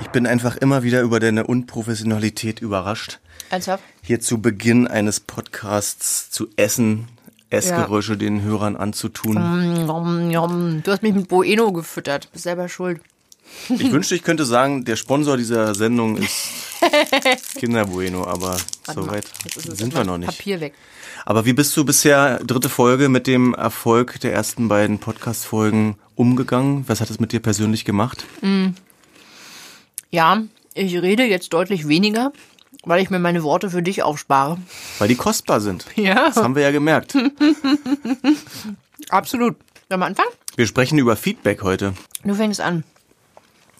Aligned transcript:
Ich 0.00 0.08
bin 0.10 0.26
einfach 0.26 0.56
immer 0.56 0.82
wieder 0.82 1.02
über 1.02 1.20
deine 1.20 1.46
Unprofessionalität 1.46 2.60
überrascht. 2.60 3.18
Ernsthaft? 3.50 3.84
Hier 4.02 4.20
zu 4.20 4.40
Beginn 4.40 4.86
eines 4.88 5.20
Podcasts 5.20 6.30
zu 6.30 6.48
essen, 6.56 7.08
Essgeräusche 7.50 8.16
den 8.16 8.42
Hörern 8.42 8.76
anzutun. 8.76 9.86
Nom. 9.86 10.82
Du 10.82 10.90
hast 10.90 11.02
mich 11.02 11.14
mit 11.14 11.28
Bueno 11.28 11.72
gefüttert. 11.72 12.32
Bist 12.32 12.44
selber 12.44 12.68
schuld. 12.68 13.00
Ich 13.68 13.92
wünschte, 13.92 14.14
ich 14.14 14.24
könnte 14.24 14.44
sagen, 14.44 14.84
der 14.84 14.96
Sponsor 14.96 15.36
dieser 15.36 15.74
Sendung 15.74 16.16
ist 16.16 16.48
Kinder 17.58 17.86
Bueno, 17.86 18.26
aber 18.26 18.56
soweit 18.92 19.24
sind 19.54 19.94
wir 19.94 20.04
noch 20.04 20.18
nicht. 20.18 20.28
Papier 20.28 20.60
weg. 20.60 20.74
Aber 21.28 21.44
wie 21.44 21.54
bist 21.54 21.76
du 21.76 21.84
bisher, 21.84 22.38
dritte 22.44 22.68
Folge, 22.68 23.08
mit 23.08 23.26
dem 23.26 23.52
Erfolg 23.52 24.20
der 24.20 24.32
ersten 24.32 24.68
beiden 24.68 25.00
Podcast-Folgen 25.00 25.96
umgegangen? 26.14 26.84
Was 26.86 27.00
hat 27.00 27.10
es 27.10 27.18
mit 27.18 27.32
dir 27.32 27.40
persönlich 27.40 27.84
gemacht? 27.84 28.24
Ja, 30.12 30.44
ich 30.74 31.02
rede 31.02 31.24
jetzt 31.24 31.52
deutlich 31.52 31.88
weniger, 31.88 32.32
weil 32.84 33.02
ich 33.02 33.10
mir 33.10 33.18
meine 33.18 33.42
Worte 33.42 33.70
für 33.70 33.82
dich 33.82 34.04
aufspare. 34.04 34.58
Weil 35.00 35.08
die 35.08 35.16
kostbar 35.16 35.60
sind. 35.60 35.84
Ja. 35.96 36.28
Das 36.28 36.36
haben 36.36 36.54
wir 36.54 36.62
ja 36.62 36.70
gemerkt. 36.70 37.16
Absolut. 39.08 39.56
Sollen 39.88 40.00
wir 40.00 40.06
anfangen? 40.06 40.30
Wir 40.54 40.68
sprechen 40.68 40.96
über 40.96 41.16
Feedback 41.16 41.60
heute. 41.64 41.94
Du 42.22 42.34
fängst 42.34 42.60
an. 42.60 42.84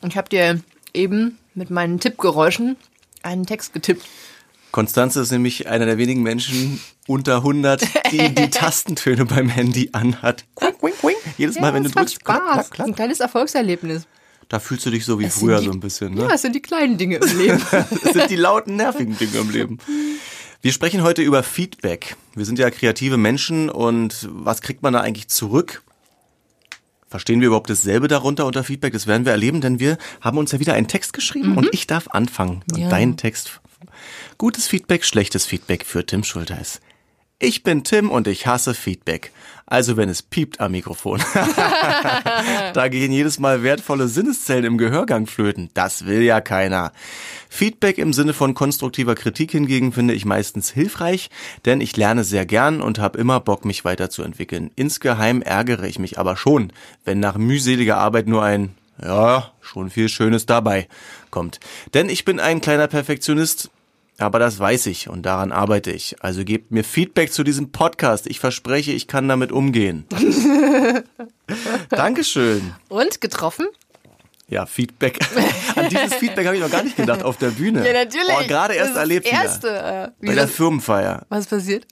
Ich 0.03 0.17
habe 0.17 0.29
dir 0.29 0.61
eben 0.93 1.39
mit 1.55 1.71
meinen 1.71 2.01
Tippgeräuschen 2.01 2.77
einen 3.23 3.47
Text 3.47 3.73
getippt. 3.73 4.05
Konstanze 4.77 5.23
ist 5.23 5.31
nämlich 5.33 5.69
einer 5.69 5.87
der 5.87 5.97
wenigen 5.97 6.23
Menschen 6.23 6.79
unter 7.07 7.37
100, 7.37 7.83
die 8.13 8.29
die 8.35 8.51
Tastentöne 8.51 9.25
beim 9.25 9.49
Handy 9.49 9.89
anhat. 9.93 10.45
Quink, 10.55 10.79
quink, 10.81 10.99
quink. 11.01 11.17
Jedes 11.39 11.59
Mal, 11.59 11.73
wenn 11.73 11.83
du 11.85 11.89
drückst, 11.89 12.17
Spaß. 12.17 12.37
klack, 12.43 12.71
klack. 12.73 12.87
Ein 12.89 12.95
kleines 12.95 13.21
Erfolgserlebnis. 13.21 14.07
da 14.51 14.59
fühlst 14.61 14.85
du 14.85 14.91
dich 14.91 15.07
so 15.07 15.19
wie 15.19 15.25
Es 15.25 15.39
früher 15.39 15.61
die- 15.61 15.65
so 15.65 15.73
ein 15.73 15.81
bisschen. 15.81 16.13
Ne? 16.13 16.25
Ja, 16.25 16.35
es 16.35 16.43
sind 16.43 16.55
die 16.55 16.61
kleinen 16.61 16.99
Dinge 16.99 17.17
im 17.17 17.39
Leben. 17.39 17.63
Das 17.71 18.13
sind 18.13 18.29
die 18.29 18.37
lauten, 18.37 18.77
nervigen 18.77 19.17
Dinge 19.17 19.39
im 19.39 19.49
Leben. 19.51 19.79
Wir 20.61 20.73
sprechen 20.73 21.03
heute 21.03 21.23
über 21.23 21.43
Feedback. 21.43 22.15
Wir 22.35 22.45
sind 22.45 22.59
ja 22.59 22.69
kreative 22.69 23.17
Menschen 23.17 23.71
und 23.71 24.29
was 24.31 24.61
kriegt 24.61 24.83
man 24.83 24.93
da 24.93 25.01
eigentlich 25.01 25.29
zurück? 25.29 25.85
Verstehen 27.17 27.41
wir 27.41 27.47
überhaupt 27.47 27.71
dasselbe 27.71 28.09
darunter 28.09 28.45
unter 28.45 28.63
Feedback? 28.63 28.93
Das 28.93 29.07
werden 29.07 29.25
wir 29.25 29.33
erleben, 29.33 29.63
denn 29.63 29.81
wir 29.81 29.97
haben 30.21 30.37
uns 30.37 30.53
ja 30.53 30.61
wieder 30.61 30.75
einen 30.75 30.87
Text 30.87 31.15
geschrieben 31.15 31.57
und 31.57 31.67
ich 31.73 31.87
darf 31.87 32.09
anfangen. 32.09 32.63
Und 32.71 32.79
Ja. 32.79 32.91
dein 32.91 33.17
Text. 33.17 33.63
Gutes 34.37 34.69
Feedback, 34.69 35.03
schlechtes 35.03 35.47
Feedback 35.47 35.87
für 35.87 36.05
Tim 36.05 36.25
Schulteis. 36.25 36.83
Ich 37.39 37.63
bin 37.63 37.85
Tim 37.85 38.11
und 38.11 38.29
ich 38.29 38.47
hasse 38.47 38.73
Feedback. 38.73 39.31
Also 39.67 39.99
wenn 39.99 40.09
es 40.09 40.23
piept 40.23 40.59
am 40.59 40.73
Mikrofon. 40.73 41.23
da 42.73 42.89
gehen 42.89 43.13
jedes 43.13 43.39
Mal 43.39 43.63
wertvolle 43.63 44.09
Sinneszellen 44.09 44.65
im 44.65 44.79
Gehörgang 44.79 45.27
flöten. 45.27 45.69
Das 45.75 46.07
will 46.07 46.23
ja 46.23 46.41
keiner. 46.41 46.93
Feedback 47.51 47.99
im 47.99 48.15
Sinne 48.15 48.33
von 48.33 48.55
konstruktiver 48.55 49.15
Kritik 49.15 49.51
hingegen 49.51 49.93
finde 49.93 50.15
ich 50.15 50.25
meistens 50.25 50.71
hilfreich, 50.71 51.29
denn 51.67 51.83
ich 51.83 51.95
lerne 51.95 52.25
sehr 52.25 52.47
gern 52.47 52.81
und 52.81 52.99
habe 52.99 53.19
immer 53.19 53.39
Bock, 53.41 53.67
mich 53.67 53.85
weiterzuentwickeln. 53.85 54.71
Insgeheim 54.75 55.43
ärgere 55.43 55.85
ich 55.85 55.99
mich 55.99 56.19
aber 56.19 56.39
schon, 56.39 56.73
wenn 57.05 57.21
nach 57.21 57.37
mühseliger 57.37 57.99
Arbeit 57.99 58.29
nur 58.29 58.45
ein 58.45 58.75
ja, 59.03 59.53
schon 59.61 59.91
viel 59.91 60.09
Schönes 60.09 60.47
dabei 60.47 60.89
kommt. 61.31 61.61
Denn 61.93 62.09
ich 62.09 62.25
bin 62.25 62.41
ein 62.41 62.63
kleiner 62.63 62.87
Perfektionist, 62.87 63.71
aber 64.19 64.39
das 64.39 64.59
weiß 64.59 64.87
ich 64.87 65.09
und 65.09 65.23
daran 65.27 65.53
arbeite 65.53 65.91
ich. 65.93 66.17
Also 66.21 66.45
gebt 66.45 66.71
mir 66.71 66.85
Feedback 66.85 67.33
zu 67.33 67.45
diesem 67.45 67.71
Podcast. 67.73 68.27
Ich 68.27 68.41
verspreche, 68.41 68.93
ich 68.93 69.07
kann 69.09 69.29
damit 69.29 69.53
umgehen. 69.53 70.07
Dankeschön. 71.91 72.73
Und 72.89 73.21
getroffen? 73.21 73.67
Ja, 74.49 74.65
Feedback. 74.67 75.19
An 75.75 75.89
dieses 75.89 76.15
Feedback 76.15 76.47
habe 76.47 76.57
ich 76.57 76.63
noch 76.63 76.71
gar 76.71 76.85
nicht 76.85 76.97
gedacht 76.97 77.23
auf 77.25 77.37
der 77.37 77.51
Bühne. 77.51 77.81
Oh, 77.83 78.47
gerade 78.47 78.75
erst 78.75 78.91
Das 78.93 78.99
erlebt 78.99 79.27
ist 79.27 79.33
wieder. 79.33 79.43
das 79.43 79.53
erste. 79.65 80.13
Äh, 80.23 80.27
Bei 80.27 80.35
der 80.35 80.49
Firmenfeier. 80.49 81.27
was 81.29 81.47
passiert? 81.47 81.87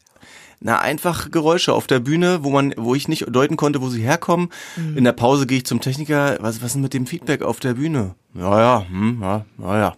Na, 0.60 0.78
einfach 0.78 1.30
Geräusche 1.30 1.74
auf 1.74 1.86
der 1.86 1.98
Bühne, 1.98 2.42
wo 2.42 2.50
man, 2.50 2.72
wo 2.78 2.94
ich 2.94 3.08
nicht 3.08 3.26
deuten 3.28 3.56
konnte, 3.56 3.82
wo 3.82 3.88
sie 3.90 4.00
herkommen. 4.02 4.50
Mhm. 4.76 4.96
In 4.96 5.04
der 5.04 5.12
Pause 5.12 5.46
gehe 5.46 5.58
ich 5.58 5.66
zum 5.66 5.80
Techniker. 5.80 6.38
Was, 6.40 6.60
was 6.62 6.68
ist 6.68 6.72
denn 6.74 6.82
mit 6.82 6.94
dem 6.94 7.06
Feedback 7.06 7.42
auf 7.42 7.60
der 7.60 7.74
Bühne? 7.74 8.14
Ja, 8.34 8.58
ja, 8.60 8.86
hm, 8.88 9.18
ja, 9.20 9.44
ja, 9.58 9.78
ja. 9.78 9.96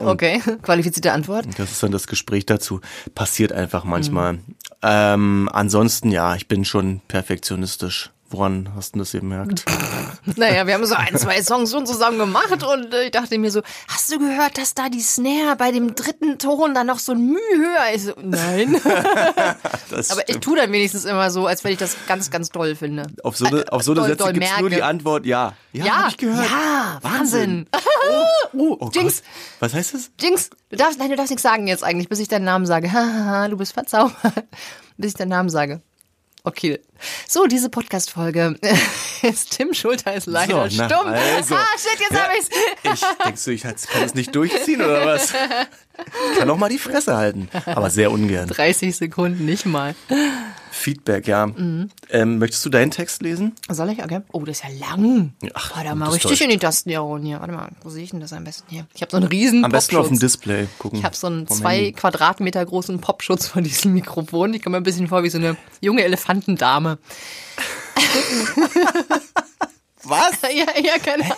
Okay, 0.00 0.40
qualifizierte 0.62 1.12
Antwort. 1.12 1.46
Das 1.56 1.70
ist 1.70 1.82
dann 1.82 1.92
das 1.92 2.06
Gespräch 2.06 2.46
dazu. 2.46 2.80
Passiert 3.14 3.52
einfach 3.52 3.84
manchmal. 3.84 4.34
Mhm. 4.34 4.40
Ähm, 4.82 5.50
ansonsten, 5.52 6.10
ja, 6.10 6.36
ich 6.36 6.48
bin 6.48 6.64
schon 6.64 7.00
perfektionistisch. 7.08 8.10
Woran 8.30 8.70
hast 8.74 8.94
du 8.94 9.00
das 9.00 9.12
gemerkt? 9.12 9.64
Naja, 10.34 10.66
wir 10.66 10.74
haben 10.74 10.84
so 10.84 10.96
ein, 10.96 11.16
zwei 11.16 11.40
Songs 11.40 11.70
schon 11.70 11.86
zusammen 11.86 12.18
gemacht 12.18 12.62
und 12.64 12.92
äh, 12.92 13.04
ich 13.04 13.10
dachte 13.12 13.38
mir 13.38 13.50
so, 13.52 13.62
hast 13.86 14.10
du 14.10 14.18
gehört, 14.18 14.58
dass 14.58 14.74
da 14.74 14.88
die 14.88 15.00
Snare 15.00 15.54
bei 15.56 15.70
dem 15.70 15.94
dritten 15.94 16.38
Ton 16.38 16.74
dann 16.74 16.88
noch 16.88 16.98
so 16.98 17.12
ein 17.12 17.24
Mühe 17.28 17.38
höher 17.56 17.94
ist? 17.94 18.06
So, 18.06 18.14
Nein. 18.20 18.74
Aber 20.10 20.28
ich 20.28 20.38
tue 20.40 20.56
dann 20.56 20.72
wenigstens 20.72 21.04
immer 21.04 21.30
so, 21.30 21.46
als 21.46 21.62
wenn 21.62 21.72
ich 21.72 21.78
das 21.78 21.96
ganz, 22.08 22.30
ganz 22.30 22.50
doll 22.50 22.74
finde. 22.74 23.06
auf 23.22 23.36
so 23.36 23.46
eine, 23.46 23.64
auf 23.72 23.82
so 23.84 23.92
eine 23.92 24.00
doll, 24.00 24.08
Sätze 24.08 24.24
doll 24.24 24.32
gibt's 24.32 24.58
nur 24.58 24.70
die 24.70 24.82
Antwort 24.82 25.26
ja. 25.26 25.54
Ja, 25.72 25.84
Ja, 25.84 25.96
hab 26.02 26.08
ich 26.10 26.16
gehört. 26.16 26.50
ja, 26.50 26.98
Wahnsinn. 27.02 27.66
Oh, 28.52 28.76
oh 28.80 28.90
Jinx. 28.94 29.22
Gott. 29.22 29.30
Was 29.60 29.74
heißt 29.74 29.94
das? 29.94 30.10
Jinx, 30.20 30.50
du 30.70 30.76
darfst, 30.76 30.98
nein, 30.98 31.10
du 31.10 31.16
darfst 31.16 31.30
nichts 31.30 31.42
sagen 31.42 31.68
jetzt 31.68 31.84
eigentlich, 31.84 32.08
bis 32.08 32.18
ich 32.18 32.28
deinen 32.28 32.44
Namen 32.44 32.66
sage. 32.66 32.92
Hahaha, 32.92 33.46
du 33.48 33.56
bist 33.56 33.74
verzaubert. 33.74 34.16
bis 34.96 35.12
ich 35.12 35.16
deinen 35.16 35.28
Namen 35.28 35.50
sage. 35.50 35.80
Okay. 36.46 36.78
So, 37.26 37.46
diese 37.46 37.68
Podcast-Folge 37.68 38.54
ist 39.22 39.50
Tim 39.56 39.74
Schulter 39.74 40.14
ist 40.14 40.26
leider 40.26 40.70
So, 40.70 40.76
na, 40.76 40.88
stumm. 40.88 41.06
also. 41.08 41.54
ah, 41.56 41.66
shit, 41.76 42.00
jetzt 42.00 42.20
hab 42.22 42.30
ich's. 42.38 42.48
Ich 42.84 43.24
denkst 43.24 43.44
du, 43.44 43.50
ich 43.50 43.62
kann 43.62 44.02
es 44.04 44.14
nicht 44.14 44.32
durchziehen 44.32 44.80
oder 44.80 45.04
was? 45.06 45.34
Ich 46.32 46.38
kann 46.38 46.48
auch 46.48 46.56
mal 46.56 46.68
die 46.68 46.78
Fresse 46.78 47.16
halten, 47.16 47.48
aber 47.66 47.90
sehr 47.90 48.12
ungern. 48.12 48.48
30 48.48 48.96
Sekunden, 48.96 49.44
nicht 49.44 49.66
mal. 49.66 49.96
Feedback, 50.76 51.26
ja. 51.26 51.46
Mhm. 51.46 51.90
Ähm, 52.10 52.38
möchtest 52.38 52.64
du 52.64 52.70
deinen 52.70 52.90
Text 52.90 53.22
lesen? 53.22 53.54
Soll 53.68 53.90
ich? 53.90 54.02
Okay. 54.02 54.20
Oh, 54.32 54.44
das 54.44 54.58
ist 54.58 54.64
ja 54.64 54.70
lang. 54.88 55.32
Ach, 55.54 55.74
Warte 55.76 55.94
mal 55.94 56.10
richtig 56.10 56.40
in 56.42 56.50
die 56.50 56.58
Tasten 56.58 56.90
hier. 56.90 57.00
Warte 57.00 57.52
mal, 57.52 57.70
wo 57.82 57.90
sehe 57.90 58.04
ich 58.04 58.10
denn 58.10 58.20
das 58.20 58.32
am 58.32 58.44
besten 58.44 58.66
hier? 58.68 58.86
Ich 58.94 59.02
habe 59.02 59.10
so 59.10 59.16
einen 59.16 59.26
riesen 59.26 59.64
Am 59.64 59.72
besten 59.72 59.96
auf 59.96 60.08
dem. 60.08 60.18
Display 60.18 60.68
gucken. 60.78 60.98
Ich 60.98 61.04
habe 61.04 61.16
so 61.16 61.26
einen 61.26 61.48
zwei 61.48 61.76
Handy. 61.76 61.92
Quadratmeter 61.92 62.64
großen 62.64 63.00
Popschutz 63.00 63.46
von 63.46 63.64
diesem 63.64 63.94
Mikrofon. 63.94 64.54
Ich 64.54 64.62
komme 64.62 64.76
mir 64.76 64.80
ein 64.80 64.84
bisschen 64.84 65.08
vor 65.08 65.22
wie 65.22 65.30
so 65.30 65.38
eine 65.38 65.56
junge 65.80 66.04
Elefantendame. 66.04 66.98
Was? 70.08 70.32
Ja, 70.56 70.66
ja, 70.82 70.98
keine 70.98 71.24
Ahnung. 71.24 71.36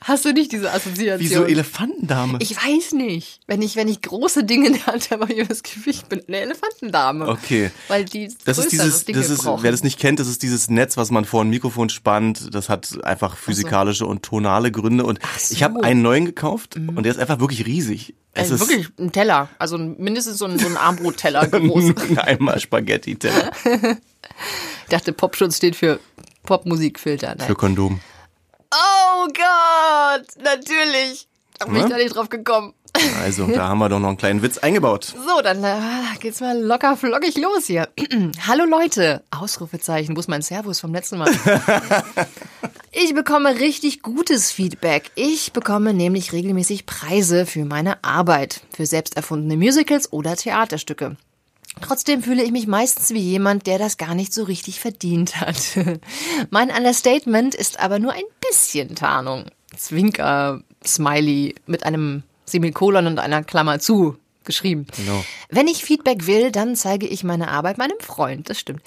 Hast 0.00 0.24
du 0.24 0.32
nicht 0.32 0.52
diese 0.52 0.72
Assoziation? 0.72 1.20
Wieso 1.20 1.44
Elefantendame? 1.44 2.38
Ich 2.40 2.56
weiß 2.56 2.92
nicht. 2.92 3.40
Wenn 3.46 3.62
ich, 3.62 3.76
wenn 3.76 3.88
ich 3.88 4.02
große 4.02 4.44
Dinge 4.44 4.66
in 4.68 4.72
der 4.74 4.86
Hand 4.86 5.10
habe, 5.10 5.32
ich 5.32 5.46
das 5.46 5.62
Gefühl, 5.62 5.92
ich 5.92 6.04
bin 6.04 6.22
eine 6.26 6.38
Elefantendame. 6.38 7.28
Okay. 7.28 7.70
Weil 7.88 8.04
die 8.04 8.28
Das 8.44 8.58
ist 8.58 8.70
größere 8.70 8.86
dieses, 8.86 9.04
Dinge 9.04 9.18
das 9.18 9.30
ist, 9.30 9.44
brauchen. 9.44 9.62
wer 9.62 9.70
das 9.70 9.82
nicht 9.84 9.98
kennt, 9.98 10.18
das 10.20 10.28
ist 10.28 10.42
dieses 10.42 10.68
Netz, 10.68 10.96
was 10.96 11.10
man 11.10 11.24
vor 11.24 11.42
ein 11.44 11.48
Mikrofon 11.48 11.88
spannt. 11.88 12.54
Das 12.54 12.68
hat 12.68 13.02
einfach 13.04 13.36
physikalische 13.36 14.04
und 14.06 14.22
tonale 14.22 14.70
Gründe. 14.72 15.04
Und 15.04 15.20
so. 15.38 15.54
ich 15.54 15.62
habe 15.62 15.82
einen 15.82 16.02
neuen 16.02 16.24
gekauft 16.24 16.76
und 16.76 17.02
der 17.04 17.12
ist 17.12 17.18
einfach 17.18 17.40
wirklich 17.40 17.66
riesig. 17.66 18.14
Es 18.32 18.50
also 18.50 18.54
ist 18.64 18.68
wirklich 18.68 18.88
ein 18.98 19.12
Teller. 19.12 19.48
Also 19.58 19.78
mindestens 19.78 20.38
so 20.38 20.44
ein, 20.44 20.58
so 20.58 20.66
ein 20.66 20.76
Armbrotteller 20.76 21.46
groß. 21.48 21.94
einmal 22.16 22.60
Spaghetti 22.60 23.16
Teller 23.16 23.50
Ich 24.84 24.88
dachte, 24.90 25.12
Popschutz 25.12 25.56
steht 25.56 25.76
für 25.76 26.00
Popmusikfilter. 26.50 27.36
Nein. 27.38 27.46
für 27.46 27.54
Kondom. 27.54 28.00
Oh 28.72 29.26
Gott, 29.28 30.26
natürlich. 30.42 31.28
Da 31.58 31.66
bin 31.66 31.76
ich 31.76 31.82
Ne? 31.84 31.88
da 31.90 31.96
nicht 31.96 32.16
drauf 32.16 32.28
gekommen. 32.28 32.74
Also, 33.22 33.46
da 33.46 33.68
haben 33.68 33.78
wir 33.78 33.88
doch 33.88 34.00
noch 34.00 34.08
einen 34.08 34.16
kleinen 34.16 34.42
Witz 34.42 34.58
eingebaut. 34.58 35.04
So, 35.04 35.40
dann 35.42 35.62
äh, 35.62 35.76
geht's 36.18 36.40
mal 36.40 36.58
locker 36.60 36.96
flockig 36.96 37.36
los 37.38 37.66
hier. 37.66 37.88
Hallo 38.48 38.64
Leute. 38.64 39.22
Ausrufezeichen. 39.30 40.16
Wo 40.16 40.20
ist 40.20 40.28
mein 40.28 40.42
Servus 40.42 40.80
vom 40.80 40.92
letzten 40.92 41.18
Mal? 41.18 41.30
Ich 42.92 43.14
bekomme 43.14 43.54
richtig 43.60 44.02
gutes 44.02 44.50
Feedback. 44.50 45.12
Ich 45.14 45.52
bekomme 45.52 45.94
nämlich 45.94 46.32
regelmäßig 46.32 46.86
Preise 46.86 47.46
für 47.46 47.64
meine 47.64 48.02
Arbeit, 48.02 48.62
für 48.74 48.84
selbst 48.84 49.16
erfundene 49.16 49.56
Musicals 49.56 50.12
oder 50.12 50.34
Theaterstücke. 50.34 51.16
Trotzdem 51.80 52.22
fühle 52.22 52.42
ich 52.42 52.50
mich 52.50 52.66
meistens 52.66 53.10
wie 53.10 53.20
jemand, 53.20 53.66
der 53.66 53.78
das 53.78 53.96
gar 53.96 54.14
nicht 54.14 54.34
so 54.34 54.42
richtig 54.44 54.80
verdient 54.80 55.40
hat. 55.40 55.78
Mein 56.50 56.70
Understatement 56.70 57.54
ist 57.54 57.80
aber 57.80 57.98
nur 57.98 58.12
ein 58.12 58.24
bisschen 58.48 58.94
Tarnung. 58.94 59.46
Zwinker, 59.76 60.62
Smiley 60.84 61.54
mit 61.66 61.84
einem 61.84 62.22
Semikolon 62.44 63.06
und 63.06 63.18
einer 63.18 63.44
Klammer 63.44 63.78
zu 63.78 64.16
geschrieben. 64.44 64.86
Genau. 64.96 65.24
Wenn 65.48 65.68
ich 65.68 65.84
Feedback 65.84 66.26
will, 66.26 66.50
dann 66.50 66.74
zeige 66.74 67.06
ich 67.06 67.22
meine 67.24 67.48
Arbeit 67.48 67.78
meinem 67.78 67.98
Freund, 68.00 68.48
das 68.48 68.58
stimmt. 68.58 68.82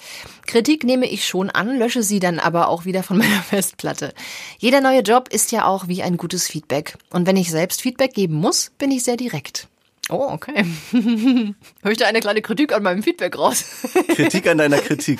Kritik 0.46 0.84
nehme 0.84 1.08
ich 1.08 1.26
schon 1.26 1.48
an, 1.48 1.78
lösche 1.78 2.02
sie 2.02 2.20
dann 2.20 2.38
aber 2.38 2.68
auch 2.68 2.84
wieder 2.84 3.02
von 3.02 3.18
meiner 3.18 3.42
Festplatte. 3.42 4.12
Jeder 4.58 4.80
neue 4.80 5.00
Job 5.00 5.28
ist 5.30 5.52
ja 5.52 5.66
auch 5.66 5.88
wie 5.88 6.02
ein 6.02 6.16
gutes 6.16 6.48
Feedback. 6.48 6.96
Und 7.10 7.26
wenn 7.26 7.36
ich 7.36 7.50
selbst 7.50 7.82
Feedback 7.82 8.14
geben 8.14 8.34
muss, 8.34 8.72
bin 8.78 8.90
ich 8.90 9.04
sehr 9.04 9.16
direkt. 9.16 9.68
Oh, 10.10 10.28
okay. 10.30 10.64
Möchte 11.82 12.06
eine 12.06 12.20
kleine 12.20 12.42
Kritik 12.42 12.72
an 12.72 12.82
meinem 12.82 13.02
Feedback 13.02 13.38
raus. 13.38 13.64
Kritik 14.08 14.46
an 14.46 14.58
deiner 14.58 14.78
Kritik. 14.78 15.18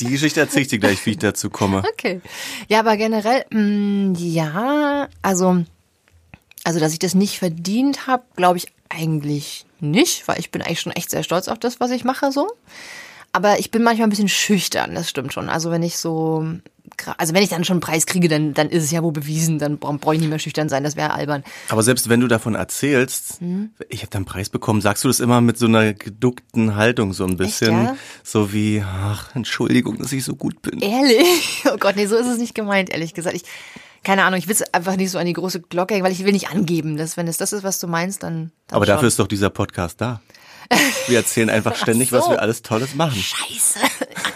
Die 0.00 0.10
Geschichte 0.10 0.40
erzähle 0.40 0.62
ich 0.62 0.68
dir 0.68 0.78
gleich, 0.78 1.04
wie 1.06 1.12
ich 1.12 1.18
dazu 1.18 1.48
komme. 1.48 1.82
Okay. 1.92 2.20
Ja, 2.68 2.80
aber 2.80 2.96
generell, 2.96 3.46
mh, 3.50 4.18
ja, 4.18 5.08
also, 5.22 5.64
also, 6.64 6.80
dass 6.80 6.92
ich 6.92 6.98
das 6.98 7.14
nicht 7.14 7.38
verdient 7.38 8.06
habe, 8.06 8.24
glaube 8.36 8.58
ich 8.58 8.66
eigentlich 8.90 9.64
nicht, 9.80 10.28
weil 10.28 10.38
ich 10.38 10.50
bin 10.50 10.62
eigentlich 10.62 10.80
schon 10.80 10.92
echt 10.92 11.10
sehr 11.10 11.22
stolz 11.22 11.48
auf 11.48 11.58
das, 11.58 11.80
was 11.80 11.90
ich 11.90 12.04
mache, 12.04 12.30
so. 12.32 12.48
Aber 13.32 13.58
ich 13.58 13.70
bin 13.70 13.82
manchmal 13.82 14.08
ein 14.08 14.10
bisschen 14.10 14.28
schüchtern, 14.28 14.94
das 14.94 15.08
stimmt 15.08 15.32
schon. 15.32 15.48
Also 15.48 15.70
wenn 15.70 15.82
ich 15.82 15.98
so, 15.98 16.46
also 17.16 17.34
wenn 17.34 17.42
ich 17.42 17.48
dann 17.48 17.64
schon 17.64 17.74
einen 17.74 17.80
Preis 17.80 18.06
kriege, 18.06 18.28
dann, 18.28 18.54
dann 18.54 18.68
ist 18.68 18.84
es 18.84 18.90
ja 18.90 19.02
wohl 19.02 19.12
bewiesen, 19.12 19.58
dann 19.58 19.78
brauche 19.78 20.14
ich 20.14 20.20
nicht 20.20 20.30
mehr 20.30 20.38
schüchtern 20.38 20.68
sein, 20.68 20.84
das 20.84 20.96
wäre 20.96 21.12
albern. 21.12 21.44
Aber 21.68 21.82
selbst 21.82 22.08
wenn 22.08 22.20
du 22.20 22.28
davon 22.28 22.54
erzählst, 22.54 23.40
hm? 23.40 23.70
ich 23.88 24.00
habe 24.00 24.10
dann 24.10 24.20
einen 24.20 24.26
Preis 24.26 24.48
bekommen, 24.48 24.80
sagst 24.80 25.04
du 25.04 25.08
das 25.08 25.20
immer 25.20 25.40
mit 25.40 25.58
so 25.58 25.66
einer 25.66 25.94
geduckten 25.94 26.76
Haltung 26.76 27.12
so 27.12 27.24
ein 27.24 27.36
bisschen, 27.36 27.78
Echt, 27.78 27.88
ja? 27.90 27.96
so 28.22 28.52
wie, 28.52 28.82
ach, 28.84 29.34
Entschuldigung, 29.34 29.98
dass 29.98 30.12
ich 30.12 30.24
so 30.24 30.34
gut 30.34 30.62
bin. 30.62 30.80
Ehrlich? 30.80 31.64
Oh 31.70 31.76
Gott, 31.76 31.96
nee, 31.96 32.06
so 32.06 32.16
ist 32.16 32.26
es 32.26 32.38
nicht 32.38 32.54
gemeint, 32.54 32.88
ehrlich 32.90 33.14
gesagt. 33.14 33.36
Ich, 33.36 33.42
keine 34.02 34.24
Ahnung, 34.24 34.38
ich 34.38 34.48
will 34.48 34.54
es 34.54 34.62
einfach 34.72 34.96
nicht 34.96 35.10
so 35.10 35.18
an 35.18 35.26
die 35.26 35.32
große 35.32 35.60
Glocke 35.60 35.94
hängen, 35.94 36.04
weil 36.04 36.12
ich 36.12 36.24
will 36.24 36.32
nicht 36.32 36.50
angeben, 36.50 36.96
dass 36.96 37.16
wenn 37.16 37.28
es 37.28 37.36
das 37.36 37.52
ist, 37.52 37.62
was 37.62 37.78
du 37.78 37.86
meinst, 37.88 38.22
dann. 38.22 38.52
dann 38.68 38.76
Aber 38.76 38.86
schon. 38.86 38.94
dafür 38.94 39.08
ist 39.08 39.18
doch 39.18 39.26
dieser 39.26 39.50
Podcast 39.50 40.00
da. 40.00 40.20
Wir 41.06 41.18
erzählen 41.18 41.50
einfach 41.50 41.74
ständig, 41.76 42.10
so. 42.10 42.18
was 42.18 42.28
wir 42.28 42.42
alles 42.42 42.62
Tolles 42.62 42.94
machen. 42.94 43.20
Scheiße. 43.20 43.78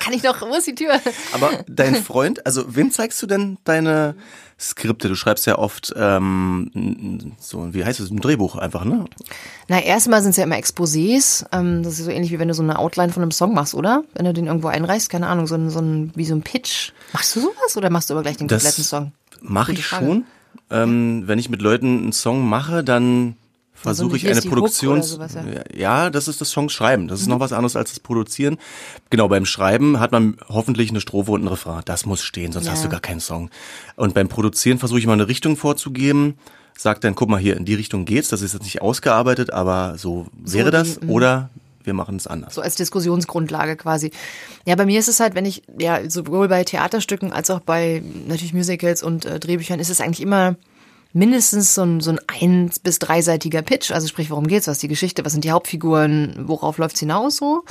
Kann 0.01 0.13
ich 0.15 0.23
noch, 0.23 0.41
wo 0.41 0.55
ist 0.55 0.67
die 0.67 0.75
Tür? 0.75 1.01
Aber 1.33 1.51
dein 1.69 1.97
Freund, 1.97 2.47
also 2.47 2.65
wem 2.75 2.91
zeigst 2.91 3.23
du 3.23 3.27
denn 3.27 3.59
deine 3.65 4.15
Skripte? 4.59 5.09
Du 5.09 5.15
schreibst 5.15 5.47
ja 5.47 5.59
oft 5.59 5.93
ähm, 5.97 7.35
so, 7.39 7.75
wie 7.75 7.85
heißt 7.85 8.01
es, 8.01 8.11
ein 8.11 8.21
Drehbuch 8.21 8.57
einfach, 8.57 8.85
ne? 8.85 9.05
Na, 9.69 9.81
erstmal 9.81 10.23
sind 10.23 10.31
es 10.31 10.37
ja 10.39 10.45
immer 10.45 10.57
Exposés. 10.57 11.45
Ähm, 11.53 11.83
das 11.83 11.99
ist 11.99 12.05
so 12.05 12.11
ähnlich 12.11 12.33
wie 12.33 12.39
wenn 12.39 12.49
du 12.49 12.55
so 12.55 12.63
eine 12.63 12.79
Outline 12.79 13.13
von 13.13 13.23
einem 13.23 13.33
Song 13.33 13.55
machst, 13.55 13.75
oder? 13.75 14.05
Wenn 14.15 14.25
du 14.25 14.33
den 14.33 14.47
irgendwo 14.47 14.69
einreichst, 14.69 15.11
keine 15.11 15.29
Ahnung, 15.29 15.47
so 15.47 15.55
ein, 15.55 15.71
so 15.71 15.81
ein 15.81 16.13
wie 16.15 16.25
so 16.25 16.35
ein 16.35 16.43
Pitch. 16.43 16.93
Machst 17.13 17.37
du 17.37 17.41
sowas 17.41 17.77
oder 17.77 17.91
machst 17.91 18.11
du 18.11 18.15
aber 18.15 18.23
gleich 18.23 18.39
den 18.39 18.49
kompletten 18.49 18.85
Song? 18.85 19.13
Mache 19.41 19.73
ich 19.73 19.87
schon. 19.87 20.25
Ähm, 20.71 21.25
wenn 21.27 21.39
ich 21.39 21.51
mit 21.51 21.61
Leuten 21.61 22.03
einen 22.03 22.13
Song 22.13 22.49
mache, 22.49 22.83
dann 22.83 23.37
versuche 23.75 24.17
ich 24.17 24.29
eine 24.29 24.43
Produktion. 24.43 25.03
Ja. 25.03 25.63
ja, 25.75 26.11
das 26.11 26.29
ist 26.29 26.41
das 26.41 26.51
Song 26.51 26.69
schreiben. 26.69 27.09
Das 27.09 27.21
ist 27.21 27.27
mhm. 27.27 27.35
noch 27.35 27.41
was 27.41 27.53
anderes 27.53 27.77
als 27.77 27.91
das 27.91 28.01
Produzieren. 28.01 28.59
Genau, 29.11 29.29
beim 29.29 29.45
Schreiben 29.45 29.99
hat 30.01 30.13
man 30.13 30.37
hoffentlich 30.49 30.91
eine 30.91 31.01
Strophe 31.01 31.33
und 31.33 31.45
ein 31.45 31.49
Refrain. 31.49 31.83
Das 31.85 32.07
muss 32.07 32.23
stehen, 32.23 32.53
sonst 32.53 32.67
ja. 32.67 32.73
hast 32.73 32.85
du 32.85 32.89
gar 32.89 33.01
keinen 33.01 33.21
Song. 33.21 33.51
Und 33.97 34.15
beim 34.15 34.29
Produzieren 34.29 34.79
versuche 34.79 34.99
ich 34.99 35.07
mal 35.07 35.15
eine 35.15 35.29
Richtung 35.29 35.57
vorzugeben. 35.57 36.39
Sag 36.77 37.01
dann, 37.03 37.15
guck 37.15 37.29
mal 37.29 37.39
hier, 37.39 37.57
in 37.57 37.65
die 37.65 37.75
Richtung 37.75 38.05
geht's. 38.05 38.29
Das 38.29 38.43
ist 38.43 38.55
jetzt 38.55 38.63
nicht 38.63 38.83
ausgearbeitet, 38.83 39.53
aber 39.53 39.95
so 39.99 40.27
wäre 40.35 40.67
so 40.67 40.71
das. 40.71 40.99
Die, 40.99 41.07
mhm. 41.07 41.11
oder 41.11 41.51
wir 41.85 41.95
machen 41.95 42.17
es 42.17 42.27
anders. 42.27 42.55
So 42.55 42.63
als 42.63 42.77
Diskussionsgrundlage 42.77 43.77
quasi. 43.77 44.13
Ja, 44.65 44.77
bei 44.77 44.87
mir 44.87 44.99
ist 44.99 45.09
es 45.09 45.21
halt, 45.21 45.35
wenn 45.35 45.45
ich, 45.45 45.63
ja, 45.79 46.09
sowohl 46.09 46.49
bei 46.49 46.65
Theaterstücken 46.65 47.33
als 47.33 47.51
auch 47.51 47.61
bei 47.61 48.03
natürlich 48.29 48.55
Musicals 48.55 49.03
und 49.03 49.25
äh, 49.25 49.41
Drehbüchern 49.41 49.81
ist 49.81 49.91
es 49.91 50.01
eigentlich 50.01 50.21
immer 50.21 50.57
mindestens 51.13 51.75
so 51.75 51.83
ein, 51.83 52.01
so 52.01 52.11
ein 52.11 52.21
eins- 52.27 52.79
bis 52.79 52.99
dreiseitiger 52.99 53.63
Pitch. 53.63 53.91
Also 53.91 54.09
sprich, 54.09 54.31
worum 54.31 54.47
geht's, 54.47 54.67
was 54.67 54.77
ist 54.77 54.83
die 54.83 54.89
Geschichte, 54.89 55.25
was 55.25 55.33
sind 55.33 55.45
die 55.45 55.51
Hauptfiguren, 55.51 56.35
worauf 56.47 56.79
läuft's 56.79 57.01
hinaus 57.01 57.37
so. 57.37 57.65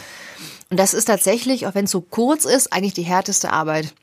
Und 0.70 0.80
das 0.80 0.94
ist 0.94 1.06
tatsächlich, 1.06 1.68
auch 1.68 1.76
wenn 1.76 1.86
es 1.86 1.92
so 1.92 2.02
kurz 2.02 2.46
ist, 2.46 2.72
eigentlich 2.72 2.94
die 2.94 3.04
härteste 3.04 3.52
Arbeit. 3.52 3.94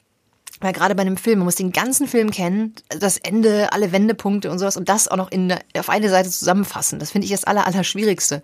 Weil 0.61 0.73
gerade 0.73 0.97
bei 0.97 1.03
einem 1.03 1.17
Film, 1.17 1.39
man 1.39 1.45
muss 1.45 1.55
den 1.55 1.71
ganzen 1.71 2.09
Film 2.09 2.33
kennen, 2.33 2.75
das 2.89 3.17
Ende, 3.17 3.73
alle 3.73 3.93
Wendepunkte 3.93 4.51
und 4.51 4.59
sowas 4.59 4.77
und 4.77 4.89
das 4.89 5.07
auch 5.07 5.17
noch 5.17 5.31
in, 5.31 5.55
auf 5.79 5.89
eine 5.89 6.11
Seite 6.11 6.31
zusammenfassen. 6.31 6.99
Das 6.99 7.13
finde 7.13 7.27
ich 7.27 7.31
das 7.31 7.45
aller, 7.45 7.65
aller 7.67 7.85
Schwierigste. 7.85 8.43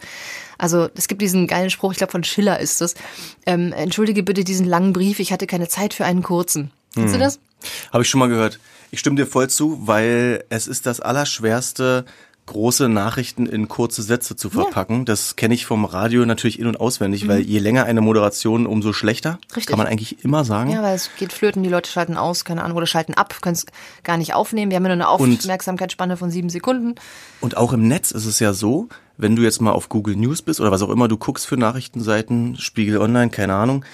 Also 0.57 0.89
es 0.95 1.09
gibt 1.09 1.23
diesen 1.23 1.49
geilen 1.49 1.71
Spruch, 1.71 1.91
ich 1.91 1.99
glaube 1.99 2.13
von 2.13 2.23
Schiller 2.23 2.61
ist 2.61 2.81
das. 2.81 2.95
Ähm, 3.47 3.73
Entschuldige 3.73 4.23
bitte 4.23 4.45
diesen 4.45 4.67
langen 4.67 4.93
Brief, 4.93 5.19
ich 5.19 5.33
hatte 5.33 5.49
keine 5.49 5.69
Zeit 5.69 5.93
für 5.93 6.05
einen 6.05 6.23
kurzen. 6.23 6.71
Kennst 6.95 7.15
hm. 7.15 7.21
du 7.21 7.25
das? 7.25 7.41
Habe 7.93 8.05
ich 8.05 8.09
schon 8.09 8.21
mal 8.21 8.29
gehört. 8.29 8.61
Ich 8.95 9.01
stimme 9.01 9.17
dir 9.17 9.27
voll 9.27 9.51
zu, 9.51 9.89
weil 9.89 10.45
es 10.51 10.69
ist 10.69 10.87
das 10.87 11.01
Allerschwerste, 11.01 12.05
große 12.47 12.89
Nachrichten 12.89 13.45
in 13.47 13.67
kurze 13.67 14.03
Sätze 14.03 14.37
zu 14.37 14.51
verpacken. 14.51 14.99
Ja. 14.99 15.05
Das 15.07 15.35
kenne 15.35 15.53
ich 15.53 15.67
vom 15.67 15.85
Radio 15.85 16.25
natürlich 16.25 16.61
in- 16.61 16.69
und 16.69 16.79
auswendig, 16.79 17.25
mhm. 17.25 17.29
weil 17.29 17.41
je 17.41 17.59
länger 17.59 17.87
eine 17.87 18.01
Moderation, 18.01 18.69
umso 18.69 18.93
schlechter. 18.93 19.41
Richtig. 19.49 19.67
Kann 19.67 19.79
man 19.79 19.89
eigentlich 19.89 20.25
immer 20.25 20.45
sagen. 20.45 20.71
Ja, 20.71 20.81
weil 20.85 20.95
es 20.95 21.11
geht 21.19 21.33
flöten, 21.33 21.65
die 21.65 21.71
Leute 21.71 21.91
schalten 21.91 22.17
aus, 22.17 22.45
keine 22.45 22.63
Ahnung, 22.63 22.77
oder 22.77 22.87
schalten 22.87 23.15
ab, 23.15 23.37
können 23.43 23.57
es 23.57 23.67
gar 24.05 24.17
nicht 24.17 24.33
aufnehmen. 24.33 24.71
Wir 24.71 24.77
haben 24.77 24.85
ja 24.85 24.95
nur 24.95 25.05
eine 25.05 25.09
Aufmerksamkeitsspanne 25.09 26.17
von 26.17 26.31
sieben 26.31 26.49
Sekunden. 26.49 26.95
Und 27.41 27.57
auch 27.57 27.73
im 27.73 27.89
Netz 27.89 28.13
ist 28.13 28.27
es 28.27 28.39
ja 28.39 28.53
so, 28.53 28.89
wenn 29.17 29.35
du 29.35 29.43
jetzt 29.43 29.61
mal 29.61 29.73
auf 29.73 29.89
Google 29.89 30.15
News 30.15 30.41
bist 30.41 30.61
oder 30.61 30.71
was 30.71 30.83
auch 30.83 30.91
immer 30.91 31.09
du 31.09 31.17
guckst 31.17 31.49
für 31.49 31.57
Nachrichtenseiten, 31.57 32.59
Spiegel 32.59 32.99
Online, 32.99 33.31
keine 33.31 33.55
Ahnung, 33.55 33.85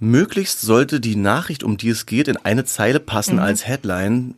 Möglichst 0.00 0.60
sollte 0.60 1.00
die 1.00 1.16
Nachricht, 1.16 1.64
um 1.64 1.76
die 1.76 1.88
es 1.88 2.06
geht, 2.06 2.28
in 2.28 2.36
eine 2.36 2.64
Zeile 2.64 3.00
passen 3.00 3.36
mhm. 3.36 3.42
als 3.42 3.66
Headline, 3.66 4.34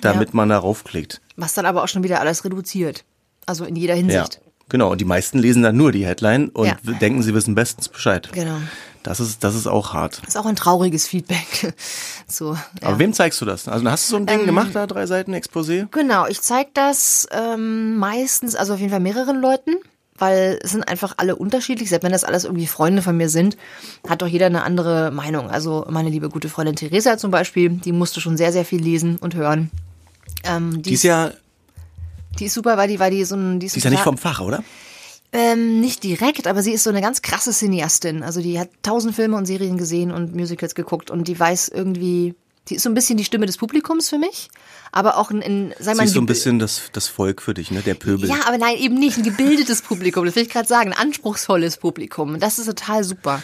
damit 0.00 0.28
ja. 0.28 0.36
man 0.36 0.48
darauf 0.48 0.84
klickt. 0.84 1.20
Was 1.36 1.54
dann 1.54 1.66
aber 1.66 1.82
auch 1.82 1.88
schon 1.88 2.02
wieder 2.02 2.20
alles 2.20 2.44
reduziert. 2.44 3.04
Also 3.46 3.64
in 3.64 3.76
jeder 3.76 3.94
Hinsicht. 3.94 4.34
Ja, 4.34 4.50
genau. 4.68 4.92
Und 4.92 5.00
die 5.00 5.06
meisten 5.06 5.38
lesen 5.38 5.62
dann 5.62 5.76
nur 5.76 5.92
die 5.92 6.06
Headline 6.06 6.50
und 6.50 6.66
ja. 6.66 6.76
denken, 7.00 7.22
sie 7.22 7.32
wissen 7.32 7.54
bestens 7.54 7.88
Bescheid. 7.88 8.28
Genau. 8.32 8.58
Das 9.02 9.20
ist, 9.20 9.42
das 9.42 9.54
ist 9.54 9.66
auch 9.66 9.94
hart. 9.94 10.18
Das 10.20 10.34
ist 10.34 10.36
auch 10.36 10.44
ein 10.44 10.56
trauriges 10.56 11.06
Feedback. 11.06 11.72
so, 12.26 12.52
ja. 12.52 12.60
Aber 12.82 12.98
wem 12.98 13.14
zeigst 13.14 13.40
du 13.40 13.46
das? 13.46 13.66
Also 13.66 13.88
hast 13.90 14.08
du 14.08 14.10
so 14.10 14.16
ein 14.16 14.26
Ding 14.26 14.40
ähm, 14.40 14.46
gemacht, 14.46 14.70
da 14.74 14.86
drei 14.86 15.06
Seiten 15.06 15.32
Exposé? 15.32 15.86
Genau, 15.90 16.26
ich 16.26 16.42
zeig 16.42 16.74
das 16.74 17.26
ähm, 17.30 17.96
meistens, 17.96 18.54
also 18.54 18.74
auf 18.74 18.80
jeden 18.80 18.90
Fall 18.90 19.00
mehreren 19.00 19.40
Leuten 19.40 19.76
weil 20.18 20.58
es 20.62 20.72
sind 20.72 20.88
einfach 20.88 21.14
alle 21.16 21.36
unterschiedlich. 21.36 21.88
Selbst 21.88 22.04
wenn 22.04 22.12
das 22.12 22.24
alles 22.24 22.44
irgendwie 22.44 22.66
Freunde 22.66 23.02
von 23.02 23.16
mir 23.16 23.28
sind, 23.28 23.56
hat 24.08 24.22
doch 24.22 24.26
jeder 24.26 24.46
eine 24.46 24.62
andere 24.62 25.10
Meinung. 25.10 25.50
Also 25.50 25.86
meine 25.88 26.10
liebe 26.10 26.28
gute 26.28 26.48
Freundin 26.48 26.76
Theresa 26.76 27.18
zum 27.18 27.30
Beispiel, 27.30 27.70
die 27.70 27.92
musste 27.92 28.20
schon 28.20 28.36
sehr, 28.36 28.52
sehr 28.52 28.64
viel 28.64 28.82
lesen 28.82 29.16
und 29.16 29.34
hören. 29.34 29.70
Ähm, 30.44 30.82
die, 30.82 30.90
die 30.90 30.94
ist 30.94 31.02
ja... 31.04 31.32
Die 32.38 32.44
ist 32.44 32.54
super, 32.54 32.76
weil 32.76 32.88
die, 32.88 33.00
weil 33.00 33.10
die 33.10 33.24
so 33.24 33.34
ein... 33.34 33.58
Die 33.58 33.66
ist, 33.66 33.74
die 33.74 33.78
ist 33.78 33.84
ja 33.84 33.90
nicht 33.90 34.02
vom 34.02 34.18
Fach, 34.18 34.40
oder? 34.40 34.62
Ähm, 35.32 35.80
nicht 35.80 36.04
direkt, 36.04 36.46
aber 36.46 36.62
sie 36.62 36.72
ist 36.72 36.84
so 36.84 36.90
eine 36.90 37.02
ganz 37.02 37.20
krasse 37.20 37.52
Cineastin. 37.52 38.22
Also 38.22 38.40
die 38.40 38.58
hat 38.58 38.70
tausend 38.82 39.14
Filme 39.14 39.36
und 39.36 39.46
Serien 39.46 39.76
gesehen 39.76 40.10
und 40.10 40.34
Musicals 40.34 40.74
geguckt 40.74 41.10
und 41.10 41.28
die 41.28 41.38
weiß 41.38 41.68
irgendwie 41.68 42.34
die 42.68 42.76
ist 42.76 42.82
so 42.82 42.90
ein 42.90 42.94
bisschen 42.94 43.16
die 43.16 43.24
Stimme 43.24 43.46
des 43.46 43.56
Publikums 43.56 44.08
für 44.08 44.18
mich, 44.18 44.48
aber 44.92 45.16
auch 45.16 45.30
in, 45.30 45.42
in 45.42 45.74
sei 45.78 45.94
mal, 45.94 45.98
Sie 46.00 46.04
ist 46.04 46.14
so 46.14 46.20
ein 46.20 46.26
bisschen 46.26 46.58
das, 46.58 46.82
das 46.92 47.08
Volk 47.08 47.42
für 47.42 47.54
dich, 47.54 47.70
ne, 47.70 47.82
der 47.82 47.94
Pöbel. 47.94 48.28
Ja, 48.28 48.46
aber 48.46 48.58
nein, 48.58 48.76
eben 48.76 48.94
nicht 48.94 49.18
ein 49.18 49.22
gebildetes 49.22 49.82
Publikum. 49.82 50.24
Das 50.24 50.36
will 50.36 50.42
ich 50.42 50.50
gerade 50.50 50.68
sagen, 50.68 50.92
ein 50.92 50.98
anspruchsvolles 50.98 51.78
Publikum. 51.78 52.38
Das 52.40 52.58
ist 52.58 52.66
total 52.66 53.04
super. 53.04 53.42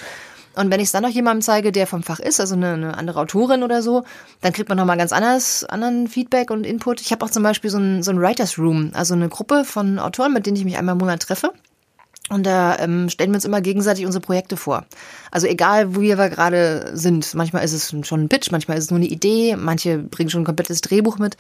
Und 0.57 0.71
wenn 0.71 0.81
ich 0.81 0.87
es 0.87 0.93
dann 0.93 1.03
noch 1.03 1.11
jemandem 1.11 1.43
zeige, 1.43 1.73
der 1.73 1.87
vom 1.87 2.03
Fach 2.03 2.21
ist, 2.21 2.39
also 2.39 2.55
eine, 2.55 2.75
eine 2.75 2.97
andere 2.97 3.21
Autorin 3.21 3.63
oder 3.63 3.83
so, 3.83 4.05
dann 4.41 4.53
kriegt 4.53 4.69
man 4.69 4.79
nochmal 4.79 4.97
ganz 4.97 5.13
anders, 5.13 5.65
anderen 5.65 6.07
Feedback 6.07 6.51
und 6.51 6.65
Input. 6.65 7.01
Ich 7.01 7.11
habe 7.11 7.25
auch 7.25 7.31
zum 7.31 7.43
Beispiel 7.43 7.71
so 7.71 7.79
ein, 7.79 8.03
so 8.03 8.13
ein 8.13 8.21
Writers 8.21 8.59
Room, 8.59 8.91
also 8.95 9.15
eine 9.15 9.29
Gruppe 9.29 9.65
von 9.65 9.99
Autoren, 9.99 10.33
mit 10.33 10.47
denen 10.47 10.57
ich 10.57 10.65
mich 10.65 10.79
einmal 10.79 10.93
im 10.93 10.99
Monat 10.99 11.23
treffe. 11.23 11.53
Und 12.31 12.47
da 12.47 12.79
ähm, 12.79 13.11
stellen 13.11 13.31
wir 13.31 13.35
uns 13.35 13.45
immer 13.45 13.61
gegenseitig 13.61 14.07
unsere 14.07 14.23
Projekte 14.23 14.57
vor. 14.57 14.87
Also 15.31 15.47
egal, 15.47 15.95
wo 15.95 16.01
wir 16.01 16.17
gerade 16.17 16.93
sind. 16.95 17.35
Manchmal 17.35 17.65
ist 17.65 17.75
es 17.75 17.95
schon 18.07 18.23
ein 18.23 18.29
Pitch, 18.31 18.51
manchmal 18.51 18.79
ist 18.79 18.85
es 18.85 18.91
nur 18.91 18.99
eine 18.99 19.09
Idee, 19.09 19.57
manche 19.57 19.99
bringen 19.99 20.31
schon 20.31 20.41
ein 20.41 20.47
komplettes 20.47 20.81
Drehbuch 20.81 21.19
mit. 21.19 21.37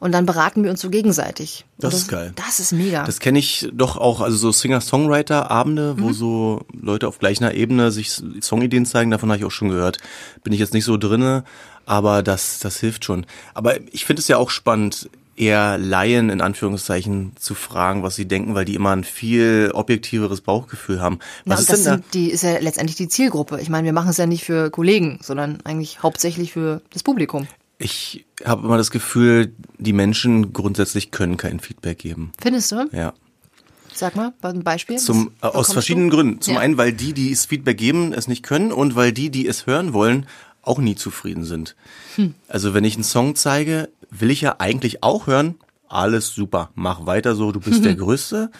Und 0.00 0.12
dann 0.12 0.24
beraten 0.24 0.64
wir 0.64 0.70
uns 0.70 0.80
so 0.80 0.88
gegenseitig. 0.88 1.66
Das, 1.78 1.92
das, 1.92 2.00
ist 2.00 2.08
geil. 2.08 2.32
Das 2.34 2.60
ist 2.60 2.72
mega. 2.72 3.04
Das 3.04 3.20
kenne 3.20 3.38
ich 3.38 3.68
doch 3.74 3.98
auch, 3.98 4.22
also 4.22 4.36
so 4.36 4.52
Singer-Songwriter-Abende, 4.52 5.96
wo 5.98 6.08
mhm. 6.08 6.12
so 6.14 6.60
Leute 6.72 7.08
auf 7.08 7.18
gleicher 7.18 7.54
Ebene 7.54 7.92
sich 7.92 8.10
Songideen 8.40 8.86
zeigen, 8.86 9.10
davon 9.10 9.28
habe 9.30 9.38
ich 9.38 9.44
auch 9.44 9.50
schon 9.50 9.68
gehört. 9.68 9.98
Bin 10.42 10.54
ich 10.54 10.60
jetzt 10.60 10.72
nicht 10.72 10.86
so 10.86 10.96
drinne, 10.96 11.44
aber 11.84 12.22
das, 12.22 12.58
das 12.58 12.80
hilft 12.80 13.04
schon. 13.04 13.26
Aber 13.52 13.76
ich 13.92 14.06
finde 14.06 14.20
es 14.20 14.28
ja 14.28 14.38
auch 14.38 14.50
spannend 14.50 15.10
eher 15.36 15.78
Laien 15.78 16.30
in 16.30 16.40
Anführungszeichen 16.40 17.32
zu 17.38 17.54
fragen, 17.54 18.02
was 18.02 18.16
sie 18.16 18.26
denken, 18.26 18.54
weil 18.54 18.64
die 18.64 18.74
immer 18.74 18.90
ein 18.90 19.04
viel 19.04 19.70
objektiveres 19.72 20.40
Bauchgefühl 20.42 21.00
haben. 21.00 21.18
Was 21.44 21.58
ja, 21.58 21.60
ist 21.60 21.70
das 21.72 21.82
denn 21.84 22.02
da? 22.02 22.08
die 22.14 22.30
ist 22.30 22.42
ja 22.42 22.58
letztendlich 22.58 22.96
die 22.96 23.08
Zielgruppe. 23.08 23.60
Ich 23.60 23.68
meine, 23.68 23.86
wir 23.86 23.92
machen 23.92 24.10
es 24.10 24.18
ja 24.18 24.26
nicht 24.26 24.44
für 24.44 24.70
Kollegen, 24.70 25.18
sondern 25.22 25.60
eigentlich 25.64 26.02
hauptsächlich 26.02 26.52
für 26.52 26.82
das 26.92 27.02
Publikum. 27.02 27.48
Ich 27.78 28.24
habe 28.44 28.66
immer 28.66 28.76
das 28.76 28.90
Gefühl, 28.90 29.52
die 29.78 29.92
Menschen 29.92 30.52
grundsätzlich 30.52 31.10
können 31.10 31.36
kein 31.36 31.60
Feedback 31.60 31.98
geben. 31.98 32.32
Findest 32.40 32.70
du? 32.72 32.88
Ja. 32.92 33.12
Sag 33.94 34.16
mal, 34.16 34.32
ein 34.42 34.62
Beispiel. 34.62 34.98
Zum, 34.98 35.32
äh, 35.42 35.46
aus 35.46 35.72
verschiedenen 35.72 36.10
du? 36.10 36.16
Gründen. 36.16 36.40
Zum 36.40 36.54
ja. 36.54 36.60
einen, 36.60 36.76
weil 36.78 36.92
die, 36.92 37.12
die 37.12 37.30
es 37.30 37.46
Feedback 37.46 37.76
geben, 37.76 38.12
es 38.12 38.28
nicht 38.28 38.42
können 38.42 38.72
und 38.72 38.94
weil 38.94 39.12
die, 39.12 39.30
die 39.30 39.46
es 39.46 39.66
hören 39.66 39.92
wollen, 39.92 40.26
auch 40.62 40.78
nie 40.78 40.94
zufrieden 40.94 41.44
sind. 41.44 41.76
Hm. 42.16 42.34
Also 42.48 42.74
wenn 42.74 42.84
ich 42.84 42.94
einen 42.94 43.04
Song 43.04 43.34
zeige, 43.34 43.88
will 44.10 44.30
ich 44.30 44.40
ja 44.40 44.56
eigentlich 44.58 45.02
auch 45.02 45.26
hören, 45.26 45.56
alles 45.88 46.34
super, 46.34 46.70
mach 46.74 47.06
weiter 47.06 47.34
so, 47.34 47.52
du 47.52 47.60
bist 47.60 47.80
mhm. 47.80 47.84
der 47.84 47.94
Größte. 47.96 48.50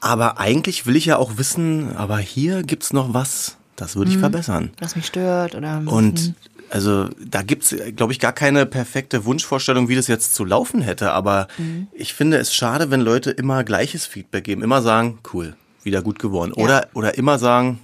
Aber 0.00 0.38
eigentlich 0.38 0.86
will 0.86 0.96
ich 0.96 1.06
ja 1.06 1.16
auch 1.16 1.38
wissen, 1.38 1.96
aber 1.96 2.18
hier 2.18 2.62
gibt's 2.62 2.92
noch 2.92 3.14
was, 3.14 3.56
das 3.76 3.96
würde 3.96 4.10
ich 4.10 4.16
mhm. 4.16 4.20
verbessern. 4.20 4.70
Was 4.80 4.96
mich 4.96 5.06
stört 5.06 5.54
oder. 5.54 5.82
Und 5.86 6.34
Also 6.70 7.08
da 7.24 7.42
gibt's, 7.42 7.74
glaube 7.96 8.12
ich, 8.12 8.18
gar 8.18 8.32
keine 8.32 8.66
perfekte 8.66 9.24
Wunschvorstellung, 9.24 9.88
wie 9.88 9.94
das 9.94 10.08
jetzt 10.08 10.34
zu 10.34 10.44
laufen 10.44 10.80
hätte. 10.80 11.12
Aber 11.12 11.46
mhm. 11.58 11.86
ich 11.92 12.14
finde 12.14 12.38
es 12.38 12.54
schade, 12.54 12.90
wenn 12.90 13.00
Leute 13.00 13.30
immer 13.30 13.62
gleiches 13.62 14.06
Feedback 14.06 14.44
geben. 14.44 14.62
Immer 14.62 14.82
sagen, 14.82 15.18
cool, 15.32 15.54
wieder 15.82 16.02
gut 16.02 16.18
geworden. 16.18 16.52
Ja. 16.56 16.64
Oder, 16.64 16.88
oder 16.94 17.18
immer 17.18 17.38
sagen, 17.38 17.78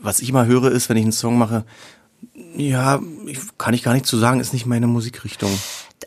was 0.00 0.20
ich 0.20 0.28
immer 0.28 0.46
höre, 0.46 0.70
ist, 0.70 0.88
wenn 0.88 0.96
ich 0.96 1.04
einen 1.04 1.12
Song 1.12 1.38
mache, 1.38 1.64
ja, 2.56 3.00
ich, 3.26 3.38
kann 3.58 3.74
ich 3.74 3.82
gar 3.82 3.94
nicht 3.94 4.06
zu 4.06 4.18
sagen, 4.18 4.40
ist 4.40 4.52
nicht 4.52 4.66
meine 4.66 4.86
Musikrichtung. 4.86 5.50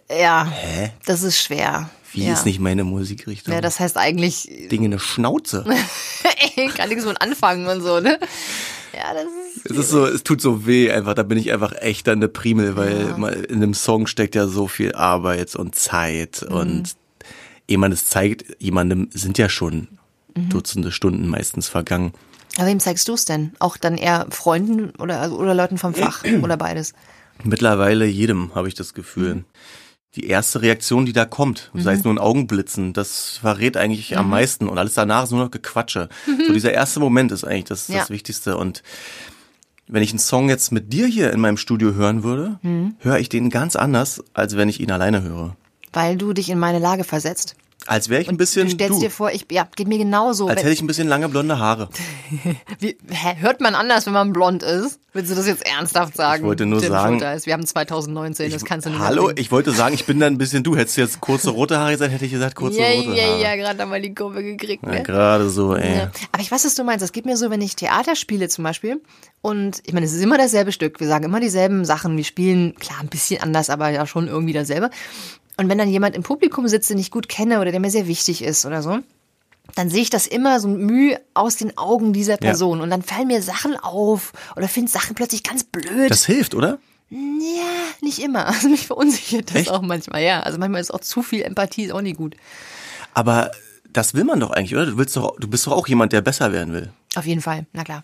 Ja, 0.10 0.46
Hä? 0.46 0.92
das 1.06 1.24
ist 1.24 1.42
schwer. 1.42 1.90
Wie 2.12 2.26
ja. 2.26 2.34
ist 2.34 2.46
nicht 2.46 2.60
meine 2.60 2.84
Musikrichtung? 2.84 3.54
Ja, 3.54 3.62
das 3.62 3.80
heißt 3.80 3.98
eigentlich. 3.98 4.50
Dinge 4.72 4.86
eine 4.86 5.00
Schnauze. 5.00 5.66
kann 6.76 6.90
nichts 6.90 7.06
mit 7.06 7.22
anfangen 7.22 7.68
und 7.68 7.82
so, 7.82 8.00
ne? 8.00 8.20
Ja, 8.94 9.14
das 9.14 9.26
ist. 9.26 9.72
Es 9.72 9.78
ist 9.78 9.90
so, 9.90 10.06
es 10.06 10.24
tut 10.24 10.42
so 10.42 10.66
weh 10.66 10.92
einfach. 10.92 11.14
Da 11.16 11.24
bin 11.24 11.38
ich 11.38 11.52
einfach 11.52 11.74
echt 11.82 12.08
dann 12.08 12.20
eine 12.20 12.30
Primel, 12.30 12.78
weil 12.78 13.08
ja. 13.10 13.28
in 13.30 13.56
einem 13.56 13.74
Song 13.74 14.08
steckt 14.08 14.36
ja 14.36 14.48
so 14.48 14.68
viel 14.68 14.94
Arbeit 14.94 15.56
und 15.56 15.76
Zeit 15.76 16.46
mhm. 16.48 16.56
und 16.56 16.96
ehe 17.68 17.78
man 17.78 17.92
es 17.92 18.08
zeigt, 18.08 18.46
jemandem 18.60 19.10
sind 19.12 19.38
ja 19.38 19.50
schon 19.50 19.88
mhm. 20.36 20.50
Dutzende 20.50 20.92
Stunden 20.92 21.28
meistens 21.28 21.68
vergangen. 21.68 22.14
Aber 22.58 22.68
wem 22.68 22.80
zeigst 22.80 23.08
du 23.08 23.14
es 23.14 23.26
denn? 23.26 23.54
Auch 23.60 23.78
dann 23.78 23.98
eher 23.98 24.28
Freunden 24.30 24.92
oder, 24.98 25.32
oder 25.32 25.54
Leuten 25.54 25.78
vom 25.78 25.94
Fach 25.94 26.24
oder 26.42 26.58
beides? 26.58 26.94
Mittlerweile 27.44 28.06
jedem, 28.06 28.56
habe 28.56 28.68
ich 28.68 28.76
das 28.76 28.94
Gefühl. 28.94 29.36
Mhm. 29.36 29.46
Die 30.16 30.28
erste 30.28 30.62
Reaktion, 30.62 31.06
die 31.06 31.12
da 31.12 31.26
kommt, 31.26 31.72
mhm. 31.74 31.82
sei 31.82 31.94
es 31.94 32.04
nur 32.06 32.14
ein 32.14 32.20
Augenblitzen, 32.20 32.94
das 32.94 33.40
verrät 33.42 33.76
eigentlich 33.76 34.12
mhm. 34.12 34.18
am 34.18 34.30
meisten 34.30 34.70
und 34.70 34.78
alles 34.78 34.94
danach 34.94 35.26
ist 35.26 35.32
nur 35.32 35.44
noch 35.44 35.52
Gequatsche. 35.52 36.08
So 36.48 36.54
dieser 36.54 36.72
erste 36.72 37.02
Moment 37.02 37.34
ist 37.34 37.44
eigentlich 37.44 37.66
das, 37.66 37.88
das 37.88 37.96
ja. 37.96 38.10
Wichtigste 38.10 38.56
und 38.56 38.82
wenn 39.88 40.02
ich 40.02 40.12
einen 40.12 40.20
Song 40.20 40.50
jetzt 40.50 40.72
mit 40.72 40.94
dir 40.94 41.06
hier 41.06 41.32
in 41.32 41.40
meinem 41.40 41.58
Studio 41.58 41.94
hören 41.94 42.24
würde, 42.24 42.60
mhm. 42.62 42.96
höre 43.00 43.20
ich 43.20 43.30
den 43.30 43.50
ganz 43.50 43.76
anders, 43.76 44.24
als 44.34 44.56
wenn 44.56 44.70
ich 44.70 44.80
ihn 44.80 44.92
alleine 44.92 45.22
höre. 45.22 45.56
Weil 45.94 46.18
du 46.18 46.34
dich 46.34 46.50
in 46.50 46.60
meine 46.60 46.80
Lage 46.80 47.04
versetzt. 47.04 47.56
Als 47.88 48.10
wäre 48.10 48.22
ich 48.22 48.30
ein 48.30 48.38
bisschen. 48.38 48.68
Du 48.68 48.74
stellst 48.74 48.98
du. 48.98 49.00
dir 49.00 49.12
vor, 49.12 49.32
ich, 49.32 49.46
ja, 49.52 49.68
geht 49.76 49.88
mir 49.88 50.00
genauso. 50.00 50.48
Als 50.48 50.62
hätte 50.62 50.72
ich 50.72 50.82
ein 50.82 50.88
bisschen 50.88 51.08
lange 51.08 51.30
blonde 51.30 51.60
Haare. 51.60 51.90
Wie, 52.80 52.98
hä, 53.10 53.36
hört 53.38 53.62
man 53.62 53.76
anders, 53.76 54.08
wenn 54.08 54.14
man 54.14 54.34
blond 54.34 54.64
ist? 54.64 55.00
Willst 55.14 55.32
du 55.32 55.36
das 55.36 55.46
jetzt 55.46 55.66
ernsthaft 55.66 56.18
sagen? 56.18 56.44
Ich 56.44 56.48
wollte 56.48 56.66
nur 56.66 56.82
Tim 56.82 56.90
sagen. 56.90 57.22
Wir 57.22 57.54
haben 57.54 57.66
2019, 57.66 58.52
das 58.52 58.66
kannst 58.66 58.88
du 58.88 58.90
nicht 58.90 59.00
Hallo, 59.00 59.32
ich 59.36 59.52
wollte 59.52 59.72
sagen, 59.72 59.94
ich 59.94 60.06
bin 60.06 60.20
da 60.20 60.26
ein 60.26 60.40
bisschen 60.40 60.64
du. 60.64 60.76
Hättest 60.76 60.98
jetzt 60.98 61.22
kurze 61.22 61.52
rote 61.52 61.78
Haare 61.78 61.92
gesagt, 61.92 62.12
hätte 62.12 62.26
ich 62.26 62.32
gesagt, 62.32 62.56
kurze 62.56 62.80
ja, 62.80 62.88
rote 62.88 63.08
Haare. 63.10 63.18
Ja, 63.18 63.38
ja, 63.38 63.56
gerade 63.56 63.80
haben 63.80 63.92
wir 63.92 64.02
die 64.02 64.16
Kurve 64.16 64.44
gekriegt. 64.44 64.84
Ne? 64.84 64.98
Ja, 64.98 65.04
gerade 65.04 65.50
so, 65.50 65.76
ey. 65.76 65.98
Ja. 65.98 66.12
Aber 66.32 66.42
ich 66.42 66.52
weiß, 66.52 66.66
was 66.66 66.74
du 66.74 66.84
meinst. 66.84 67.04
Das 67.04 67.12
geht 67.12 67.26
mir 67.26 67.38
so, 67.38 67.52
wenn 67.52 67.62
ich 67.62 67.76
Theater 67.76 68.16
spiele 68.16 68.50
zum 68.50 68.64
Beispiel. 68.64 69.00
Und 69.42 69.84
ich 69.86 69.94
meine, 69.94 70.08
es 70.08 70.14
ist 70.14 70.24
immer 70.24 70.40
dasselbe 70.40 70.72
Stück. 70.72 71.00
Wir 71.00 71.08
sagen 71.08 71.26
immer 71.26 71.40
dieselben 71.40 71.86
Sachen. 71.86 72.18
Wir 72.18 72.24
spielen, 72.24 72.76
klar, 72.76 72.98
ein 73.00 73.10
bisschen 73.10 73.44
anders, 73.44 73.70
aber 73.70 73.90
ja 73.90 74.08
schon 74.08 74.28
irgendwie 74.28 74.54
dasselbe. 74.54 74.90
Und 75.58 75.70
wenn 75.70 75.78
dann 75.78 75.90
jemand 75.90 76.16
im 76.16 76.24
Publikum 76.24 76.68
sitzt, 76.68 76.90
den 76.90 76.98
ich 76.98 77.12
gut 77.12 77.30
kenne 77.30 77.62
oder 77.62 77.72
der 77.72 77.80
mir 77.80 77.92
sehr 77.92 78.08
wichtig 78.08 78.44
ist 78.44 78.66
oder 78.66 78.82
so, 78.82 79.00
dann 79.74 79.90
sehe 79.90 80.02
ich 80.02 80.10
das 80.10 80.28
immer 80.28 80.60
so 80.60 80.68
Mühe 80.68 81.20
aus 81.34 81.56
den 81.56 81.78
Augen 81.78 82.14
dieser 82.14 82.38
Person. 82.38 82.78
Ja. 82.78 82.84
Und 82.84 82.90
dann 82.90 83.02
fallen 83.02 83.28
mir 83.28 83.42
Sachen 83.42 83.76
auf 83.78 84.34
oder 84.56 84.68
finde 84.68 84.92
Sachen 84.92 85.16
plötzlich 85.16 85.44
ganz 85.44 85.64
blöd. 85.64 86.10
Das 86.10 86.26
hilft, 86.26 86.54
oder? 86.54 86.80
Ja, 87.10 87.18
nicht 88.02 88.20
immer. 88.20 88.46
Also 88.56 88.70
mich 88.70 88.88
verunsichert 88.88 89.50
das 89.50 89.56
Echt? 89.62 89.72
auch 89.72 89.82
manchmal, 89.82 90.24
ja. 90.24 90.42
Also 90.42 90.58
manchmal 90.58 90.82
ist 90.82 90.94
auch 90.94 91.00
zu 91.00 91.24
viel 91.24 91.42
Empathie, 91.42 91.86
ist 91.86 91.92
auch 91.92 92.02
nicht 92.02 92.18
gut. 92.18 92.36
Aber 93.14 93.52
das 93.92 94.14
will 94.14 94.24
man 94.24 94.40
doch 94.40 94.52
eigentlich, 94.52 94.76
oder? 94.76 94.86
Du 94.86 94.98
willst 94.98 95.16
doch, 95.16 95.36
du 95.40 95.48
bist 95.48 95.66
doch 95.68 95.72
auch 95.72 95.88
jemand, 95.88 96.14
der 96.14 96.22
besser 96.22 96.52
werden 96.52 96.74
will. 96.74 96.90
Auf 97.16 97.26
jeden 97.26 97.42
Fall, 97.42 97.66
na 97.74 97.84
klar. 97.84 98.04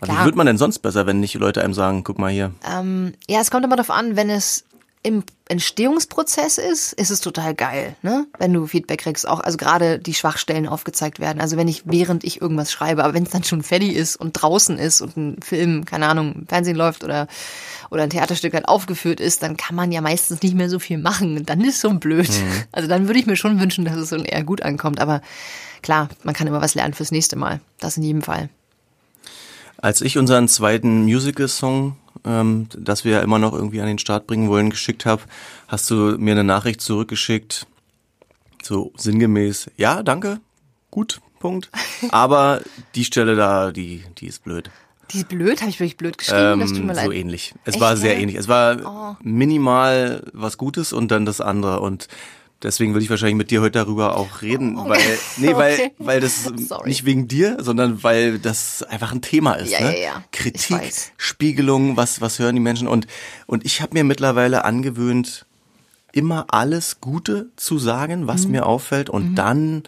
klar. 0.00 0.20
Wie 0.20 0.24
wird 0.24 0.36
man 0.36 0.46
denn 0.46 0.58
sonst 0.58 0.80
besser, 0.80 1.06
wenn 1.06 1.20
nicht 1.20 1.34
Leute 1.34 1.62
einem 1.62 1.74
sagen, 1.74 2.02
guck 2.02 2.18
mal 2.18 2.30
hier? 2.30 2.52
Ähm, 2.68 3.14
ja, 3.28 3.40
es 3.40 3.50
kommt 3.50 3.64
immer 3.64 3.76
darauf 3.76 3.90
an, 3.90 4.16
wenn 4.16 4.28
es 4.28 4.64
im 5.02 5.24
Entstehungsprozess 5.48 6.58
ist, 6.58 6.92
ist 6.92 7.10
es 7.10 7.20
total 7.20 7.54
geil, 7.54 7.96
ne? 8.02 8.26
Wenn 8.38 8.52
du 8.52 8.66
Feedback 8.66 9.00
kriegst, 9.00 9.26
auch 9.26 9.40
also 9.40 9.56
gerade 9.56 9.98
die 9.98 10.12
Schwachstellen 10.12 10.68
aufgezeigt 10.68 11.20
werden. 11.20 11.40
Also 11.40 11.56
wenn 11.56 11.68
ich 11.68 11.82
während 11.86 12.22
ich 12.22 12.40
irgendwas 12.42 12.70
schreibe, 12.70 13.02
aber 13.02 13.14
wenn 13.14 13.22
es 13.22 13.30
dann 13.30 13.42
schon 13.42 13.62
fertig 13.62 13.96
ist 13.96 14.16
und 14.16 14.34
draußen 14.34 14.78
ist 14.78 15.00
und 15.00 15.16
ein 15.16 15.42
Film, 15.42 15.86
keine 15.86 16.06
Ahnung, 16.06 16.34
im 16.34 16.46
Fernsehen 16.46 16.76
läuft 16.76 17.02
oder 17.02 17.28
oder 17.90 18.04
ein 18.04 18.10
Theaterstück 18.10 18.54
halt 18.54 18.68
aufgeführt 18.68 19.20
ist, 19.20 19.42
dann 19.42 19.56
kann 19.56 19.74
man 19.74 19.90
ja 19.90 20.00
meistens 20.00 20.42
nicht 20.42 20.54
mehr 20.54 20.68
so 20.68 20.78
viel 20.78 20.98
machen. 20.98 21.36
Und 21.36 21.50
dann 21.50 21.60
ist 21.62 21.80
so 21.80 21.90
blöd. 21.90 22.30
Mhm. 22.30 22.50
Also 22.72 22.88
dann 22.88 23.08
würde 23.08 23.18
ich 23.18 23.26
mir 23.26 23.36
schon 23.36 23.60
wünschen, 23.60 23.84
dass 23.84 23.96
es 23.96 24.10
so 24.10 24.16
eher 24.16 24.44
gut 24.44 24.62
ankommt. 24.62 25.00
Aber 25.00 25.22
klar, 25.82 26.08
man 26.22 26.34
kann 26.34 26.46
immer 26.46 26.60
was 26.60 26.74
lernen 26.74 26.94
fürs 26.94 27.10
nächste 27.10 27.36
Mal. 27.36 27.60
Das 27.78 27.96
in 27.96 28.04
jedem 28.04 28.22
Fall. 28.22 28.48
Als 29.82 30.00
ich 30.00 30.18
unseren 30.18 30.48
zweiten 30.48 31.04
Musical-Song 31.04 31.96
ähm, 32.24 32.66
das 32.76 33.04
wir 33.04 33.12
ja 33.12 33.20
immer 33.20 33.38
noch 33.38 33.52
irgendwie 33.52 33.80
an 33.80 33.86
den 33.86 33.98
Start 33.98 34.26
bringen 34.26 34.48
wollen, 34.48 34.70
geschickt 34.70 35.06
habe, 35.06 35.22
hast 35.68 35.90
du 35.90 36.16
mir 36.18 36.32
eine 36.32 36.44
Nachricht 36.44 36.80
zurückgeschickt, 36.80 37.66
so 38.62 38.92
sinngemäß, 38.96 39.70
ja, 39.76 40.02
danke, 40.02 40.40
gut, 40.90 41.20
Punkt. 41.38 41.70
Aber 42.10 42.60
die 42.94 43.04
Stelle 43.04 43.36
da, 43.36 43.72
die, 43.72 44.04
die 44.18 44.26
ist 44.26 44.44
blöd. 44.44 44.70
Die 45.12 45.18
ist 45.18 45.28
blöd? 45.28 45.60
Habe 45.60 45.70
ich 45.70 45.80
wirklich 45.80 45.96
blöd 45.96 46.18
geschrieben? 46.18 46.52
Ähm, 46.52 46.60
das 46.60 46.72
tut 46.72 46.84
mir 46.84 46.92
leid. 46.92 47.06
So 47.06 47.12
ähnlich. 47.12 47.54
Es 47.64 47.74
Echt, 47.74 47.80
war 47.80 47.96
sehr 47.96 48.14
ja? 48.14 48.20
ähnlich. 48.20 48.36
Es 48.36 48.46
war 48.46 48.76
oh. 48.84 49.16
minimal 49.24 50.22
was 50.32 50.56
Gutes 50.56 50.92
und 50.92 51.10
dann 51.10 51.26
das 51.26 51.40
andere. 51.40 51.80
Und 51.80 52.06
Deswegen 52.62 52.94
will 52.94 53.02
ich 53.02 53.08
wahrscheinlich 53.08 53.36
mit 53.36 53.50
dir 53.50 53.62
heute 53.62 53.78
darüber 53.78 54.16
auch 54.16 54.42
reden, 54.42 54.76
oh, 54.76 54.82
okay. 54.82 54.90
weil 54.90 55.18
nee, 55.38 55.54
weil 55.54 55.74
okay. 55.74 55.92
weil 55.98 56.20
das 56.20 56.44
Sorry. 56.56 56.88
nicht 56.88 57.06
wegen 57.06 57.26
dir, 57.26 57.56
sondern 57.60 58.02
weil 58.02 58.38
das 58.38 58.82
einfach 58.82 59.12
ein 59.12 59.22
Thema 59.22 59.54
ist, 59.54 59.70
ja, 59.70 59.80
ne? 59.80 59.98
Ja, 59.98 60.02
ja. 60.02 60.24
Kritik, 60.30 60.92
Spiegelung, 61.16 61.96
was 61.96 62.20
was 62.20 62.38
hören 62.38 62.54
die 62.54 62.60
Menschen 62.60 62.86
und 62.86 63.06
und 63.46 63.64
ich 63.64 63.80
habe 63.80 63.94
mir 63.94 64.04
mittlerweile 64.04 64.64
angewöhnt 64.64 65.46
immer 66.12 66.46
alles 66.48 67.00
Gute 67.00 67.50
zu 67.56 67.78
sagen, 67.78 68.26
was 68.26 68.44
mhm. 68.44 68.52
mir 68.52 68.66
auffällt 68.66 69.08
und 69.08 69.30
mhm. 69.30 69.34
dann 69.36 69.82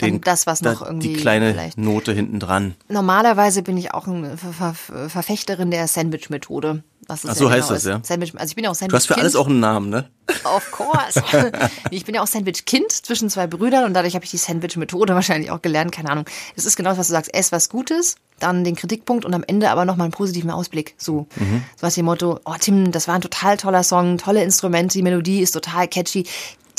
den, 0.00 0.20
das, 0.20 0.46
was 0.46 0.62
noch 0.62 0.82
irgendwie. 0.82 1.14
Die 1.14 1.20
kleine. 1.20 1.70
Note 1.76 2.12
hinten 2.12 2.40
dran. 2.40 2.74
Normalerweise 2.88 3.62
bin 3.62 3.76
ich 3.76 3.92
auch 3.92 4.06
eine 4.06 4.36
Ver 4.38 4.74
Ver 4.74 5.08
Verfechterin 5.08 5.70
der 5.70 5.86
Sandwich-Methode. 5.86 6.82
Ach 7.10 7.34
so 7.34 7.44
genau 7.44 7.50
heißt 7.56 7.70
das, 7.70 7.84
ja. 7.84 8.00
Sandwich, 8.02 8.32
also 8.36 8.50
ich 8.50 8.54
bin 8.54 8.64
ja 8.64 8.70
auch 8.70 8.74
Sandwich. 8.74 8.92
Du 8.92 8.96
hast 8.96 9.06
für 9.06 9.16
alles 9.16 9.36
auch 9.36 9.46
einen 9.46 9.60
Namen, 9.60 9.90
ne? 9.90 10.08
Of 10.44 10.70
course. 10.70 11.22
ich 11.90 12.04
bin 12.04 12.14
ja 12.14 12.22
auch 12.22 12.26
Sandwich-Kind 12.26 12.92
zwischen 12.92 13.28
zwei 13.30 13.46
Brüdern 13.46 13.84
und 13.84 13.94
dadurch 13.94 14.14
habe 14.14 14.24
ich 14.24 14.30
die 14.30 14.36
Sandwich-Methode 14.36 15.14
wahrscheinlich 15.14 15.50
auch 15.50 15.62
gelernt. 15.62 15.92
Keine 15.92 16.10
Ahnung. 16.10 16.24
Das 16.56 16.64
ist 16.64 16.76
genau 16.76 16.90
das, 16.90 16.98
was 16.98 17.08
du 17.08 17.12
sagst. 17.12 17.34
Ess 17.34 17.52
was 17.52 17.68
Gutes, 17.68 18.16
dann 18.38 18.64
den 18.64 18.76
Kritikpunkt 18.76 19.24
und 19.24 19.34
am 19.34 19.44
Ende 19.46 19.70
aber 19.70 19.84
nochmal 19.84 20.06
einen 20.06 20.12
positiven 20.12 20.50
Ausblick. 20.50 20.94
So. 20.98 21.26
Mhm. 21.36 21.64
So 21.76 21.82
was 21.82 21.94
dem 21.94 22.04
Motto, 22.04 22.40
oh 22.44 22.54
Tim, 22.58 22.92
das 22.92 23.08
war 23.08 23.14
ein 23.14 23.20
total 23.20 23.56
toller 23.56 23.82
Song, 23.82 24.18
tolle 24.18 24.42
Instrumente, 24.42 24.98
die 24.98 25.02
Melodie 25.02 25.40
ist 25.40 25.52
total 25.52 25.88
catchy 25.88 26.26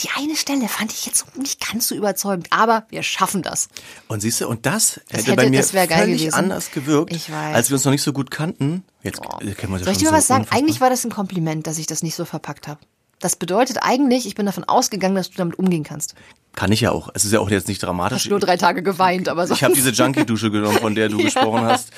die 0.03 0.09
eine 0.17 0.35
Stelle 0.35 0.67
fand 0.67 0.91
ich 0.91 1.05
jetzt 1.05 1.37
nicht 1.37 1.65
ganz 1.65 1.87
so 1.87 1.95
überzeugend, 1.95 2.47
aber 2.49 2.85
wir 2.89 3.03
schaffen 3.03 3.41
das. 3.41 3.69
Und 4.07 4.21
siehst 4.21 4.41
du, 4.41 4.47
und 4.47 4.65
das 4.65 5.01
hätte, 5.09 5.31
hätte 5.31 5.35
bei 5.35 5.49
mir 5.49 5.63
völlig 5.63 6.33
anders 6.33 6.71
gewirkt, 6.71 7.13
als 7.31 7.69
wir 7.69 7.75
uns 7.75 7.85
noch 7.85 7.91
nicht 7.91 8.03
so 8.03 8.13
gut 8.13 8.31
kannten. 8.31 8.83
Jetzt 9.03 9.21
oh. 9.21 9.37
kennen 9.37 9.55
wir 9.57 9.73
uns 9.73 9.83
Soll 9.83 9.93
ich 9.93 9.99
dir 9.99 10.05
mal 10.05 10.11
so 10.11 10.17
was 10.17 10.27
sagen? 10.27 10.47
Eigentlich 10.49 10.81
war 10.81 10.89
das 10.89 11.05
ein 11.05 11.11
Kompliment, 11.11 11.67
dass 11.67 11.77
ich 11.77 11.87
das 11.87 12.03
nicht 12.03 12.15
so 12.15 12.25
verpackt 12.25 12.67
habe. 12.67 12.79
Das 13.19 13.35
bedeutet 13.35 13.77
eigentlich, 13.81 14.25
ich 14.25 14.33
bin 14.33 14.47
davon 14.47 14.63
ausgegangen, 14.63 15.15
dass 15.15 15.29
du 15.29 15.37
damit 15.37 15.59
umgehen 15.59 15.83
kannst. 15.83 16.15
Kann 16.53 16.71
ich 16.71 16.81
ja 16.81 16.91
auch. 16.91 17.09
Es 17.13 17.23
ist 17.23 17.31
ja 17.31 17.39
auch 17.39 17.49
jetzt 17.49 17.67
nicht 17.67 17.81
dramatisch. 17.81 18.23
Hast 18.23 18.29
nur 18.29 18.39
drei 18.39 18.57
Tage 18.57 18.81
geweint, 18.81 19.29
aber 19.29 19.45
so. 19.45 19.53
Ich 19.53 19.63
habe 19.63 19.75
diese 19.75 19.91
Junkie-Dusche 19.91 20.49
genommen, 20.49 20.79
von 20.79 20.95
der 20.95 21.07
du 21.09 21.17
ja. 21.19 21.25
gesprochen 21.25 21.61
hast. 21.61 21.91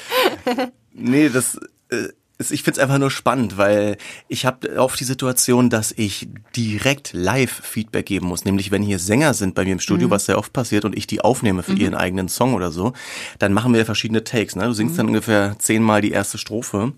Nee, 0.91 1.29
das 1.29 1.57
äh, 1.89 2.09
ich 2.51 2.63
finde 2.63 2.79
es 2.79 2.83
einfach 2.83 2.97
nur 2.97 3.11
spannend, 3.11 3.57
weil 3.57 3.97
ich 4.27 4.45
habe 4.45 4.77
oft 4.79 4.99
die 4.99 5.03
Situation, 5.03 5.69
dass 5.69 5.91
ich 5.91 6.27
direkt 6.55 7.13
live 7.13 7.51
Feedback 7.51 8.05
geben 8.05 8.27
muss. 8.27 8.45
Nämlich, 8.45 8.71
wenn 8.71 8.83
hier 8.83 8.99
Sänger 8.99 9.33
sind 9.33 9.55
bei 9.55 9.65
mir 9.65 9.73
im 9.73 9.79
Studio, 9.79 10.07
mhm. 10.07 10.11
was 10.11 10.25
sehr 10.25 10.37
oft 10.37 10.53
passiert, 10.53 10.85
und 10.85 10.97
ich 10.97 11.07
die 11.07 11.21
aufnehme 11.21 11.63
für 11.63 11.73
mhm. 11.73 11.81
ihren 11.81 11.95
eigenen 11.95 12.29
Song 12.29 12.53
oder 12.53 12.71
so, 12.71 12.93
dann 13.39 13.53
machen 13.53 13.73
wir 13.73 13.85
verschiedene 13.85 14.23
Takes. 14.23 14.55
Ne? 14.55 14.65
Du 14.65 14.73
singst 14.73 14.93
mhm. 14.93 14.97
dann 14.97 15.07
ungefähr 15.07 15.55
zehnmal 15.59 16.01
die 16.01 16.11
erste 16.11 16.37
Strophe. 16.37 16.93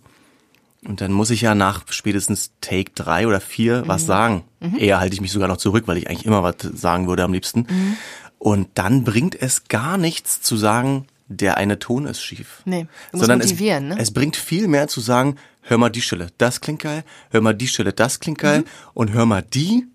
Und 0.87 1.01
dann 1.01 1.11
muss 1.11 1.31
ich 1.31 1.41
ja 1.41 1.55
nach 1.55 1.83
spätestens 1.89 2.51
Take 2.61 2.91
drei 2.93 3.27
oder 3.27 3.41
vier 3.41 3.87
was 3.87 4.03
mhm. 4.03 4.07
sagen. 4.07 4.43
Mhm. 4.59 4.77
Eher 4.77 4.99
halte 4.99 5.15
ich 5.15 5.21
mich 5.21 5.31
sogar 5.31 5.47
noch 5.47 5.57
zurück, 5.57 5.87
weil 5.87 5.97
ich 5.97 6.09
eigentlich 6.09 6.25
immer 6.25 6.43
was 6.43 6.55
sagen 6.73 7.07
würde 7.07 7.23
am 7.23 7.33
liebsten. 7.33 7.61
Mhm. 7.61 7.97
Und 8.37 8.67
dann 8.75 9.03
bringt 9.03 9.41
es 9.41 9.67
gar 9.67 9.97
nichts 9.97 10.41
zu 10.41 10.57
sagen, 10.57 11.07
der 11.27 11.57
eine 11.57 11.79
Ton 11.79 12.05
ist 12.05 12.21
schief. 12.21 12.61
Nee, 12.65 12.87
du 13.11 13.19
Sondern 13.19 13.39
motivieren, 13.39 13.91
es, 13.91 13.97
ne? 13.97 14.01
es 14.01 14.11
bringt 14.11 14.35
viel 14.35 14.67
mehr 14.67 14.87
zu 14.87 15.01
sagen, 15.01 15.37
hör 15.61 15.77
mal 15.77 15.89
die 15.89 16.01
Stelle, 16.01 16.27
das 16.37 16.61
klingt 16.61 16.81
geil, 16.81 17.03
hör 17.31 17.41
mal 17.41 17.53
die 17.53 17.67
Stelle, 17.67 17.93
das 17.93 18.19
klingt 18.19 18.39
geil 18.39 18.59
mhm. 18.59 18.65
und 18.93 19.13
hör 19.13 19.25
mal 19.25 19.41
die, 19.41 19.87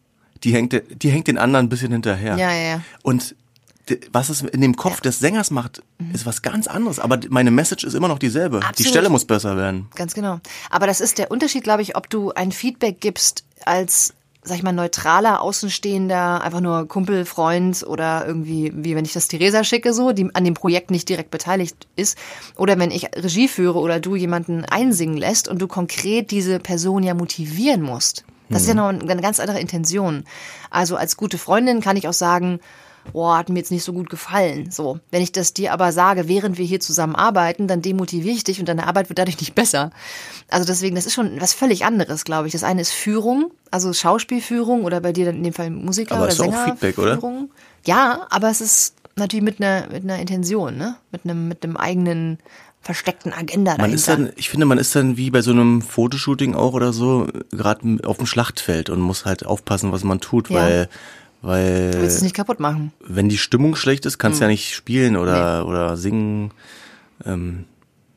die 0.43 0.53
hängt, 0.53 0.81
die 1.03 1.11
hängt 1.11 1.29
den 1.29 1.39
anderen 1.39 1.67
ein 1.67 1.69
bisschen 1.69 1.93
hinterher. 1.93 2.37
Ja, 2.37 2.53
ja, 2.53 2.63
ja. 2.63 2.83
Und 3.03 3.35
was 4.13 4.29
es 4.29 4.43
in 4.43 4.61
dem 4.61 4.77
Kopf 4.77 4.97
ja. 4.97 5.01
des 5.03 5.19
Sängers 5.19 5.51
macht, 5.51 5.83
mhm. 5.99 6.15
ist 6.15 6.27
was 6.27 6.43
ganz 6.43 6.67
anderes. 6.67 6.99
Aber 6.99 7.19
meine 7.29 7.51
Message 7.51 7.85
ist 7.85 7.95
immer 7.95 8.09
noch 8.09 8.19
dieselbe. 8.19 8.59
Absolut. 8.59 8.79
Die 8.79 8.85
Stelle 8.85 9.09
muss 9.09 9.25
besser 9.25 9.57
werden. 9.57 9.89
Ganz 9.95 10.15
genau. 10.15 10.41
Aber 10.71 10.87
das 10.87 11.01
ist 11.01 11.19
der 11.19 11.31
Unterschied, 11.31 11.65
glaube 11.65 11.83
ich, 11.83 11.97
ob 11.97 12.09
du 12.09 12.31
ein 12.33 12.53
Feedback 12.53 13.01
gibst 13.01 13.45
als 13.65 14.15
sag 14.43 14.57
ich 14.57 14.63
mal, 14.63 14.73
neutraler, 14.73 15.43
außenstehender, 15.43 16.43
einfach 16.43 16.61
nur 16.61 16.89
Kumpel, 16.89 17.25
Freund 17.27 17.85
oder 17.87 18.25
irgendwie, 18.27 18.73
wie 18.75 18.97
wenn 18.97 19.05
ich 19.05 19.13
das 19.13 19.29
Theresa 19.29 19.65
schicke, 19.65 19.93
so, 19.93 20.13
die 20.13 20.35
an 20.35 20.45
dem 20.45 20.55
Projekt 20.55 20.91
nicht 20.91 21.09
direkt 21.09 21.31
beteiligt 21.31 21.87
ist. 21.97 22.17
Oder 22.57 22.79
wenn 22.79 22.91
ich 22.91 23.07
Regie 23.17 23.49
führe 23.49 23.79
oder 23.79 24.01
du 24.01 24.17
jemanden 24.17 24.65
einsingen 24.65 25.17
lässt 25.17 25.47
und 25.49 25.61
du 25.61 25.69
konkret 25.69 26.31
diese 26.31 26.59
Person 26.59 27.03
ja 27.03 27.15
motivieren 27.15 27.83
musst. 27.83 28.25
Das 28.49 28.63
ist 28.63 28.69
ja 28.69 28.75
noch 28.75 28.89
eine 28.89 29.23
ganz 29.23 29.39
andere 29.39 29.61
Intention. 29.61 30.25
Also 30.71 30.97
als 30.97 31.17
gute 31.17 31.39
Freundin 31.39 31.81
kann 31.81 31.97
ich 31.97 32.09
auch 32.09 32.13
sagen, 32.13 32.59
boah, 33.13 33.39
hat 33.39 33.49
mir 33.49 33.59
jetzt 33.59 33.71
nicht 33.71 33.85
so 33.85 33.93
gut 33.93 34.11
gefallen. 34.11 34.71
So, 34.71 35.01
wenn 35.11 35.23
ich 35.23 35.33
das 35.33 35.53
dir 35.55 35.73
aber 35.73 35.93
sage, 35.93 36.29
während 36.29 36.59
wir 36.59 36.65
hier 36.65 36.81
zusammen 36.81 37.15
arbeiten, 37.15 37.67
dann 37.69 37.83
demotiviere 37.83 38.35
ich 38.37 38.45
dich 38.45 38.61
und 38.61 38.69
deine 38.69 38.87
Arbeit 38.87 39.09
wird 39.09 39.19
dadurch 39.19 39.39
nicht 39.41 39.55
besser. 39.55 39.91
Also 40.49 40.67
deswegen, 40.67 40.97
das 40.97 41.07
ist 41.07 41.15
schon 41.15 41.41
was 41.41 41.53
völlig 41.53 41.85
anderes, 41.85 42.25
glaube 42.25 42.47
ich. 42.47 42.53
Das 42.53 42.65
eine 42.65 42.81
ist 42.81 42.93
Führung, 42.93 43.51
also 43.71 43.93
Schauspielführung 43.93 44.85
oder 44.85 45.01
bei 45.01 45.13
dir 45.13 45.27
dann 45.27 45.37
in 45.37 45.45
dem 45.45 45.53
Fall 45.53 45.71
Musiker 45.71 46.15
Aber 46.17 46.25
oder 46.25 46.33
ist 46.33 46.41
doch 46.41 46.47
auch 46.47 46.65
Feedback, 46.65 46.99
oder? 46.99 47.21
Sänger. 47.21 47.47
Ja, 47.87 48.27
aber 48.31 48.51
es 48.51 48.61
ist 48.61 48.95
natürlich 49.17 49.45
mit 49.45 49.61
einer 49.61 49.87
mit 49.93 50.03
einer 50.05 50.19
Intention, 50.19 50.77
ne? 50.77 50.97
Mit 51.13 51.25
einem 51.25 51.49
mit 51.49 51.65
einem 51.65 51.77
eigenen 51.77 52.39
versteckten 52.83 53.35
Agenda 53.35 53.73
Man 53.73 53.79
dahinter. 53.79 53.95
ist 53.97 54.09
dann, 54.09 54.33
ich 54.37 54.49
finde, 54.49 54.65
man 54.65 54.79
ist 54.79 54.97
dann 54.97 55.19
wie 55.19 55.31
bei 55.31 55.43
so 55.43 55.51
einem 55.51 55.83
Fotoshooting 55.83 56.55
auch 56.55 56.73
oder 56.73 56.95
so, 56.95 57.29
gerade 57.51 57.99
auf 58.05 58.17
dem 58.17 58.25
Schlachtfeld 58.25 58.89
und 58.89 59.01
muss 59.01 59.27
halt 59.27 59.45
aufpassen, 59.45 59.93
was 59.93 60.03
man 60.03 60.21
tut, 60.21 60.49
Ja. 60.49 60.57
weil, 60.63 60.89
du 61.43 61.49
willst 61.49 62.17
es 62.17 62.21
weil, 62.21 62.25
nicht 62.25 62.35
kaputt 62.37 62.61
machen. 62.61 62.93
wenn 63.01 63.29
die 63.29 63.39
Stimmung 63.39 63.75
schlecht 63.77 64.07
ist, 64.07 64.19
kannst 64.19 64.41
du 64.41 64.45
Hm. 64.45 64.49
ja 64.49 64.53
nicht 64.53 64.75
spielen 64.75 65.17
oder, 65.17 65.67
oder 65.67 65.97
singen. 65.97 66.53
Ähm, 67.25 67.65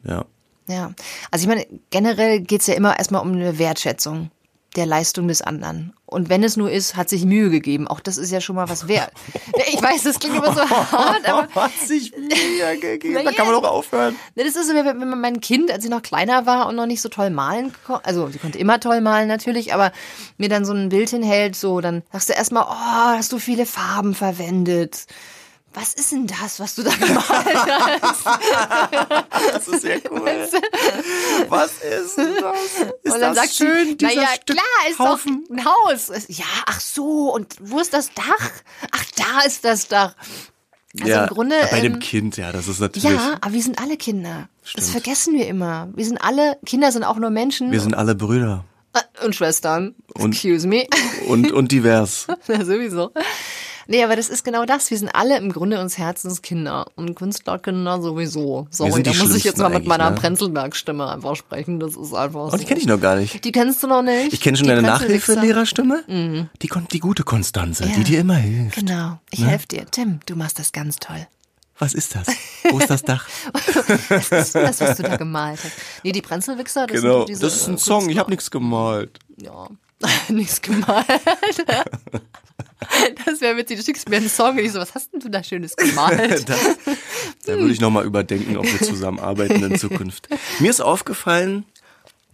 ja. 0.04 0.26
Ja, 0.68 0.92
also 1.32 1.44
ich 1.44 1.48
meine, 1.48 1.66
generell 1.90 2.40
geht's 2.42 2.68
ja 2.68 2.74
immer 2.76 2.98
erstmal 2.98 3.22
um 3.22 3.34
eine 3.34 3.60
Wertschätzung 3.60 4.32
der 4.76 4.86
Leistung 4.86 5.28
des 5.28 5.42
anderen. 5.42 5.94
Und 6.06 6.30
wenn 6.30 6.44
es 6.44 6.58
nur 6.58 6.72
ist, 6.72 6.96
hat 6.96 7.10
sich 7.10 7.26
Mühe 7.26 7.50
gegeben. 7.50 7.88
Auch 7.88 8.00
das 8.00 8.18
ist 8.18 8.32
ja 8.32 8.42
schon 8.42 8.56
mal 8.56 8.70
was 8.70 8.88
wert. 8.88 9.12
Ich 9.74 9.82
weiß, 9.82 10.04
das 10.04 10.20
klingt 10.20 10.36
immer 10.36 10.54
so 10.54 10.62
hart, 10.62 11.28
aber 11.28 11.48
hat 11.56 11.72
sich 11.74 12.14
Mühe 12.16 12.78
gegeben. 12.80 13.16
Da 13.16 13.32
kann 13.32 13.48
man 13.48 13.62
doch 13.62 13.70
aufhören. 13.70 14.16
das 14.36 14.48
ist 14.48 14.68
so, 14.68 14.74
wie 14.74 14.86
wenn 14.86 14.98
man 14.98 15.20
mein 15.20 15.42
Kind, 15.42 15.72
als 15.72 15.84
sie 15.84 15.90
noch 15.90 16.04
kleiner 16.04 16.46
war 16.46 16.68
und 16.68 16.76
noch 16.76 16.86
nicht 16.86 17.02
so 17.02 17.10
toll 17.10 17.30
malen 17.30 17.74
konnte, 17.86 18.06
also 18.06 18.28
sie 18.30 18.38
konnte 18.38 18.60
immer 18.60 18.80
toll 18.80 19.02
malen 19.02 19.28
natürlich, 19.28 19.74
aber 19.74 19.92
mir 20.38 20.50
dann 20.50 20.66
so 20.66 20.74
ein 20.74 20.90
Bild 20.90 21.10
hinhält, 21.10 21.56
so, 21.56 21.82
dann 21.82 22.04
sagst 22.12 22.30
du 22.30 22.34
erstmal, 22.34 22.64
oh, 22.64 23.18
hast 23.18 23.32
du 23.32 23.40
viele 23.40 23.66
Farben 23.66 24.14
verwendet. 24.14 25.08
Was 25.76 25.94
ist 25.96 26.12
denn 26.12 26.28
das, 26.28 26.60
was 26.60 26.76
du 26.76 26.84
da 26.84 26.92
gemalt 27.00 28.02
hast? 28.02 28.26
Das 29.54 29.68
ist 29.68 29.82
sehr 29.82 30.00
cool. 30.12 30.48
Was 31.50 31.72
ist 31.82 32.18
das? 32.18 32.28
Ist 33.04 33.14
und 33.14 33.20
dann 33.22 33.34
das 33.34 33.36
sagt 33.38 33.54
schön, 33.56 33.88
sie, 33.88 33.98
dieser 33.98 34.16
naja, 34.16 34.28
Stück 34.36 34.56
klar, 34.58 34.90
ist 34.92 35.00
Haufen? 35.00 35.46
doch 35.50 35.56
ein 35.56 35.66
Haus. 35.66 36.12
Ja, 36.28 36.46
ach 36.68 36.80
so, 36.80 37.34
und 37.34 37.56
wo 37.60 37.80
ist 37.80 37.94
das 37.94 38.12
Dach? 38.14 38.52
Ach, 38.92 39.04
da 39.16 39.46
ist 39.48 39.66
das 39.66 39.88
Dach. 39.88 40.16
Also 41.00 41.10
ja, 41.12 41.24
im 41.24 41.30
Grunde. 41.30 41.56
bei 41.72 41.80
dem 41.82 41.94
ähm, 41.94 42.00
Kind, 42.00 42.38
ja, 42.38 42.52
das 42.52 42.68
ist 42.68 42.80
natürlich. 42.80 43.10
ja, 43.10 43.38
aber 43.42 43.52
wir 43.54 43.64
sind 43.64 43.82
alle 43.82 43.98
Kinder. 43.98 44.48
Das 44.62 44.70
Stimmt. 44.72 44.88
vergessen 44.90 45.34
wir 45.34 45.48
immer. 45.48 45.90
Wir 45.96 46.06
sind 46.06 46.20
alle, 46.20 46.58
Kinder 46.68 46.92
sind 46.92 47.04
auch 47.04 47.18
nur 47.18 47.32
Menschen 47.32 47.72
Wir 47.72 47.80
sind 47.82 47.96
alle 47.96 48.14
Brüder 48.14 48.64
äh, 48.94 49.26
und 49.26 49.36
Schwestern. 49.36 49.96
Und- 50.14 50.34
Excuse 50.34 50.68
me. 50.68 50.86
und, 51.28 51.52
und 51.52 51.72
divers. 51.72 52.28
Ja, 52.48 52.64
sowieso. 52.64 53.12
Nee, 53.88 54.04
aber 54.04 54.16
das 54.16 54.30
ist 54.30 54.44
genau 54.44 54.66
das. 54.66 54.90
Wir 54.92 54.98
sind 54.98 55.10
alle 55.14 55.38
im 55.38 55.52
Grunde 55.52 55.80
uns 55.80 55.98
Herzenskinder 55.98 56.86
und 56.96 57.16
Künstlerkinder 57.16 58.02
sowieso. 58.02 58.68
Sorry, 58.70 58.92
sind 58.92 59.08
da 59.08 59.12
die 59.12 59.18
muss 59.18 59.36
ich 59.36 59.44
jetzt 59.44 59.58
mal 59.58 59.70
mit 59.70 59.86
meiner 59.86 60.10
ne? 60.10 60.16
Prenzlberg-Stimme 60.16 61.10
einfach 61.10 61.36
sprechen. 61.36 61.80
Das 61.80 61.96
ist 61.96 62.14
einfach 62.14 62.50
so. 62.50 62.54
Oh, 62.56 62.58
die 62.58 62.66
kenne 62.66 62.80
ich 62.80 62.88
noch 62.88 63.00
gar 63.02 63.16
nicht. 63.16 63.44
Die 63.44 63.52
kennst 63.52 63.84
du 63.84 63.88
noch 63.88 64.02
nicht? 64.02 64.34
Ich 64.34 64.42
kenne 64.42 64.58
schon 64.58 64.68
Die 64.68 64.74
deine? 64.74 64.88
Nachhilfelehrerstimme. 64.88 66.50
Die 66.62 66.68
kommt 66.68 66.94
die 66.94 67.00
gute 67.00 67.24
Konstanze, 67.24 67.84
die 67.86 67.92
Ja. 68.00 68.04
dir 68.04 68.20
immer 68.22 68.36
hilft. 68.36 68.76
Genau, 68.78 69.20
ich 69.32 69.40
Ne? 69.40 69.48
helfe 69.48 69.68
dir. 69.68 69.86
Tim, 69.90 70.20
du 70.26 70.36
machst 70.36 70.60
das 70.60 70.72
ganz 70.72 70.98
toll. 70.98 71.28
Was 71.80 71.94
ist 71.94 72.16
das? 72.16 72.28
Wo 72.70 72.78
ist 72.80 72.90
das 72.90 73.02
Dach? 73.04 73.28
Was 73.52 74.32
ist 74.32 74.56
das, 74.56 74.80
was 74.80 74.98
du 74.98 75.04
da 75.04 75.18
gemalt 75.18 75.60
hast? 75.64 75.74
Nee, 76.04 76.12
die 76.12 76.22
Prenzelwichser, 76.22 76.88
das 76.88 76.94
sind 76.94 77.02
genau, 77.02 77.20
doch 77.22 77.26
diese, 77.26 77.42
das 77.42 77.56
ist 77.56 77.68
ein 77.68 77.78
Song. 77.78 78.10
Ich 78.10 78.18
habe 78.18 78.30
nichts 78.30 78.52
gemalt. 78.52 79.20
Ja, 79.38 79.68
nichts 80.30 80.62
gemalt. 80.62 81.06
Das 83.26 83.40
wäre 83.40 83.56
witzig, 83.56 83.78
du 83.78 83.84
schickst 83.84 84.10
mir 84.10 84.18
einen 84.18 84.28
Song 84.28 84.58
und 84.58 84.60
ich 84.60 84.74
so, 84.74 84.80
was 84.80 84.94
hast 84.94 85.14
denn 85.14 85.22
du 85.22 85.30
da 85.30 85.42
Schönes 85.42 85.76
gemalt? 85.76 86.46
Das, 86.50 86.60
da 87.46 87.58
würde 87.58 87.72
ich 87.72 87.80
nochmal 87.80 88.06
überdenken, 88.06 88.58
ob 88.58 88.66
wir 88.66 88.82
zusammenarbeiten 88.82 89.64
in 89.64 89.78
Zukunft. 89.78 90.28
Mir 90.60 90.70
ist 90.70 90.82
aufgefallen, 90.82 91.64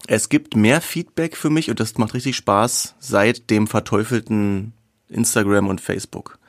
es 0.07 0.27
gibt 0.27 0.55
mehr 0.55 0.81
Feedback 0.81 1.37
für 1.37 1.51
mich 1.51 1.69
und 1.69 1.79
das 1.79 1.97
macht 1.99 2.15
richtig 2.15 2.35
Spaß 2.35 2.95
seit 2.99 3.51
dem 3.51 3.67
verteufelten 3.67 4.73
Instagram 5.07 5.67
und 5.67 5.81
Facebook. 5.81 6.39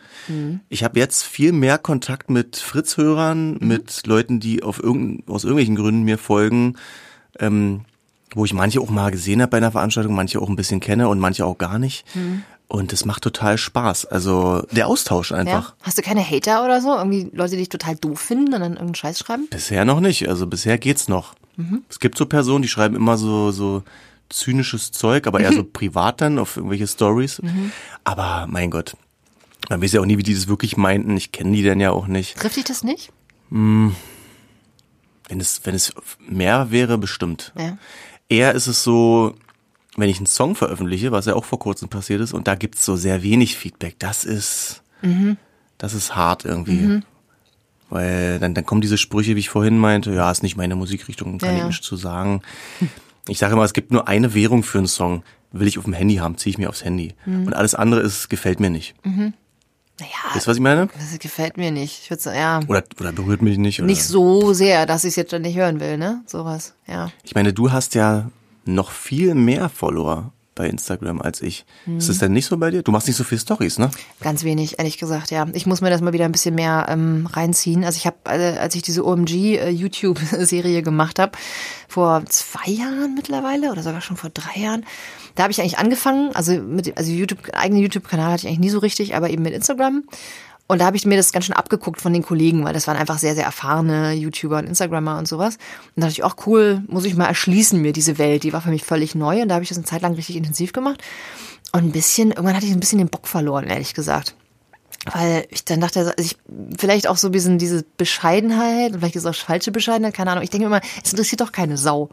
Ich 0.68 0.84
habe 0.84 0.98
jetzt 0.98 1.24
viel 1.24 1.52
mehr 1.52 1.78
Kontakt 1.78 2.30
mit 2.30 2.56
Fritz-Hörern, 2.56 3.58
mit 3.60 4.06
Leuten, 4.06 4.38
die 4.38 4.62
auf 4.62 4.82
irgend, 4.82 5.28
aus 5.28 5.44
irgendwelchen 5.44 5.76
Gründen 5.76 6.02
mir 6.02 6.18
folgen, 6.18 6.76
ähm, 7.38 7.84
wo 8.34 8.44
ich 8.44 8.52
manche 8.52 8.80
auch 8.80 8.90
mal 8.90 9.10
gesehen 9.10 9.42
habe 9.42 9.50
bei 9.50 9.56
einer 9.56 9.72
Veranstaltung, 9.72 10.14
manche 10.14 10.40
auch 10.40 10.48
ein 10.48 10.56
bisschen 10.56 10.80
kenne 10.80 11.08
und 11.08 11.18
manche 11.18 11.44
auch 11.44 11.58
gar 11.58 11.78
nicht. 11.78 12.04
Und 12.68 12.92
es 12.92 13.04
macht 13.04 13.24
total 13.24 13.58
Spaß. 13.58 14.06
Also 14.06 14.62
der 14.70 14.86
Austausch 14.86 15.32
einfach. 15.32 15.70
Ja? 15.70 15.76
Hast 15.82 15.98
du 15.98 16.02
keine 16.02 16.24
Hater 16.24 16.64
oder 16.64 16.80
so? 16.80 16.94
Irgendwie 16.96 17.28
Leute, 17.32 17.52
die 17.52 17.58
dich 17.58 17.68
total 17.68 17.96
doof 17.96 18.20
finden 18.20 18.54
und 18.54 18.60
dann 18.60 18.72
irgendeinen 18.72 18.94
Scheiß 18.94 19.18
schreiben? 19.18 19.48
Bisher 19.50 19.84
noch 19.84 19.98
nicht. 19.98 20.28
Also 20.28 20.46
bisher 20.46 20.78
geht's 20.78 21.08
noch. 21.08 21.34
Es 21.88 21.98
gibt 21.98 22.16
so 22.16 22.24
Personen, 22.26 22.62
die 22.62 22.68
schreiben 22.68 22.96
immer 22.96 23.18
so, 23.18 23.50
so 23.50 23.82
zynisches 24.30 24.92
Zeug, 24.92 25.26
aber 25.26 25.40
eher 25.40 25.52
so 25.52 25.64
privat 25.64 26.20
dann 26.20 26.38
auf 26.38 26.56
irgendwelche 26.56 26.86
Stories. 26.86 27.42
Aber 28.04 28.46
mein 28.48 28.70
Gott, 28.70 28.96
man 29.68 29.82
weiß 29.82 29.92
ja 29.92 30.00
auch 30.00 30.06
nie, 30.06 30.16
wie 30.16 30.22
die 30.22 30.34
das 30.34 30.48
wirklich 30.48 30.76
meinten. 30.76 31.16
Ich 31.16 31.32
kenne 31.32 31.52
die 31.52 31.62
dann 31.62 31.80
ja 31.80 31.90
auch 31.90 32.06
nicht. 32.06 32.38
Trifft 32.38 32.56
dich 32.56 32.64
das 32.64 32.82
nicht? 32.84 33.12
Wenn 33.50 33.92
es, 35.28 35.60
wenn 35.64 35.74
es 35.74 35.92
mehr 36.26 36.70
wäre, 36.70 36.96
bestimmt. 36.96 37.52
Ja. 37.58 37.76
Eher 38.30 38.54
ist 38.54 38.66
es 38.68 38.82
so, 38.82 39.34
wenn 39.96 40.08
ich 40.08 40.16
einen 40.16 40.26
Song 40.26 40.54
veröffentliche, 40.54 41.12
was 41.12 41.26
ja 41.26 41.34
auch 41.34 41.44
vor 41.44 41.58
kurzem 41.58 41.88
passiert 41.90 42.22
ist, 42.22 42.32
und 42.32 42.46
da 42.48 42.54
gibt's 42.54 42.84
so 42.84 42.96
sehr 42.96 43.22
wenig 43.22 43.56
Feedback. 43.56 43.96
Das 43.98 44.24
ist, 44.24 44.82
das 45.76 45.92
ist 45.94 46.14
hart 46.16 46.44
irgendwie. 46.46 47.02
Weil 47.90 48.38
dann, 48.38 48.54
dann 48.54 48.64
kommen 48.64 48.80
diese 48.80 48.96
Sprüche, 48.96 49.34
wie 49.34 49.40
ich 49.40 49.48
vorhin 49.50 49.76
meinte, 49.76 50.12
ja, 50.14 50.30
ist 50.30 50.44
nicht 50.44 50.56
meine 50.56 50.76
Musikrichtung, 50.76 51.38
kann 51.38 51.48
Ja, 51.50 51.54
ich 51.56 51.60
ja. 51.62 51.66
nicht 51.66 51.82
zu 51.84 51.96
sagen. 51.96 52.40
Ich 53.28 53.38
sage 53.38 53.52
immer, 53.54 53.64
es 53.64 53.72
gibt 53.72 53.90
nur 53.90 54.06
eine 54.08 54.32
Währung 54.32 54.62
für 54.62 54.78
einen 54.78 54.86
Song. 54.86 55.24
Will 55.52 55.66
ich 55.66 55.76
auf 55.76 55.84
dem 55.84 55.92
Handy 55.92 56.14
haben, 56.16 56.36
ziehe 56.38 56.52
ich 56.52 56.58
mir 56.58 56.68
aufs 56.68 56.84
Handy. 56.84 57.14
Und 57.26 57.52
alles 57.54 57.74
andere 57.74 58.00
ist, 58.00 58.30
gefällt 58.30 58.60
mir 58.60 58.70
nicht. 58.70 58.94
Naja, 60.00 60.32
du, 60.34 60.46
was 60.46 60.56
ich 60.56 60.62
meine? 60.62 60.88
das 60.98 61.18
gefällt 61.18 61.56
mir 61.56 61.70
nicht. 61.70 62.04
Ich 62.04 62.10
würde 62.10 62.22
sagen, 62.22 62.38
ja, 62.38 62.60
Oder, 62.66 62.84
oder 62.98 63.12
berührt 63.12 63.42
mich 63.42 63.58
nicht. 63.58 63.80
Oder? 63.80 63.86
nicht 63.86 64.02
so 64.02 64.52
sehr, 64.52 64.86
dass 64.86 65.04
ich 65.04 65.10
es 65.10 65.16
jetzt 65.16 65.30
schon 65.30 65.42
nicht 65.42 65.56
hören 65.56 65.78
will, 65.78 65.98
ne? 65.98 66.22
Sowas, 66.26 66.74
ja. 66.86 67.10
Ich 67.22 67.34
meine, 67.34 67.52
du 67.52 67.70
hast 67.70 67.94
ja 67.94 68.30
noch 68.64 68.90
viel 68.90 69.34
mehr 69.34 69.68
Follower 69.68 70.32
bei 70.60 70.68
Instagram 70.68 71.22
als 71.22 71.40
ich. 71.40 71.64
Ist 71.96 72.10
das 72.10 72.18
denn 72.18 72.34
nicht 72.34 72.44
so 72.44 72.58
bei 72.58 72.70
dir? 72.70 72.82
Du 72.82 72.92
machst 72.92 73.06
nicht 73.06 73.16
so 73.16 73.24
viel 73.24 73.38
Stories, 73.38 73.78
ne? 73.78 73.90
Ganz 74.20 74.44
wenig, 74.44 74.78
ehrlich 74.78 74.98
gesagt, 74.98 75.30
ja. 75.30 75.46
Ich 75.54 75.64
muss 75.64 75.80
mir 75.80 75.88
das 75.88 76.02
mal 76.02 76.12
wieder 76.12 76.26
ein 76.26 76.32
bisschen 76.32 76.54
mehr 76.54 76.84
ähm, 76.90 77.26
reinziehen. 77.32 77.82
Also 77.82 77.96
ich 77.96 78.04
habe, 78.04 78.18
äh, 78.26 78.58
als 78.58 78.74
ich 78.74 78.82
diese 78.82 79.06
OMG 79.06 79.56
äh, 79.56 79.70
YouTube-Serie 79.70 80.82
gemacht 80.90 81.18
habe, 81.18 81.32
vor 81.88 82.26
zwei 82.26 82.70
Jahren 82.70 83.14
mittlerweile 83.14 83.72
oder 83.72 83.82
sogar 83.82 84.02
schon 84.02 84.18
vor 84.18 84.28
drei 84.28 84.60
Jahren, 84.60 84.84
da 85.34 85.44
habe 85.44 85.50
ich 85.50 85.62
eigentlich 85.62 85.78
angefangen, 85.78 86.36
also 86.36 86.52
mit 86.60 86.94
also 86.98 87.10
YouTube, 87.10 87.38
eigenen 87.54 87.80
YouTube-Kanal 87.80 88.32
hatte 88.32 88.42
ich 88.42 88.48
eigentlich 88.48 88.60
nie 88.60 88.68
so 88.68 88.80
richtig, 88.80 89.16
aber 89.16 89.30
eben 89.30 89.42
mit 89.42 89.54
Instagram. 89.54 90.04
Und 90.70 90.78
da 90.78 90.84
habe 90.84 90.96
ich 90.96 91.04
mir 91.04 91.16
das 91.16 91.32
ganz 91.32 91.46
schön 91.46 91.56
abgeguckt 91.56 92.00
von 92.00 92.12
den 92.12 92.22
Kollegen, 92.22 92.64
weil 92.64 92.72
das 92.72 92.86
waren 92.86 92.96
einfach 92.96 93.18
sehr, 93.18 93.34
sehr 93.34 93.44
erfahrene 93.44 94.12
YouTuber 94.12 94.58
und 94.58 94.66
Instagrammer 94.68 95.18
und 95.18 95.26
sowas. 95.26 95.56
Und 95.96 96.02
da 96.02 96.06
dachte 96.06 96.12
ich, 96.12 96.22
auch 96.22 96.36
cool, 96.46 96.84
muss 96.86 97.04
ich 97.04 97.16
mal 97.16 97.26
erschließen 97.26 97.82
mir 97.82 97.92
diese 97.92 98.18
Welt. 98.18 98.44
Die 98.44 98.52
war 98.52 98.60
für 98.60 98.70
mich 98.70 98.84
völlig 98.84 99.16
neu 99.16 99.42
und 99.42 99.48
da 99.48 99.56
habe 99.56 99.64
ich 99.64 99.68
das 99.68 99.78
eine 99.78 99.84
Zeit 99.84 100.02
lang 100.02 100.14
richtig 100.14 100.36
intensiv 100.36 100.72
gemacht. 100.72 101.02
Und 101.72 101.86
ein 101.86 101.90
bisschen, 101.90 102.30
irgendwann 102.30 102.54
hatte 102.54 102.66
ich 102.66 102.72
ein 102.72 102.78
bisschen 102.78 102.98
den 102.98 103.08
Bock 103.08 103.26
verloren, 103.26 103.66
ehrlich 103.66 103.94
gesagt. 103.94 104.36
Weil 105.12 105.44
ich 105.50 105.64
dann 105.64 105.80
dachte, 105.80 105.98
also 105.98 106.12
ich, 106.16 106.36
vielleicht 106.78 107.08
auch 107.08 107.16
so 107.16 107.28
ein 107.28 107.32
bisschen 107.32 107.58
diese 107.58 107.84
Bescheidenheit, 107.96 108.92
vielleicht 108.92 109.16
ist 109.16 109.24
es 109.24 109.26
auch 109.26 109.44
falsche 109.44 109.72
Bescheidenheit, 109.72 110.14
keine 110.14 110.30
Ahnung. 110.30 110.44
Ich 110.44 110.50
denke 110.50 110.66
immer, 110.66 110.82
es 111.02 111.10
interessiert 111.10 111.40
doch 111.40 111.50
keine 111.50 111.78
Sau. 111.78 112.10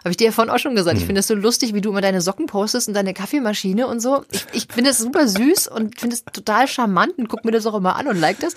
Habe 0.00 0.10
ich 0.10 0.16
dir 0.16 0.26
ja 0.26 0.32
vorhin 0.32 0.52
auch 0.52 0.58
schon 0.58 0.74
gesagt. 0.74 0.96
Ich 0.96 1.04
finde 1.04 1.20
es 1.20 1.26
so 1.26 1.34
lustig, 1.34 1.74
wie 1.74 1.82
du 1.82 1.90
immer 1.90 2.00
deine 2.00 2.20
Socken 2.22 2.46
postest 2.46 2.88
und 2.88 2.94
deine 2.94 3.12
Kaffeemaschine 3.12 3.86
und 3.86 4.00
so. 4.00 4.24
Ich, 4.32 4.46
ich 4.52 4.66
finde 4.72 4.90
es 4.90 4.98
super 4.98 5.28
süß 5.28 5.68
und 5.68 6.00
finde 6.00 6.16
es 6.16 6.24
total 6.24 6.68
charmant 6.68 7.18
und 7.18 7.28
guck 7.28 7.44
mir 7.44 7.50
das 7.52 7.66
auch 7.66 7.74
immer 7.74 7.96
an 7.96 8.08
und 8.08 8.18
like 8.18 8.40
das. 8.40 8.54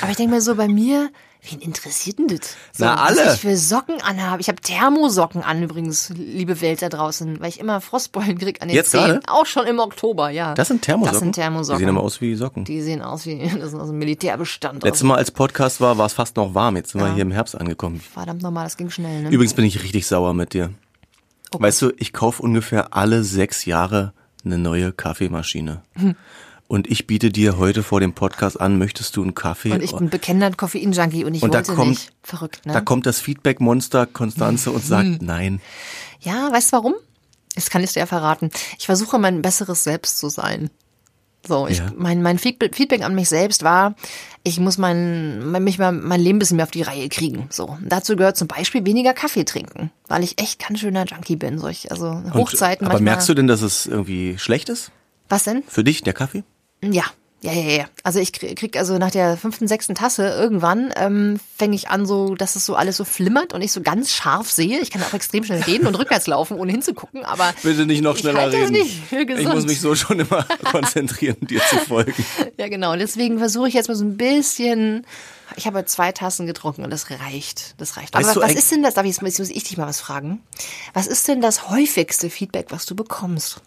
Aber 0.00 0.10
ich 0.10 0.16
denke 0.16 0.34
mir 0.34 0.40
so, 0.40 0.54
bei 0.54 0.68
mir, 0.68 1.10
wen 1.50 1.58
interessiert 1.60 2.20
denn 2.20 2.28
das? 2.28 2.50
So, 2.72 2.84
Na, 2.84 2.94
alle. 2.94 3.16
Was 3.24 3.34
ich 3.34 3.40
für 3.40 3.56
Socken 3.56 4.00
anhabe. 4.02 4.40
Ich 4.40 4.46
habe 4.48 4.60
Thermosocken 4.60 5.42
an 5.42 5.64
übrigens, 5.64 6.10
liebe 6.10 6.60
Welt 6.60 6.80
da 6.80 6.88
draußen, 6.88 7.40
weil 7.40 7.48
ich 7.48 7.58
immer 7.58 7.80
Frostbeulen 7.80 8.38
krieg 8.38 8.62
an 8.62 8.68
den 8.68 8.76
Jetzt 8.76 8.92
Zehen. 8.92 9.00
gerade? 9.00 9.20
Auch 9.26 9.46
schon 9.46 9.66
im 9.66 9.80
Oktober, 9.80 10.30
ja. 10.30 10.54
Das 10.54 10.68
sind 10.68 10.82
Thermosocken. 10.82 11.12
Das 11.12 11.20
sind 11.20 11.32
Thermosocken. 11.32 11.78
Die 11.78 11.84
sehen 11.84 11.88
immer 11.88 12.02
aus 12.02 12.20
wie 12.20 12.34
Socken. 12.36 12.64
Die 12.64 12.80
sehen 12.82 13.02
aus 13.02 13.26
wie, 13.26 13.38
das 13.58 13.72
ist 13.72 13.74
aus 13.74 13.88
dem 13.88 13.98
Militärbestand. 13.98 14.84
Letztes. 14.84 15.02
Mal 15.02 15.16
als 15.16 15.32
Podcast 15.32 15.80
war, 15.80 15.98
war 15.98 16.06
es 16.06 16.12
fast 16.12 16.36
noch 16.36 16.54
warm. 16.54 16.76
Jetzt 16.76 16.92
sind 16.92 17.00
wir 17.00 17.12
hier 17.12 17.22
im 17.22 17.32
Herbst 17.32 17.58
angekommen. 17.58 18.00
Verdammt 18.00 18.42
nochmal, 18.42 18.64
das 18.64 18.76
ging 18.76 18.90
schnell, 18.90 19.22
ne? 19.22 19.30
Übrigens 19.30 19.54
bin 19.54 19.64
ich 19.64 19.82
richtig 19.82 20.06
sauer 20.06 20.34
mit 20.34 20.54
dir. 20.54 20.70
Oh 21.54 21.60
Weißt 21.60 21.82
du, 21.82 21.92
ich 21.96 22.12
kaufe 22.12 22.42
ungefähr 22.42 22.94
alle 22.96 23.24
sechs 23.24 23.64
Jahre 23.64 24.12
eine 24.44 24.58
neue 24.58 24.92
Kaffeemaschine. 24.92 25.82
Und 26.66 26.90
ich 26.90 27.06
biete 27.06 27.30
dir 27.30 27.56
heute 27.58 27.82
vor 27.82 28.00
dem 28.00 28.14
Podcast 28.14 28.60
an, 28.60 28.78
möchtest 28.78 29.16
du 29.16 29.22
einen 29.22 29.34
Kaffee? 29.34 29.72
Und 29.72 29.82
ich 29.82 29.94
bin 29.94 30.10
bekennender 30.10 30.50
Koffein-Junkie 30.56 31.24
und 31.24 31.34
ich 31.34 31.42
Und 31.42 31.52
da 31.54 31.58
wollte 31.58 31.74
kommt- 31.74 31.90
nicht. 31.90 32.12
Verrückt, 32.22 32.66
ne? 32.66 32.72
da 32.72 32.80
kommt 32.80 33.06
das 33.06 33.20
Feedback-Monster 33.20 34.06
Konstanze 34.06 34.70
und 34.70 34.84
sagt 34.84 35.22
nein. 35.22 35.60
Ja, 36.20 36.50
weißt 36.52 36.72
du 36.72 36.76
warum? 36.76 36.94
Das 37.54 37.70
kann 37.70 37.84
ich 37.84 37.92
dir 37.92 38.00
ja 38.00 38.06
verraten. 38.06 38.50
Ich 38.78 38.86
versuche 38.86 39.18
mein 39.18 39.40
besseres 39.42 39.84
Selbst 39.84 40.18
zu 40.18 40.28
sein. 40.28 40.70
So, 41.46 41.66
ich, 41.68 41.78
Ja. 41.78 41.92
mein, 41.96 42.22
mein 42.22 42.38
Feedback 42.38 43.02
an 43.02 43.14
mich 43.14 43.28
selbst 43.28 43.62
war, 43.62 43.94
ich 44.44 44.60
muss 44.60 44.78
mein, 44.78 45.44
mein, 45.50 45.62
mich 45.64 45.78
mal, 45.78 45.92
mein 45.92 46.20
Leben 46.20 46.36
ein 46.36 46.38
bisschen 46.38 46.56
mehr 46.56 46.64
auf 46.64 46.70
die 46.70 46.82
Reihe 46.82 47.08
kriegen. 47.08 47.46
So. 47.50 47.66
Und 47.66 47.90
dazu 47.90 48.16
gehört 48.16 48.36
zum 48.36 48.48
Beispiel 48.48 48.84
weniger 48.86 49.12
Kaffee 49.14 49.44
trinken, 49.44 49.90
weil 50.08 50.22
ich 50.22 50.40
echt 50.40 50.66
ganz 50.66 50.80
schöner 50.80 51.04
Junkie 51.06 51.36
bin. 51.36 51.58
So 51.58 51.68
ich, 51.68 51.90
also 51.90 52.08
Und- 52.08 52.34
Hochzeiten 52.34 52.86
aber 52.86 52.94
manchmal. 52.94 53.12
merkst 53.14 53.28
du 53.28 53.34
denn, 53.34 53.46
dass 53.46 53.62
es 53.62 53.86
irgendwie 53.86 54.38
schlecht 54.38 54.68
ist? 54.68 54.90
Was 55.28 55.44
denn? 55.44 55.62
Für 55.68 55.84
dich, 55.84 56.02
der 56.02 56.12
Kaffee? 56.12 56.44
Ja, 56.82 57.04
ja, 57.44 57.52
ja, 57.52 57.70
ja. 57.78 57.84
Also 58.02 58.20
ich 58.20 58.32
krieg 58.32 58.76
also 58.78 58.96
nach 58.96 59.10
der 59.10 59.36
fünften, 59.36 59.68
sechsten 59.68 59.94
Tasse 59.94 60.26
irgendwann 60.28 60.92
ähm, 60.96 61.38
fange 61.58 61.74
ich 61.76 61.90
an, 61.90 62.06
so, 62.06 62.34
dass 62.34 62.56
es 62.56 62.64
so 62.64 62.74
alles 62.74 62.96
so 62.96 63.04
flimmert 63.04 63.52
und 63.52 63.60
ich 63.60 63.70
so 63.70 63.82
ganz 63.82 64.12
scharf 64.12 64.50
sehe. 64.50 64.80
Ich 64.80 64.90
kann 64.90 65.02
auch 65.02 65.12
extrem 65.12 65.44
schnell 65.44 65.60
reden 65.62 65.86
und 65.86 65.94
rückwärts 65.94 66.26
laufen, 66.26 66.56
ohne 66.58 66.72
hinzugucken, 66.72 67.24
aber 67.24 67.52
Bitte 67.62 67.84
nicht 67.84 68.02
noch 68.02 68.14
Ich 68.14 68.20
schneller 68.22 68.46
das 68.50 68.54
reden. 68.54 69.38
ich 69.38 69.48
muss 69.48 69.66
mich 69.66 69.80
so 69.80 69.94
schon 69.94 70.20
immer 70.20 70.44
konzentrieren, 70.64 71.36
dir 71.42 71.60
zu 71.68 71.76
folgen. 71.80 72.14
ja 72.56 72.68
genau. 72.68 72.92
Und 72.92 73.00
deswegen 73.00 73.38
versuche 73.38 73.68
ich 73.68 73.74
jetzt 73.74 73.88
mal 73.88 73.94
so 73.94 74.04
ein 74.04 74.16
bisschen. 74.16 75.06
Ich 75.56 75.66
habe 75.66 75.84
zwei 75.84 76.12
Tassen 76.12 76.46
getrunken 76.46 76.82
und 76.82 76.90
das 76.90 77.10
reicht. 77.10 77.74
Das 77.76 77.98
reicht. 77.98 78.14
Weißt 78.14 78.30
Aber 78.30 78.40
was 78.40 78.54
ist 78.54 78.72
denn 78.72 78.82
das? 78.82 78.94
Darf 78.94 79.04
ich, 79.04 79.20
jetzt 79.20 79.22
muss 79.38 79.50
ich 79.50 79.64
dich 79.64 79.76
mal 79.76 79.86
was 79.86 80.00
fragen? 80.00 80.40
Was 80.94 81.06
ist 81.06 81.28
denn 81.28 81.42
das 81.42 81.68
häufigste 81.68 82.30
Feedback, 82.30 82.68
was 82.70 82.86
du 82.86 82.96
bekommst? 82.96 83.60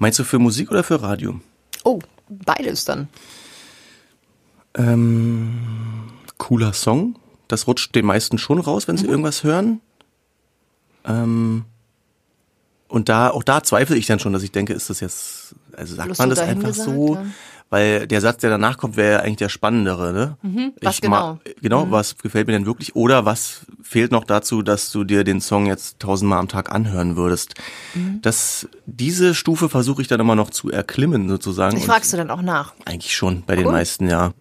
Meinst 0.00 0.18
du 0.18 0.24
für 0.24 0.40
Musik 0.40 0.70
oder 0.72 0.82
für 0.82 1.00
Radio? 1.00 1.40
Oh, 1.84 2.00
beides 2.44 2.84
dann. 2.84 3.08
Cooler 6.38 6.72
Song. 6.72 7.16
Das 7.48 7.66
rutscht 7.66 7.94
den 7.94 8.06
meisten 8.06 8.38
schon 8.38 8.58
raus, 8.58 8.88
wenn 8.88 8.96
sie 8.96 9.04
Mhm. 9.04 9.10
irgendwas 9.10 9.44
hören. 9.44 9.80
Ähm, 11.04 11.64
und 12.88 13.08
da, 13.08 13.30
auch 13.30 13.42
da 13.42 13.62
zweifle 13.62 13.96
ich 13.96 14.06
dann 14.06 14.18
schon, 14.18 14.32
dass 14.32 14.42
ich 14.42 14.52
denke, 14.52 14.72
ist 14.72 14.88
das 14.90 15.00
jetzt, 15.00 15.54
also 15.76 15.94
sagt 15.94 16.06
Bloß 16.08 16.18
man 16.18 16.30
das 16.30 16.38
einfach 16.38 16.72
dahingesagt, 16.74 16.88
so? 16.96 17.14
ja. 17.16 17.26
Weil 17.72 18.06
der 18.06 18.20
Satz, 18.20 18.42
der 18.42 18.50
danach 18.50 18.76
kommt, 18.76 18.98
wäre 18.98 19.12
ja 19.12 19.18
eigentlich 19.20 19.38
der 19.38 19.48
spannendere, 19.48 20.12
ne? 20.12 20.36
Mhm. 20.42 20.72
was 20.82 20.98
ich 21.02 21.08
ma- 21.08 21.40
Genau, 21.62 21.90
was 21.90 22.18
gefällt 22.18 22.46
mir 22.46 22.52
denn 22.52 22.66
wirklich? 22.66 22.94
Oder 22.94 23.24
was 23.24 23.64
fehlt 23.82 24.12
noch 24.12 24.24
dazu, 24.24 24.60
dass 24.60 24.90
du 24.92 25.04
dir 25.04 25.24
den 25.24 25.40
Song 25.40 25.64
jetzt 25.64 25.98
tausendmal 25.98 26.38
am 26.38 26.48
Tag 26.48 26.70
anhören 26.70 27.16
würdest? 27.16 27.54
Mhm. 27.94 28.18
Das, 28.20 28.68
diese 28.84 29.34
Stufe 29.34 29.70
versuche 29.70 30.02
ich 30.02 30.08
dann 30.08 30.20
immer 30.20 30.34
noch 30.34 30.50
zu 30.50 30.70
erklimmen, 30.70 31.30
sozusagen. 31.30 31.78
Ich 31.78 31.86
fragst 31.86 32.12
du 32.12 32.18
dann 32.18 32.30
auch 32.30 32.42
nach. 32.42 32.74
eigentlich 32.84 33.16
schon, 33.16 33.42
bei 33.46 33.56
den 33.56 33.64
Cool. 33.64 33.72
meisten, 33.72 34.06
ja. 34.06 34.32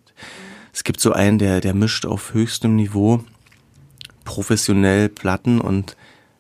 Es 0.73 0.83
gibt 0.83 0.99
so 0.99 1.13
einen, 1.13 1.37
der, 1.39 1.61
der 1.61 1.73
mischt 1.73 2.05
auf 2.05 2.33
höchstem 2.33 2.75
Niveau 2.75 3.23
professionell 4.25 5.07
Platten 5.07 5.61
und 5.61 5.95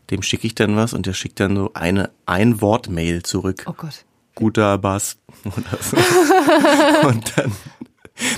dem 0.09 0.21
schicke 0.21 0.45
ich 0.45 0.55
dann 0.55 0.75
was 0.75 0.93
und 0.93 1.05
der 1.05 1.13
schickt 1.13 1.39
dann 1.39 1.55
so 1.55 1.71
eine 1.73 2.09
Ein-Wort-Mail 2.25 3.23
zurück. 3.23 3.63
Oh 3.65 3.73
Gott. 3.77 4.03
Guter 4.41 4.77
Bass 4.77 5.17
oder 5.45 5.77
so. 5.81 5.95
und 7.07 7.37
dann, 7.37 7.51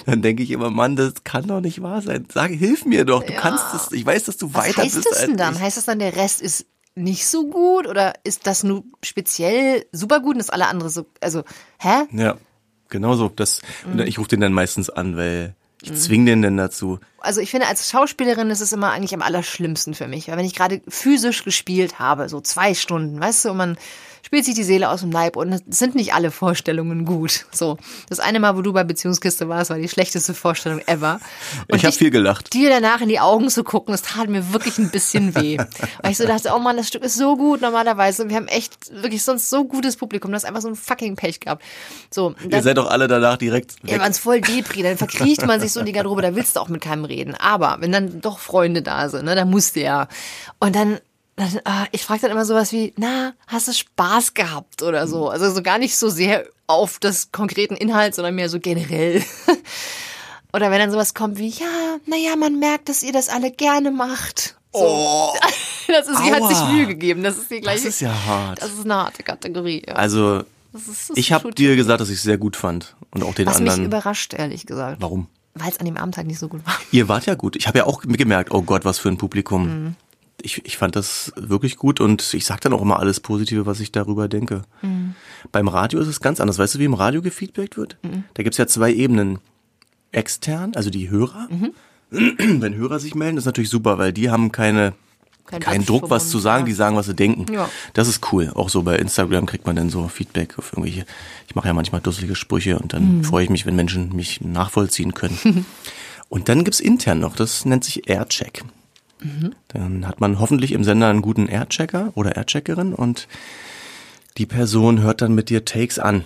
dann 0.06 0.22
denke 0.22 0.44
ich 0.44 0.52
immer, 0.52 0.70
Mann, 0.70 0.96
das 0.96 1.24
kann 1.24 1.48
doch 1.48 1.62
nicht 1.62 1.82
wahr 1.82 2.02
sein. 2.02 2.28
Sag, 2.32 2.52
hilf 2.52 2.86
mir 2.86 3.06
doch, 3.06 3.24
du 3.24 3.34
Ja. 3.34 3.40
kannst 3.40 3.74
es. 3.74 3.92
Ich 3.92 4.06
weiß, 4.06 4.26
dass 4.26 4.38
du 4.38 4.54
Was 4.54 4.66
weiter 4.68 4.84
heißt 4.84 4.96
bist 4.96 5.08
das 5.10 5.20
denn 5.22 5.38
dann? 5.38 5.56
ich. 5.56 5.62
Heißt 5.62 5.78
das 5.78 5.86
dann, 5.86 6.00
der 6.00 6.16
Rest 6.16 6.42
ist 6.42 6.66
nicht 6.96 7.26
so 7.26 7.48
gut 7.50 7.88
oder 7.88 8.14
ist 8.24 8.46
das 8.46 8.64
nur 8.64 8.84
speziell 9.02 9.86
super 9.92 10.20
gut 10.20 10.34
und 10.34 10.40
das 10.40 10.50
alle 10.52 10.68
andere 10.68 10.90
so, 10.90 11.06
also, 11.22 11.44
hä? 11.80 12.04
Ja, 12.12 12.36
genau 12.90 13.16
so. 13.16 13.30
Das, 13.36 13.62
Mhm. 13.86 14.02
Ich 14.02 14.20
rufe 14.20 14.28
den 14.30 14.42
dann 14.42 14.54
meistens 14.54 14.90
an, 14.92 15.18
weil 15.18 15.56
ich 15.84 15.94
zwing 15.94 16.26
den 16.26 16.42
dann 16.42 16.58
dazu. 16.58 17.00
Also 17.20 17.40
ich 17.42 17.52
finde, 17.52 17.68
als 17.68 17.90
Schauspielerin 17.90 18.50
ist 18.50 18.62
es 18.62 18.74
immer 18.74 18.92
eigentlich 18.92 19.14
am 19.14 19.22
allerschlimmsten 19.22 19.94
für 19.94 20.08
mich. 20.08 20.28
Weil 20.28 20.38
wenn 20.38 20.46
ich 20.46 20.56
gerade 20.56 20.82
physisch 20.88 21.44
gespielt 21.44 22.00
habe, 22.00 22.28
so 22.30 22.42
zwei 22.42 22.74
Stunden, 22.74 23.20
weißt 23.20 23.46
du, 23.46 23.52
und 23.52 23.58
man 23.58 23.78
spielt 24.26 24.46
sich 24.46 24.56
die 24.56 24.64
Seele 24.64 24.90
aus 24.90 25.02
dem 25.02 25.12
Leib 25.12 25.36
und 25.36 25.52
es 25.52 25.62
sind 25.68 25.96
nicht 25.96 26.14
alle 26.14 26.32
Vorstellungen 26.32 27.06
gut. 27.06 27.46
So, 27.52 27.78
das 28.10 28.20
eine 28.20 28.40
Mal, 28.40 28.56
wo 28.56 28.62
du 28.62 28.72
bei 28.74 28.84
Beziehungskiste 28.84 29.50
warst, 29.50 29.70
war 29.70 29.78
die 29.78 29.90
schlechteste 29.90 30.34
Vorstellung 30.34 30.80
ever. 30.88 31.20
Und 31.70 31.78
Ich 31.78 31.86
habe 31.86 31.94
viel 31.94 32.10
gelacht. 32.10 32.54
dir 32.54 32.70
danach 32.70 33.02
in 33.02 33.10
die 33.10 33.20
Augen 33.20 33.50
zu 33.50 33.64
gucken, 33.64 33.92
das 33.92 34.02
tat 34.02 34.30
mir 34.30 34.54
wirklich 34.54 34.78
ein 34.78 34.90
bisschen 34.90 35.36
weh. 35.36 35.58
Weil 36.02 36.12
ich 36.12 36.18
so 36.18 36.26
dachte, 36.26 36.52
oh 36.56 36.60
Mann, 36.60 36.78
das 36.78 36.88
Stück 36.88 37.04
ist 37.04 37.16
so 37.16 37.36
gut 37.36 37.62
normalerweise. 37.62 38.24
Und 38.24 38.30
wir 38.30 38.38
haben 38.38 38.48
echt 38.48 38.74
wirklich 38.94 39.24
sonst 39.24 39.50
so 39.50 39.66
gutes 39.66 39.98
Publikum. 39.98 40.32
Das 40.32 40.44
ist 40.44 40.48
einfach 40.48 40.62
so 40.62 40.70
ein 40.70 40.76
fucking 40.76 41.16
Pech 41.16 41.42
gehabt. 41.42 41.62
So, 42.10 42.28
und 42.28 42.42
Ihr 42.44 42.50
dann, 42.50 42.64
seid 42.64 42.78
doch 42.78 42.90
alle 42.90 43.08
danach 43.10 43.38
direkt 43.38 43.76
ja, 43.84 43.92
weg. 43.92 44.00
man 44.00 44.12
ist 44.12 44.20
voll 44.20 44.40
Depri, 44.40 44.84
dann 44.84 44.98
verkriecht 44.98 45.46
man 45.46 45.60
sich 45.60 45.73
so 45.74 45.80
in 45.80 45.86
die 45.86 45.92
Garderobe, 45.92 46.22
da 46.22 46.36
willst 46.36 46.56
du 46.56 46.60
auch 46.60 46.70
mit 46.70 46.82
keinem 46.82 47.06
reden. 47.06 47.36
Aber 47.36 47.78
wenn 47.80 47.92
dann 47.92 48.22
doch 48.22 48.40
Freunde 48.40 48.82
da 48.82 49.10
sind, 49.10 49.26
ne, 49.26 49.36
dann 49.36 49.50
musst 49.50 49.76
du 49.76 49.82
ja. 49.82 50.08
Und 50.60 50.76
dann, 50.76 51.00
dann 51.36 51.60
ah, 51.66 51.86
ich 51.92 52.04
frage 52.04 52.22
dann 52.22 52.32
immer 52.32 52.46
sowas 52.46 52.72
wie, 52.72 52.94
na, 52.98 53.34
hast 53.48 53.68
du 53.68 53.74
Spaß 53.74 54.34
gehabt 54.34 54.84
oder 54.84 55.08
so? 55.08 55.30
Also 55.30 55.52
so 55.52 55.62
gar 55.62 55.78
nicht 55.78 55.98
so 55.98 56.10
sehr 56.10 56.46
auf 56.68 57.00
das 57.00 57.32
konkreten 57.32 57.76
Inhalt, 57.76 58.16
sondern 58.16 58.36
mehr 58.36 58.50
so 58.50 58.60
generell. 58.60 59.24
Oder 60.56 60.70
wenn 60.70 60.80
dann 60.80 60.92
sowas 60.92 61.16
kommt 61.16 61.40
wie, 61.40 61.50
ja, 61.50 61.98
naja, 62.06 62.36
man 62.36 62.60
merkt, 62.60 62.88
dass 62.88 63.02
ihr 63.02 63.12
das 63.12 63.28
alle 63.28 63.50
gerne 63.52 63.90
macht. 63.90 64.56
So. 64.72 64.80
Oh, 64.82 65.34
Das 65.88 66.08
ist, 66.08 66.18
sie 66.24 66.32
hat 66.34 66.48
sich. 66.48 66.58
Mühe 66.72 66.88
gegeben. 66.88 67.24
Das 67.24 67.38
ist 67.38 67.52
die 67.52 67.60
gleiche. 67.60 67.84
das 67.84 67.96
ist 67.96 68.00
ja 68.00 68.14
hart. 68.26 68.62
das 68.62 68.72
ist 68.72 68.86
eine 68.86 68.96
harte 68.96 69.22
Kategorie. 69.22 69.84
Ja. 69.86 69.96
Also, 69.96 70.44
Das 70.72 70.88
ist, 70.88 71.10
das 71.10 71.18
ich 71.18 71.34
habe 71.34 71.52
dir 71.52 71.76
gesagt, 71.76 72.00
dass 72.02 72.10
ich 72.10 72.18
es 72.18 72.24
sehr 72.24 72.38
gut 72.38 72.56
fand. 72.56 72.96
Und 73.12 73.24
auch 73.24 73.36
den 73.36 73.46
Was 73.48 73.60
mich 73.60 73.70
anderen. 73.70 73.86
überrascht, 73.88 74.34
ehrlich 74.34 74.66
gesagt. 74.66 75.02
Warum? 75.02 75.28
Weil 75.56 75.70
es 75.70 75.80
an 75.80 75.86
dem 75.86 75.98
Abend 75.98 76.18
halt 76.18 76.28
nicht 76.28 76.40
so 76.40 76.48
gut 76.48 76.66
war. 76.66 76.76
Ihr 76.92 77.08
wart 77.08 77.26
ja 77.26 77.36
gut. 77.36 77.56
Ich 77.56 77.68
habe 77.68 77.80
ja 77.80 77.86
auch 77.86 78.02
gemerkt, 78.02 78.52
oh 78.52 78.64
Gott, 78.64 78.86
was 78.86 79.00
für 79.00 79.10
ein 79.10 79.18
Publikum. 79.18 79.68
Mhm. 79.68 79.96
Ich, 80.42 80.66
ich 80.66 80.78
fand 80.78 80.96
das 80.96 81.32
wirklich 81.36 81.78
gut 81.78 82.02
und 82.02 82.34
ich 82.34 82.46
sag 82.46 82.60
dann 82.62 82.74
auch 82.74 82.82
immer 82.82 83.00
alles 83.00 83.20
Positive, 83.20 83.66
was 83.66 83.80
ich 83.80 83.92
darüber 83.92 84.28
denke. 84.28 84.64
Mhm. 84.82 85.16
Beim 85.52 85.68
Radio 85.68 86.00
ist 86.00 86.08
es 86.08 86.22
ganz 86.22 86.40
anders. 86.40 86.58
Weißt 86.58 86.76
du, 86.76 86.80
wie 86.80 86.86
im 86.86 86.96
Radio 86.96 87.22
gefeedbackt 87.22 87.78
wird? 87.78 87.98
Da 88.34 88.44
gibt's 88.44 88.58
ja 88.58 88.68
zwei 88.68 88.92
Ebenen. 88.92 89.40
Extern, 90.12 90.74
also 90.76 90.90
die 90.90 91.10
Hörer. 91.10 91.48
Mhm. 91.50 91.74
Wenn 92.62 92.76
Hörer 92.76 93.00
sich 93.00 93.16
melden, 93.16 93.38
ist 93.38 93.46
natürlich 93.46 93.70
super, 93.70 93.98
weil 93.98 94.14
die 94.14 94.30
haben 94.30 94.52
keine, 94.52 94.94
Kein 95.46 95.60
keinen 95.60 95.86
Druck, 95.86 96.10
was 96.10 96.30
zu 96.30 96.40
sagen. 96.40 96.66
Die 96.66 96.74
sagen, 96.74 96.96
was 96.96 97.06
sie 97.06 97.14
denken. 97.14 97.52
Ja. 97.54 97.70
Das 97.94 98.08
ist 98.08 98.32
cool. 98.32 98.52
Auch 98.56 98.70
so 98.70 98.82
bei 98.84 98.96
Instagram 98.98 99.46
kriegt 99.46 99.66
man 99.66 99.76
dann 99.76 99.90
so 99.90 100.08
Feedback 100.08 100.58
auf 100.58 100.72
irgendwelche. 100.74 101.06
Ich 101.48 101.56
mache 101.56 101.68
ja 101.68 101.74
manchmal 101.74 102.02
dusselige 102.02 102.36
Sprüche 102.36 102.80
und 102.80 102.94
dann 102.94 103.18
Mhm. 103.18 103.24
freue 103.24 103.44
ich 103.44 103.50
mich, 103.50 103.66
wenn 103.66 103.76
Menschen 103.76 104.16
mich 104.16 104.42
nachvollziehen 104.42 105.14
können. 105.14 105.66
und 106.30 106.50
dann 106.50 106.64
gibt's 106.64 106.80
intern 106.80 107.20
noch, 107.20 107.36
das 107.36 107.66
nennt 107.66 107.84
sich 107.84 108.08
Aircheck. 108.10 108.64
Mhm. 109.22 109.54
Dann 109.68 110.08
hat 110.08 110.22
man 110.22 110.40
hoffentlich 110.40 110.72
im 110.72 110.84
Sender 110.84 111.10
einen 111.10 111.22
guten 111.22 111.48
Airchecker 111.48 112.12
oder 112.16 112.36
Aircheckerin 112.36 112.94
und 112.94 113.28
die 114.38 114.46
Person 114.46 115.02
hört 115.02 115.22
dann 115.22 115.36
mit 115.36 115.50
dir 115.50 115.66
Takes 115.66 116.00
an. 116.00 116.24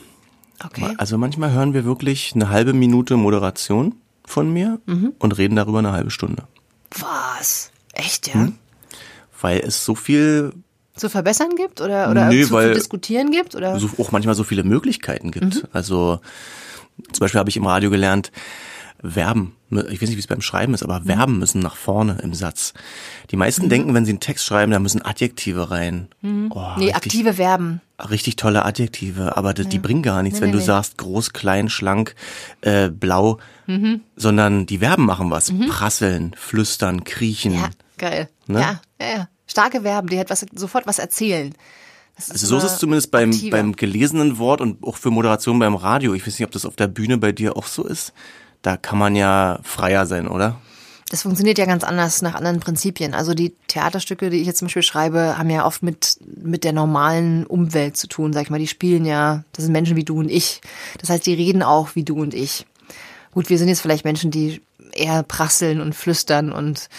Okay. 0.63 0.93
Also 0.97 1.17
manchmal 1.17 1.51
hören 1.51 1.73
wir 1.73 1.85
wirklich 1.85 2.33
eine 2.33 2.49
halbe 2.49 2.73
Minute 2.73 3.17
Moderation 3.17 3.95
von 4.25 4.51
mir 4.51 4.79
Mhm. 4.85 5.13
und 5.19 5.37
reden 5.37 5.55
darüber 5.55 5.79
eine 5.79 5.91
halbe 5.91 6.09
Stunde. 6.11 6.43
Was? 6.97 7.71
Echt, 7.93 8.27
ja? 8.27 8.33
Hm? 8.35 8.55
Weil 9.41 9.59
es 9.59 9.85
so 9.85 9.95
viel 9.95 10.53
Zu 10.95 11.09
verbessern 11.09 11.51
gibt 11.55 11.79
oder, 11.81 12.09
oder 12.09 12.29
Nö, 12.29 12.43
zu, 12.43 12.55
zu 12.55 12.73
diskutieren 12.73 13.31
gibt? 13.31 13.55
Oder? 13.55 13.79
so, 13.79 13.89
auch 13.99 14.11
manchmal 14.11 14.35
so 14.35 14.43
viele 14.43 14.63
Möglichkeiten 14.63 15.31
gibt. 15.31 15.55
Mhm. 15.55 15.61
Also 15.73 16.19
zum 17.11 17.19
Beispiel 17.19 17.39
habe 17.39 17.49
ich 17.49 17.57
im 17.57 17.65
Radio 17.67 17.89
gelernt, 17.89 18.31
Verben, 19.03 19.53
ich 19.69 20.01
weiß 20.01 20.09
nicht, 20.09 20.15
wie 20.15 20.19
es 20.21 20.25
beim 20.25 20.41
Schreiben 20.41 20.73
ist, 20.73 20.83
Mhm. 20.83 20.89
aber 20.89 21.05
Verben 21.05 21.37
müssen 21.37 21.59
nach 21.61 21.75
vorne 21.75 22.17
im 22.23 22.33
Satz. 22.33 22.73
Die 23.29 23.35
meisten 23.35 23.69
denken, 23.69 23.93
wenn 23.93 24.05
sie 24.05 24.11
einen 24.11 24.19
Text 24.19 24.43
schreiben, 24.45 24.71
da 24.71 24.79
müssen 24.79 25.03
Adjektive 25.03 25.69
rein. 25.69 26.07
Oh, 26.23 26.27
Mhm. 26.27 26.47
nee, 26.77 26.85
richtig, 26.85 26.95
aktive 26.95 27.33
Verben. 27.35 27.81
richtig 28.09 28.37
tolle 28.37 28.65
Adjektive, 28.65 29.37
aber 29.37 29.53
die, 29.53 29.65
die 29.67 29.77
bringen 29.77 30.01
gar 30.01 30.23
nichts, 30.23 30.39
Nee, 30.39 30.45
wenn 30.45 30.49
nee, 30.49 30.53
du 30.55 30.59
nee. 30.61 30.65
sagst 30.65 30.97
groß, 30.97 31.33
klein, 31.33 31.69
schlank, 31.69 32.15
äh, 32.61 32.89
blau, 32.89 33.37
sondern 34.15 34.65
die 34.65 34.79
Verben 34.79 35.05
machen 35.05 35.29
was. 35.29 35.53
Prasseln, 35.69 36.35
flüstern, 36.35 37.03
kriechen. 37.03 37.51
Mhm. 37.53 37.59
Ja, 37.59 37.69
geil. 37.97 38.29
Ne? 38.47 38.61
Ja, 38.61 38.81
ja, 38.99 39.17
ja. 39.17 39.29
Starke 39.47 39.81
Verben, 39.81 40.09
die 40.09 40.17
halt 40.17 40.29
was, 40.29 40.45
sofort 40.53 40.87
was 40.87 40.99
erzählen. 40.99 41.53
Das 42.15 42.31
Also 42.31 42.47
so 42.47 42.57
ist 42.57 42.63
es 42.63 42.79
zumindest 42.79 43.11
beim, 43.11 43.31
beim 43.51 43.75
gelesenen 43.75 44.39
Wort 44.39 44.59
und 44.59 44.83
auch 44.83 44.97
für 44.97 45.11
Moderation 45.11 45.59
beim 45.59 45.75
Radio. 45.75 46.13
Ich 46.13 46.25
weiß 46.25 46.39
nicht, 46.39 46.45
ob 46.45 46.51
das 46.51 46.65
auf 46.65 46.75
der 46.75 46.87
Bühne 46.87 47.17
bei 47.17 47.31
dir 47.31 47.55
auch 47.55 47.67
so 47.67 47.85
ist. 47.85 48.13
Da 48.63 48.75
kann 48.75 48.97
man 48.97 49.15
ja 49.15 49.59
freier 49.63 50.05
sein, 50.05 50.27
oder? 50.27 50.59
Das 51.09 51.21
funktioniert 51.21 51.57
ja 51.57 51.65
ganz 51.65 51.83
anders 51.83 52.21
nach 52.21 52.35
anderen 52.35 52.59
Prinzipien. 52.59 53.13
Also 53.13 53.33
die 53.33 53.55
Theaterstücke, 53.67 54.29
die 54.29 54.41
ich 54.41 54.47
jetzt 54.47 54.59
zum 54.59 54.65
Beispiel 54.65 54.83
schreibe, 54.83 55.37
haben 55.37 55.49
ja 55.49 55.65
oft 55.65 55.81
mit, 55.81 56.17
mit 56.25 56.65
der 56.65 56.73
normalen 56.73 57.45
Umwelt 57.45 57.95
zu 57.95 58.07
tun, 58.07 58.33
sag 58.33 58.43
ich 58.43 58.49
mal. 58.49 58.59
Die 58.59 58.67
spielen 58.67 59.05
ja, 59.05 59.43
das 59.53 59.63
sind 59.63 59.71
Menschen 59.71 59.95
wie 59.95 60.03
du 60.03 60.19
und 60.19 60.29
ich. 60.29 60.59
Das 60.99 61.09
heißt, 61.09 61.25
die 61.25 61.33
reden 61.33 61.63
auch 61.63 61.95
wie 61.95 62.03
du 62.03 62.19
und 62.19 62.33
ich. 62.33 62.65
Gut, 63.31 63.49
wir 63.49 63.57
sind 63.57 63.69
jetzt 63.69 63.81
vielleicht 63.81 64.03
Menschen, 64.03 64.31
die 64.31 64.61
eher 64.97 65.23
prasseln 65.23 65.81
und 65.81 65.93
flüstern 65.93 66.51
und 66.51 66.89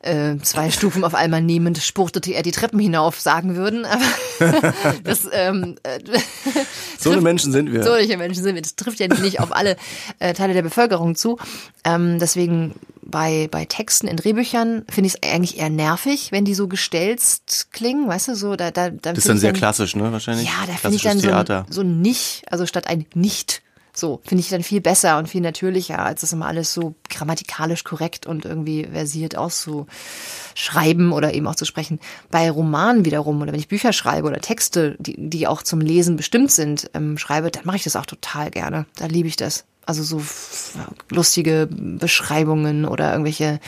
äh, 0.00 0.36
zwei 0.42 0.70
Stufen 0.70 1.04
auf 1.04 1.14
einmal 1.14 1.42
nehmend 1.42 1.78
spurtete 1.78 2.32
er 2.32 2.42
die 2.42 2.52
Treppen 2.52 2.78
hinauf, 2.78 3.18
sagen 3.20 3.56
würden. 3.56 3.84
Aber 3.84 4.04
das, 5.04 5.28
ähm, 5.32 5.76
äh, 5.82 5.98
so 6.98 7.10
eine 7.10 7.20
Menschen 7.20 7.50
sind 7.50 7.72
wir. 7.72 7.82
Solche 7.82 8.16
Menschen 8.16 8.42
sind 8.42 8.54
wir. 8.54 8.62
Das 8.62 8.76
trifft 8.76 9.00
ja 9.00 9.08
nicht 9.08 9.40
auf 9.40 9.54
alle 9.54 9.76
äh, 10.18 10.32
Teile 10.32 10.54
der 10.54 10.62
Bevölkerung 10.62 11.16
zu. 11.16 11.38
Ähm, 11.84 12.18
deswegen 12.20 12.74
bei, 13.02 13.48
bei 13.50 13.64
Texten 13.64 14.06
in 14.06 14.16
Drehbüchern 14.16 14.84
finde 14.88 15.08
ich 15.08 15.14
es 15.14 15.22
eigentlich 15.22 15.58
eher 15.58 15.70
nervig, 15.70 16.32
wenn 16.32 16.44
die 16.44 16.54
so 16.54 16.68
gestelzt 16.68 17.68
klingen, 17.72 18.08
weißt 18.08 18.28
du, 18.28 18.34
so 18.36 18.56
da, 18.56 18.70
da, 18.70 18.90
da 18.90 19.12
Das 19.12 19.18
ist 19.18 19.28
dann 19.28 19.38
sehr 19.38 19.52
klassisch, 19.52 19.96
ne, 19.96 20.12
wahrscheinlich? 20.12 20.46
Ja, 20.46 20.66
da 20.66 20.74
finde 20.74 20.96
ich 20.96 21.02
dann 21.02 21.18
so 21.18 21.30
ein, 21.30 21.64
so 21.68 21.80
ein 21.82 22.00
Nicht, 22.00 22.42
also 22.50 22.66
statt 22.66 22.88
ein 22.88 23.06
Nicht 23.14 23.62
so, 23.98 24.20
finde 24.24 24.42
ich 24.42 24.50
dann 24.50 24.62
viel 24.62 24.80
besser 24.80 25.16
und 25.18 25.28
viel 25.28 25.40
natürlicher, 25.40 25.98
als 25.98 26.20
das 26.20 26.32
immer 26.32 26.46
alles 26.46 26.74
so 26.74 26.94
grammatikalisch 27.08 27.82
korrekt 27.82 28.26
und 28.26 28.44
irgendwie 28.44 28.84
versiert 28.84 29.36
auszuschreiben 29.36 31.12
oder 31.12 31.32
eben 31.32 31.46
auch 31.46 31.54
zu 31.54 31.64
sprechen. 31.64 31.98
Bei 32.30 32.50
Romanen 32.50 33.06
wiederum 33.06 33.40
oder 33.40 33.52
wenn 33.52 33.58
ich 33.58 33.68
Bücher 33.68 33.94
schreibe 33.94 34.28
oder 34.28 34.40
Texte, 34.40 34.96
die, 34.98 35.16
die 35.30 35.46
auch 35.46 35.62
zum 35.62 35.80
Lesen 35.80 36.16
bestimmt 36.16 36.50
sind, 36.50 36.90
ähm, 36.92 37.16
schreibe, 37.16 37.50
dann 37.50 37.64
mache 37.64 37.76
ich 37.76 37.84
das 37.84 37.96
auch 37.96 38.06
total 38.06 38.50
gerne. 38.50 38.84
Da 38.96 39.06
liebe 39.06 39.28
ich 39.28 39.36
das. 39.36 39.64
Also 39.86 40.02
so 40.02 40.22
lustige 41.10 41.66
Beschreibungen 41.70 42.84
oder 42.84 43.12
irgendwelche 43.12 43.60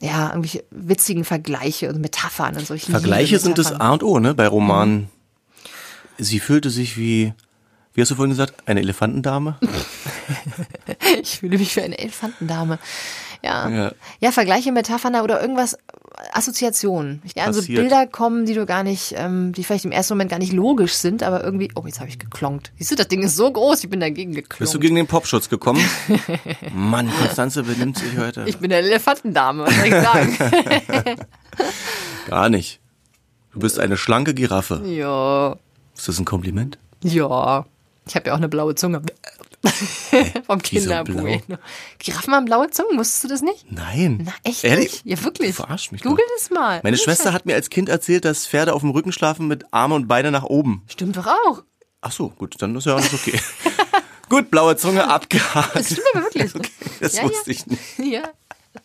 ja, 0.00 0.28
irgendwelche 0.28 0.64
witzigen 0.70 1.24
Vergleiche 1.24 1.88
und 1.88 2.00
Metaphern 2.00 2.56
und 2.56 2.66
so. 2.66 2.74
Ich 2.74 2.84
Vergleiche 2.84 3.38
sind 3.38 3.58
das 3.58 3.72
A 3.72 3.90
und 3.92 4.02
O, 4.04 4.20
ne, 4.20 4.34
bei 4.34 4.46
Romanen. 4.46 4.94
Mhm. 4.96 5.08
Sie 6.18 6.38
fühlte 6.38 6.70
sich 6.70 6.96
wie 6.96 7.32
wie 7.94 8.00
hast 8.00 8.10
du 8.10 8.14
vorhin 8.14 8.30
gesagt? 8.30 8.54
Eine 8.66 8.80
Elefantendame? 8.80 9.58
ich 11.22 11.38
fühle 11.38 11.58
mich 11.58 11.74
wie 11.76 11.82
eine 11.82 11.98
Elefantendame. 11.98 12.78
Ja. 13.42 13.68
ja. 13.68 13.92
Ja, 14.20 14.32
Vergleiche, 14.32 14.72
Metaphern 14.72 15.16
oder 15.16 15.40
irgendwas, 15.40 15.76
Assoziationen. 16.32 17.22
Ja, 17.36 17.44
an 17.44 17.52
so 17.52 17.62
Bilder 17.62 18.06
kommen, 18.06 18.46
die 18.46 18.54
du 18.54 18.66
gar 18.66 18.82
nicht, 18.82 19.14
ähm, 19.16 19.52
die 19.52 19.62
vielleicht 19.64 19.84
im 19.84 19.92
ersten 19.92 20.14
Moment 20.14 20.30
gar 20.30 20.38
nicht 20.38 20.52
logisch 20.52 20.94
sind, 20.94 21.22
aber 21.22 21.44
irgendwie, 21.44 21.70
oh, 21.74 21.84
jetzt 21.86 22.00
habe 22.00 22.08
ich 22.08 22.18
geklonkt. 22.18 22.72
Siehst 22.78 22.90
du, 22.90 22.96
das 22.96 23.08
Ding 23.08 23.22
ist 23.22 23.36
so 23.36 23.50
groß, 23.50 23.84
ich 23.84 23.90
bin 23.90 24.00
dagegen 24.00 24.32
geklonkt. 24.32 24.58
Bist 24.58 24.74
du 24.74 24.80
gegen 24.80 24.96
den 24.96 25.06
Popschutz 25.06 25.48
gekommen? 25.48 25.82
Mann, 26.74 27.10
Konstanze 27.20 27.62
benimmt 27.62 27.98
sich 27.98 28.16
heute. 28.18 28.44
Ich 28.46 28.58
bin 28.58 28.72
eine 28.72 28.86
Elefantendame, 28.86 29.64
was 29.64 29.76
soll 29.76 29.86
ich 29.86 29.94
sagen? 29.94 31.16
gar 32.28 32.48
nicht. 32.48 32.80
Du 33.52 33.60
bist 33.60 33.78
eine 33.78 33.96
schlanke 33.96 34.34
Giraffe. 34.34 34.82
Ja. 34.84 35.56
Ist 35.96 36.08
das 36.08 36.18
ein 36.18 36.24
Kompliment? 36.24 36.78
Ja. 37.02 37.64
Ich 38.08 38.16
habe 38.16 38.28
ja 38.28 38.32
auch 38.32 38.38
eine 38.38 38.48
blaue 38.48 38.74
Zunge. 38.74 39.02
Vom 40.46 40.62
Kinderbueno. 40.62 41.58
Giraffen 41.98 42.34
haben 42.34 42.44
blaue 42.44 42.70
Zungen, 42.70 42.98
wusstest 42.98 43.24
du 43.24 43.28
das 43.28 43.42
nicht? 43.42 43.70
Nein. 43.70 44.22
Na, 44.24 44.32
echt 44.44 44.64
Ehrlich? 44.64 45.04
Nicht? 45.04 45.18
Ja, 45.18 45.24
wirklich. 45.24 45.50
Du 45.50 45.62
verarsch 45.62 45.92
mich. 45.92 46.02
Google 46.02 46.24
das 46.36 46.50
mal. 46.50 46.80
Meine 46.82 46.96
Schwester 46.96 47.32
hat 47.32 47.44
mir 47.44 47.54
als 47.54 47.68
Kind 47.68 47.88
erzählt, 47.88 48.24
dass 48.24 48.46
Pferde 48.46 48.72
auf 48.72 48.82
dem 48.82 48.90
Rücken 48.90 49.12
schlafen 49.12 49.46
mit 49.46 49.66
Arme 49.72 49.94
und 49.94 50.08
Beine 50.08 50.30
nach 50.30 50.44
oben. 50.44 50.82
Stimmt 50.88 51.16
doch 51.16 51.26
auch. 51.26 51.62
Ach 52.00 52.12
so, 52.12 52.28
gut, 52.30 52.54
dann 52.60 52.76
ist 52.76 52.86
ja 52.86 52.94
alles 52.94 53.12
okay. 53.12 53.38
gut, 54.28 54.50
blaue 54.50 54.76
Zunge 54.76 55.08
abgehakt. 55.08 55.74
Das 55.74 55.86
stimmt 55.86 56.06
aber 56.14 56.24
wirklich. 56.24 56.54
okay, 56.54 56.70
das 57.00 57.16
ja, 57.16 57.24
wusste 57.24 57.50
ja. 57.50 57.56
ich 57.58 57.66
nicht. 57.66 57.98
Ja. 57.98 58.22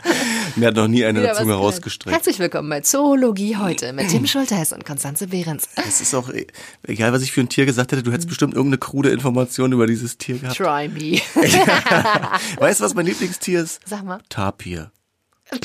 Mir 0.56 0.68
hat 0.68 0.76
noch 0.76 0.88
nie 0.88 1.06
eine 1.06 1.22
Wieder 1.22 1.34
Zunge 1.34 1.54
rausgestreckt. 1.54 2.16
Herzlich 2.16 2.40
willkommen 2.40 2.70
bei 2.70 2.82
Zoologie 2.82 3.58
heute 3.58 3.94
mit 3.94 4.10
Tim 4.10 4.28
Schulteis 4.28 4.74
und 4.74 4.86
Konstanze 4.86 5.28
Behrens. 5.28 5.68
Es 5.76 6.02
ist 6.02 6.14
auch 6.14 6.30
egal, 6.84 7.14
was 7.14 7.22
ich 7.22 7.32
für 7.32 7.42
ein 7.42 7.50
Tier 7.50 7.66
gesagt 7.66 7.92
hätte, 7.92 8.04
du 8.04 8.12
hättest 8.12 8.30
bestimmt 8.30 8.54
irgendeine 8.54 8.78
krude 8.78 9.10
Information 9.10 9.72
über 9.72 9.88
dieses 9.88 10.18
Tier 10.18 10.38
gehabt. 10.38 10.58
Try 10.58 10.88
me. 10.88 11.22
weißt 12.60 12.80
du, 12.80 12.86
was 12.86 12.94
mein 12.94 13.06
Lieblingstier 13.06 13.62
ist? 13.62 13.82
Sag 13.86 14.04
mal. 14.04 14.20
Tapir. 14.30 14.92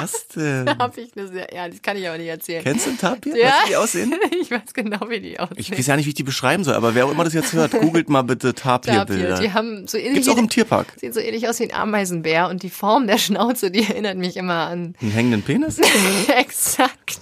Was 0.00 0.28
denn? 0.36 0.66
Da 0.66 0.78
hab 0.78 0.96
ich 0.96 1.16
eine 1.16 1.28
sehr, 1.28 1.48
ja, 1.54 1.68
das 1.68 1.82
kann 1.82 1.96
ich 1.96 2.06
aber 2.08 2.18
nicht 2.18 2.28
erzählen. 2.28 2.62
Kennst 2.62 2.86
du 2.86 2.90
einen 2.90 2.98
Tapir? 2.98 3.36
Ja. 3.36 3.46
Weißt 3.46 3.54
du, 3.54 3.64
wie 3.64 3.68
die 3.70 3.76
aussehen? 3.76 4.14
Ich 4.44 4.50
weiß 4.50 4.74
genau, 4.74 5.08
wie 5.08 5.20
die 5.20 5.38
aussehen. 5.40 5.56
Ich 5.58 5.70
weiß 5.70 5.86
ja 5.86 5.96
nicht, 5.96 6.04
wie 6.06 6.10
ich 6.10 6.14
die 6.14 6.22
beschreiben 6.22 6.64
soll, 6.64 6.74
aber 6.74 6.94
wer 6.94 7.06
auch 7.06 7.12
immer 7.12 7.24
das 7.24 7.32
jetzt 7.32 7.52
hört, 7.52 7.72
googelt 7.72 8.08
mal 8.08 8.22
bitte 8.22 8.54
Tapirbilder. 8.54 9.34
Tapir. 9.36 9.48
Die 9.48 9.52
haben 9.54 9.86
so 9.88 9.96
ähnlich. 9.96 10.14
Gibt's 10.14 10.28
auch 10.28 10.36
im 10.36 10.48
Tierpark? 10.48 10.92
Sieht 10.96 11.14
so 11.14 11.20
ähnlich 11.20 11.48
aus 11.48 11.60
wie 11.60 11.64
ein 11.64 11.74
Ameisenbär 11.74 12.48
und 12.48 12.62
die 12.62 12.70
Form 12.70 13.06
der 13.06 13.18
Schnauze, 13.18 13.70
die 13.70 13.84
erinnert 13.84 14.18
mich 14.18 14.36
immer 14.36 14.66
an. 14.66 14.94
Einen 15.00 15.10
hängenden 15.10 15.42
Penis? 15.42 15.78
Exakt. 16.38 17.18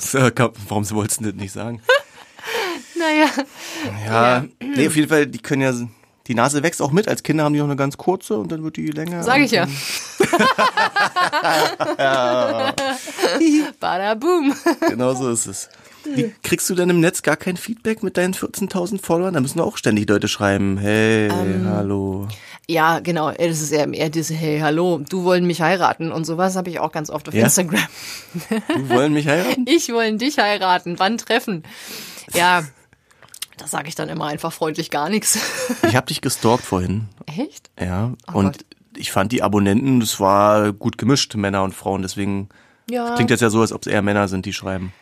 Warum 0.69 0.91
wolltest 0.91 1.21
du 1.21 1.25
das 1.25 1.35
nicht 1.35 1.53
sagen? 1.53 1.81
Naja. 2.97 3.31
Ja, 4.07 4.37
ja. 4.37 4.45
Nee, 4.61 4.87
auf 4.87 4.97
jeden 4.97 5.09
Fall, 5.09 5.27
die 5.27 5.39
können 5.39 5.63
ja 5.63 5.73
die 6.27 6.35
Nase 6.35 6.63
wächst 6.63 6.81
auch 6.81 6.93
mit. 6.93 7.09
Als 7.09 7.23
Kinder 7.23 7.45
haben 7.45 7.55
die 7.55 7.61
auch 7.61 7.67
eine 7.67 7.77
ganz 7.77 7.97
kurze 7.97 8.39
und 8.39 8.53
dann 8.53 8.63
wird 8.63 8.77
die 8.77 8.87
länger. 8.89 9.23
Sag 9.23 9.41
ich 9.41 9.51
ja. 9.51 9.67
ja. 11.99 12.75
Bada 13.81 14.15
boom. 14.15 14.55
Genau 14.89 15.15
so 15.15 15.31
ist 15.31 15.47
es. 15.47 15.69
Wie, 16.05 16.35
kriegst 16.43 16.69
du 16.69 16.75
denn 16.75 16.91
im 16.91 17.01
Netz 17.01 17.23
gar 17.23 17.37
kein 17.37 17.57
Feedback 17.57 18.03
mit 18.03 18.17
deinen 18.17 18.35
14.000 18.35 19.01
Followern? 19.01 19.35
Da 19.35 19.41
müssen 19.41 19.61
auch 19.61 19.77
ständig 19.77 20.09
Leute 20.09 20.29
schreiben, 20.29 20.79
hey, 20.79 21.29
ähm, 21.29 21.69
hallo. 21.69 22.29
Ja, 22.69 23.01
genau. 23.01 23.31
Das 23.31 23.61
ist 23.61 23.73
eher, 23.73 23.93
eher 23.93 24.11
diese, 24.11 24.35
hey, 24.35 24.61
hallo, 24.61 25.01
du 25.09 25.25
wollen 25.25 25.47
mich 25.47 25.61
heiraten 25.61 26.13
und 26.13 26.25
sowas 26.25 26.57
habe 26.57 26.71
ich 26.71 26.81
auch 26.81 26.93
ganz 26.93 27.11
oft 27.11 27.29
auf 27.29 27.35
ja? 27.35 27.45
Instagram. 27.45 27.81
Du 28.69 28.89
wollen 28.89 29.13
mich 29.13 29.29
heiraten? 29.29 29.65
Ich 29.73 29.93
wollen 29.93 30.19
dich 30.19 30.39
heiraten. 30.39 30.99
Wann 30.99 31.19
treffen? 31.19 31.63
Ja, 32.35 32.65
da 33.63 33.69
sage 33.69 33.89
ich 33.89 33.95
dann 33.95 34.09
immer 34.09 34.27
einfach 34.27 34.53
freundlich 34.53 34.91
gar 34.91 35.09
nichts. 35.09 35.39
Ich 35.89 35.97
habe 35.97 36.07
dich 36.07 36.21
gestalkt 36.21 36.65
vorhin. 36.65 37.09
Echt? 37.27 37.71
Ja. 37.79 38.13
Oh 38.33 38.39
und 38.39 38.59
Gott. 38.59 38.67
ich 38.97 39.13
fand 39.13 39.31
die 39.31 39.43
Abonnenten, 39.43 40.01
das 40.01 40.21
war 40.21 40.73
gut 40.73 40.99
gemischt, 40.99 41.35
Männer 41.35 41.63
und 41.63 41.75
Frauen. 41.75 42.03
Deswegen 42.03 42.49
ja. 42.91 43.15
klingt 43.15 43.31
das 43.31 43.41
ja 43.41 43.51
so, 43.51 43.61
als 43.61 43.73
ob 43.73 43.83
es 43.83 43.93
eher 43.93 44.03
Männer 44.03 44.29
sind, 44.29 44.47
die 44.47 44.53
schreiben. 44.53 44.93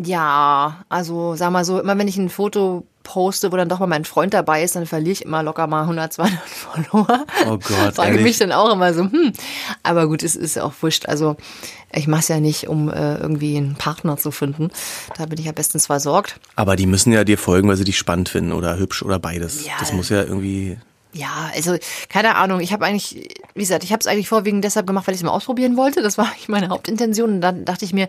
Ja, 0.00 0.84
also 0.88 1.34
sag 1.34 1.50
mal 1.50 1.64
so, 1.64 1.80
immer 1.80 1.98
wenn 1.98 2.08
ich 2.08 2.16
ein 2.16 2.28
Foto 2.28 2.86
poste, 3.02 3.50
wo 3.50 3.56
dann 3.56 3.68
doch 3.68 3.80
mal 3.80 3.86
mein 3.86 4.04
Freund 4.04 4.34
dabei 4.34 4.62
ist, 4.62 4.76
dann 4.76 4.86
verliere 4.86 5.12
ich 5.12 5.24
immer 5.24 5.42
locker 5.42 5.66
mal 5.66 5.82
100, 5.82 6.12
200 6.12 6.38
Follower. 6.46 7.26
Oh 7.46 7.58
Gott. 7.58 7.94
Frage 7.94 8.10
ehrlich? 8.10 8.22
mich 8.22 8.38
dann 8.38 8.52
auch 8.52 8.72
immer 8.72 8.92
so, 8.92 9.02
hm. 9.02 9.32
Aber 9.82 10.06
gut, 10.08 10.22
es 10.22 10.36
ist 10.36 10.58
auch 10.58 10.74
wurscht. 10.82 11.06
Also 11.06 11.36
ich 11.92 12.06
mache 12.06 12.20
es 12.20 12.28
ja 12.28 12.38
nicht, 12.38 12.68
um 12.68 12.90
äh, 12.90 13.16
irgendwie 13.16 13.56
einen 13.56 13.76
Partner 13.76 14.18
zu 14.18 14.30
finden. 14.30 14.70
Da 15.16 15.26
bin 15.26 15.38
ich 15.38 15.46
ja 15.46 15.52
bestens 15.52 15.86
versorgt. 15.86 16.38
Aber 16.54 16.76
die 16.76 16.86
müssen 16.86 17.12
ja 17.12 17.24
dir 17.24 17.38
folgen, 17.38 17.68
weil 17.68 17.76
sie 17.76 17.84
dich 17.84 17.98
spannend 17.98 18.28
finden 18.28 18.52
oder 18.52 18.78
hübsch 18.78 19.02
oder 19.02 19.18
beides. 19.18 19.66
Ja. 19.66 19.72
Das 19.80 19.92
muss 19.92 20.10
ja 20.10 20.22
irgendwie 20.22 20.78
ja, 21.18 21.50
also 21.54 21.76
keine 22.08 22.36
Ahnung. 22.36 22.60
Ich 22.60 22.72
habe 22.72 22.84
eigentlich, 22.84 23.28
wie 23.54 23.60
gesagt, 23.60 23.82
ich 23.82 23.92
habe 23.92 24.00
es 24.00 24.06
eigentlich 24.06 24.28
vorwiegend 24.28 24.64
deshalb 24.64 24.86
gemacht, 24.86 25.06
weil 25.08 25.14
ich 25.14 25.20
es 25.20 25.24
mal 25.24 25.32
ausprobieren 25.32 25.76
wollte. 25.76 26.00
Das 26.00 26.16
war 26.16 26.26
eigentlich 26.30 26.48
meine 26.48 26.68
Hauptintention. 26.68 27.30
Und 27.34 27.40
dann 27.40 27.64
dachte 27.64 27.84
ich 27.84 27.92
mir, 27.92 28.08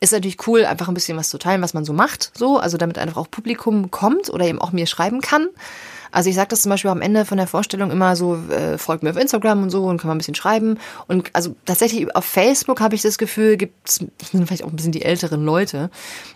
ist 0.00 0.12
natürlich 0.12 0.46
cool, 0.48 0.64
einfach 0.64 0.88
ein 0.88 0.94
bisschen 0.94 1.16
was 1.16 1.28
zu 1.28 1.38
teilen, 1.38 1.62
was 1.62 1.74
man 1.74 1.84
so 1.84 1.92
macht. 1.92 2.32
So, 2.36 2.58
also 2.58 2.76
damit 2.76 2.98
einfach 2.98 3.18
auch 3.18 3.30
Publikum 3.30 3.90
kommt 3.90 4.30
oder 4.30 4.46
eben 4.46 4.60
auch 4.60 4.72
mir 4.72 4.86
schreiben 4.86 5.20
kann. 5.20 5.48
Also 6.12 6.28
ich 6.28 6.34
sage 6.34 6.48
das 6.48 6.62
zum 6.62 6.70
Beispiel 6.70 6.90
am 6.90 7.02
Ende 7.02 7.24
von 7.24 7.38
der 7.38 7.46
Vorstellung 7.46 7.90
immer 7.90 8.16
so, 8.16 8.36
äh, 8.50 8.78
folgt 8.78 9.02
mir 9.02 9.10
auf 9.10 9.16
Instagram 9.16 9.62
und 9.62 9.70
so 9.70 9.84
und 9.84 9.98
kann 9.98 10.08
man 10.08 10.16
ein 10.16 10.18
bisschen 10.18 10.34
schreiben. 10.34 10.78
Und 11.06 11.30
also 11.34 11.54
tatsächlich 11.66 12.14
auf 12.16 12.24
Facebook 12.24 12.80
habe 12.80 12.94
ich 12.94 13.02
das 13.02 13.16
Gefühl, 13.16 13.56
gibt's 13.56 14.04
vielleicht 14.18 14.64
auch 14.64 14.70
ein 14.70 14.76
bisschen 14.76 14.92
die 14.92 15.02
älteren 15.02 15.44
Leute, 15.44 15.90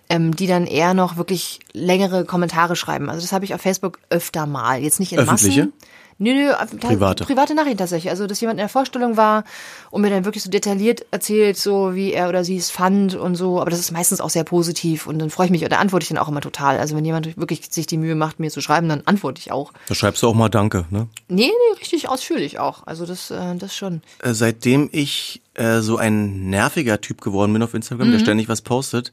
ähm, 0.09 0.37
die 0.37 0.47
dann 0.47 0.67
eher 0.67 0.95
noch 0.95 1.17
wirklich 1.17 1.59
längere 1.73 2.25
Kommentare 2.25 2.77
schreiben. 2.77 3.11
Also 3.11 3.23
das 3.23 3.33
habe 3.33 3.45
ich 3.45 3.55
auf 3.55 3.63
Facebook 3.63 3.99
öfter 4.11 4.47
mal. 4.47 4.81
Jetzt 4.81 5.01
nicht 5.01 5.13
in 5.13 5.19
Öffentliche? 5.19 5.67
Massen. 5.67 5.73
Nö, 6.19 6.33
nö, 6.33 6.53
private. 6.81 7.25
private 7.25 7.55
Nachrichten 7.55 7.79
tatsächlich. 7.79 8.11
Also, 8.11 8.27
dass 8.27 8.41
jemand 8.41 8.59
in 8.59 8.63
der 8.63 8.69
Vorstellung 8.69 9.17
war 9.17 9.45
und 9.91 10.03
mir 10.03 10.11
dann 10.11 10.25
wirklich 10.25 10.43
so 10.43 10.51
detailliert 10.51 11.05
erzählt, 11.11 11.57
so 11.57 11.95
wie 11.95 12.13
er 12.13 12.29
oder 12.29 12.45
sie 12.45 12.57
es 12.57 12.71
fand 12.71 13.15
und 13.15 13.35
so. 13.35 13.61
Aber 13.61 13.71
das 13.71 13.81
ist 13.81 13.91
meistens 13.91 14.21
auch 14.21 14.31
sehr 14.31 14.45
positiv 14.45 15.07
und 15.07 15.19
dann 15.19 15.31
freue 15.31 15.47
ich 15.47 15.51
mich 15.51 15.65
oder 15.65 15.79
antworte 15.79 16.05
ich 16.05 16.09
dann 16.09 16.19
auch 16.19 16.29
immer 16.29 16.41
total. 16.41 16.79
Also, 16.79 16.97
wenn 16.97 17.05
jemand 17.05 17.37
wirklich 17.37 17.63
sich 17.71 17.87
die 17.87 17.97
Mühe 17.97 18.15
macht, 18.15 18.41
mir 18.41 18.51
zu 18.51 18.61
schreiben, 18.61 18.89
dann 18.89 19.03
antworte 19.07 19.41
ich 19.41 19.51
auch. 19.51 19.73
Da 19.89 19.95
schreibst 19.95 20.23
du 20.23 20.29
auch 20.29 20.35
mal 20.35 20.49
Danke, 20.49 20.85
ne? 20.91 21.09
Nee, 21.29 21.47
nee, 21.47 21.79
richtig 21.79 22.09
ausführlich 22.09 22.59
auch. 22.59 22.87
Also, 22.87 23.07
das, 23.07 23.31
äh, 23.31 23.57
das 23.57 23.75
schon. 23.75 24.03
Äh, 24.23 24.35
seitdem 24.35 24.89
ich 24.93 25.43
äh, 25.55 25.81
so 25.81 25.97
ein 25.97 26.51
nerviger 26.51 27.01
Typ 27.01 27.21
geworden 27.21 27.53
bin 27.53 27.63
auf 27.63 27.75
Instagram, 27.75 28.09
mhm. 28.09 28.13
der 28.13 28.19
ständig 28.21 28.49
was 28.49 28.63
postet, 28.63 29.13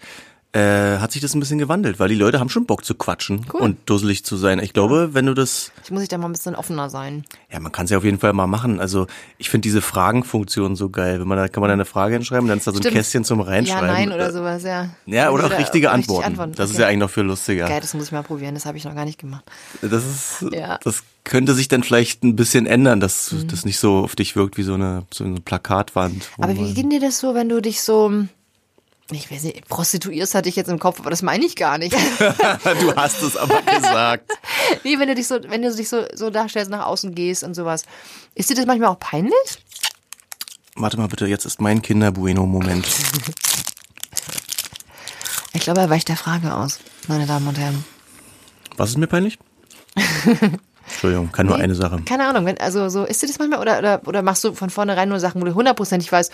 äh, 0.53 0.97
hat 0.97 1.13
sich 1.13 1.21
das 1.21 1.33
ein 1.33 1.39
bisschen 1.39 1.59
gewandelt, 1.59 1.99
weil 1.99 2.09
die 2.09 2.15
Leute 2.15 2.39
haben 2.39 2.49
schon 2.49 2.65
Bock 2.65 2.83
zu 2.83 2.93
quatschen 2.93 3.45
cool. 3.53 3.61
und 3.61 3.77
dusselig 3.89 4.25
zu 4.25 4.35
sein. 4.35 4.59
Ich 4.59 4.73
glaube, 4.73 5.13
wenn 5.13 5.25
du 5.25 5.33
das. 5.33 5.71
Ich 5.83 5.91
muss 5.91 6.03
ich 6.03 6.09
da 6.09 6.17
mal 6.17 6.25
ein 6.27 6.33
bisschen 6.33 6.55
offener 6.55 6.89
sein. 6.89 7.23
Ja, 7.49 7.61
man 7.61 7.71
kann 7.71 7.85
es 7.85 7.91
ja 7.91 7.97
auf 7.97 8.03
jeden 8.03 8.19
Fall 8.19 8.33
mal 8.33 8.47
machen. 8.47 8.81
Also 8.81 9.07
ich 9.37 9.49
finde 9.49 9.63
diese 9.63 9.81
Fragenfunktion 9.81 10.75
so 10.75 10.89
geil. 10.89 11.21
Wenn 11.21 11.27
man 11.27 11.37
da 11.37 11.47
kann 11.47 11.61
man 11.61 11.69
da 11.69 11.73
eine 11.73 11.85
Frage 11.85 12.15
hinschreiben, 12.15 12.49
dann 12.49 12.57
ist 12.57 12.67
da 12.67 12.71
so 12.71 12.79
ein 12.79 12.81
Stimmt. 12.81 12.95
Kästchen 12.95 13.23
zum 13.23 13.39
Reinschreiben. 13.39 13.87
Ja, 13.87 13.93
nein 13.93 14.11
oder 14.11 14.33
sowas, 14.33 14.63
ja. 14.63 14.89
Ja, 15.05 15.31
oder 15.31 15.45
auch 15.45 15.57
richtige 15.57 15.89
Antworten. 15.89 16.23
Richtig 16.23 16.25
antworten. 16.25 16.53
Das 16.57 16.69
okay. 16.69 16.73
ist 16.73 16.79
ja 16.81 16.87
eigentlich 16.87 16.99
noch 16.99 17.09
viel 17.09 17.23
lustiger. 17.23 17.67
Geil, 17.67 17.79
das 17.81 17.93
muss 17.93 18.05
ich 18.05 18.11
mal 18.11 18.23
probieren. 18.23 18.53
Das 18.53 18.65
habe 18.65 18.77
ich 18.77 18.83
noch 18.83 18.95
gar 18.95 19.05
nicht 19.05 19.19
gemacht. 19.19 19.45
Das 19.81 20.03
ist, 20.05 20.45
Ja. 20.51 20.79
das 20.83 21.03
könnte 21.23 21.53
sich 21.53 21.69
dann 21.69 21.83
vielleicht 21.83 22.23
ein 22.23 22.35
bisschen 22.35 22.65
ändern, 22.65 22.99
dass 22.99 23.33
das 23.47 23.63
nicht 23.63 23.79
so 23.79 23.99
auf 23.99 24.15
dich 24.15 24.35
wirkt 24.35 24.57
wie 24.57 24.63
so 24.63 24.73
eine, 24.73 25.03
so 25.11 25.23
eine 25.23 25.39
Plakatwand. 25.39 26.29
Aber 26.39 26.57
wie 26.57 26.73
geht 26.73 26.91
dir 26.91 26.99
das 26.99 27.19
so, 27.19 27.35
wenn 27.35 27.47
du 27.47 27.61
dich 27.61 27.81
so, 27.81 28.11
ich 29.11 29.31
weiß 29.31 29.43
nicht, 29.43 29.67
prostituierst 29.67 30.35
hatte 30.35 30.49
ich 30.49 30.55
jetzt 30.55 30.69
im 30.69 30.79
Kopf, 30.79 30.99
aber 30.99 31.09
das 31.09 31.21
meine 31.21 31.45
ich 31.45 31.55
gar 31.55 31.77
nicht. 31.77 31.93
du 32.23 32.95
hast 32.95 33.21
es 33.21 33.37
aber 33.37 33.61
gesagt. 33.61 34.31
nee, 34.83 34.99
wenn 34.99 35.07
du 35.07 35.15
dich 35.15 35.27
so, 35.27 35.39
wenn 35.47 35.61
du 35.61 35.73
dich 35.73 35.89
so, 35.89 36.05
so 36.13 36.29
darstellst, 36.29 36.71
nach 36.71 36.85
außen 36.85 37.13
gehst 37.13 37.43
und 37.43 37.53
sowas. 37.53 37.83
Ist 38.35 38.49
dir 38.49 38.55
das 38.55 38.65
manchmal 38.65 38.89
auch 38.89 38.99
peinlich? 38.99 39.33
Warte 40.75 40.97
mal 40.97 41.07
bitte, 41.07 41.27
jetzt 41.27 41.45
ist 41.45 41.61
mein 41.61 41.81
Kinder-Bueno-Moment. 41.81 42.87
Ich 45.53 45.63
glaube, 45.63 45.81
er 45.81 45.89
weicht 45.89 46.07
der 46.07 46.15
Frage 46.15 46.55
aus, 46.55 46.79
meine 47.09 47.25
Damen 47.25 47.45
und 47.45 47.59
Herren. 47.59 47.83
Was 48.77 48.91
ist 48.91 48.97
mir 48.97 49.07
peinlich? 49.07 49.37
Entschuldigung, 50.87 51.31
kann 51.31 51.47
nur 51.47 51.57
Nee, 51.57 51.63
eine 51.63 51.75
Sache. 51.75 52.01
Keine 52.05 52.27
Ahnung, 52.27 52.45
wenn, 52.45 52.59
also 52.59 52.89
so 52.89 53.03
ist 53.05 53.21
dir 53.21 53.27
das 53.27 53.39
manchmal 53.39 53.59
oder, 53.59 53.79
oder, 53.79 54.01
oder 54.05 54.21
machst 54.21 54.43
du 54.43 54.53
von 54.53 54.69
vornherein 54.69 55.09
nur 55.09 55.19
Sachen, 55.19 55.41
wo 55.41 55.45
du 55.45 55.53
hundertprozentig 55.53 56.11
weißt, 56.11 56.31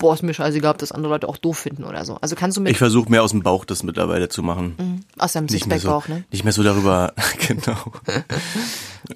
boah, 0.00 0.14
ist 0.14 0.22
mir 0.24 0.34
scheißegal, 0.34 0.72
ob 0.72 0.78
das 0.78 0.90
andere 0.90 1.12
Leute 1.12 1.28
auch 1.28 1.36
doof 1.36 1.58
finden 1.58 1.84
oder 1.84 2.04
so. 2.04 2.16
Also 2.20 2.34
kannst 2.34 2.56
du 2.56 2.60
mit 2.60 2.72
Ich 2.72 2.78
versuche 2.78 3.08
mehr 3.10 3.22
aus 3.22 3.30
dem 3.30 3.42
Bauch 3.44 3.64
das 3.64 3.84
mittlerweile 3.84 4.28
zu 4.28 4.42
machen. 4.42 5.04
aus 5.18 5.34
deinem 5.34 5.44
mehr, 5.44 5.50
so, 5.52 5.58
Sixpack-Bauch, 5.58 6.08
ne? 6.08 6.24
nicht 6.32 6.42
mehr 6.42 6.52
so 6.52 6.62
darüber, 6.64 7.12
genau. 7.46 7.76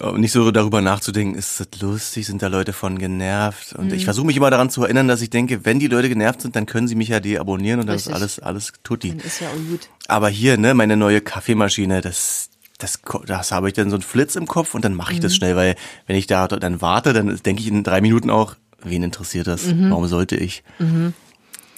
Nicht 0.17 0.31
so 0.31 0.49
darüber 0.51 0.81
nachzudenken, 0.81 1.37
ist 1.37 1.59
das 1.59 1.81
lustig, 1.81 2.25
sind 2.25 2.41
da 2.41 2.47
Leute 2.47 2.73
von 2.73 2.97
genervt. 2.97 3.73
Und 3.73 3.87
Mhm. 3.87 3.93
ich 3.93 4.03
versuche 4.05 4.25
mich 4.25 4.35
immer 4.37 4.49
daran 4.49 4.69
zu 4.69 4.83
erinnern, 4.83 5.07
dass 5.07 5.21
ich 5.21 5.29
denke, 5.29 5.63
wenn 5.63 5.79
die 5.79 5.87
Leute 5.87 6.09
genervt 6.09 6.41
sind, 6.41 6.55
dann 6.55 6.65
können 6.65 6.87
sie 6.87 6.95
mich 6.95 7.09
ja 7.09 7.19
deabonnieren 7.19 7.79
und 7.81 7.87
dann 7.87 7.95
ist 7.95 8.09
alles, 8.11 8.39
alles 8.39 8.73
tutti. 8.83 9.09
Dann 9.09 9.19
ist 9.19 9.39
ja 9.41 9.47
auch 9.49 9.69
gut. 9.69 9.89
Aber 10.07 10.27
hier, 10.29 10.57
ne, 10.57 10.73
meine 10.73 10.97
neue 10.97 11.21
Kaffeemaschine, 11.21 12.01
das, 12.01 12.49
das, 12.79 12.99
das 13.27 13.51
habe 13.51 13.67
ich 13.67 13.73
dann 13.75 13.89
so 13.91 13.95
einen 13.95 14.03
Flitz 14.03 14.35
im 14.35 14.47
Kopf 14.47 14.73
und 14.73 14.83
dann 14.83 14.95
mache 14.95 15.13
ich 15.13 15.19
Mhm. 15.19 15.23
das 15.23 15.35
schnell, 15.35 15.55
weil 15.55 15.75
wenn 16.07 16.15
ich 16.15 16.25
da 16.27 16.47
dann 16.47 16.81
warte, 16.81 17.13
dann 17.13 17.39
denke 17.45 17.61
ich 17.61 17.67
in 17.67 17.83
drei 17.83 18.01
Minuten 18.01 18.29
auch, 18.31 18.55
wen 18.85 19.03
interessiert 19.03 19.47
das? 19.47 19.65
Mhm. 19.65 19.89
Warum 19.91 20.07
sollte 20.07 20.35
ich? 20.35 20.63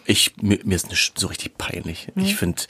Ich, 0.05 0.33
mir, 0.41 0.59
mir 0.63 0.75
ist 0.75 0.89
nicht 0.89 1.19
so 1.19 1.27
richtig 1.27 1.57
peinlich. 1.57 2.07
Ich 2.15 2.35
finde, 2.35 2.61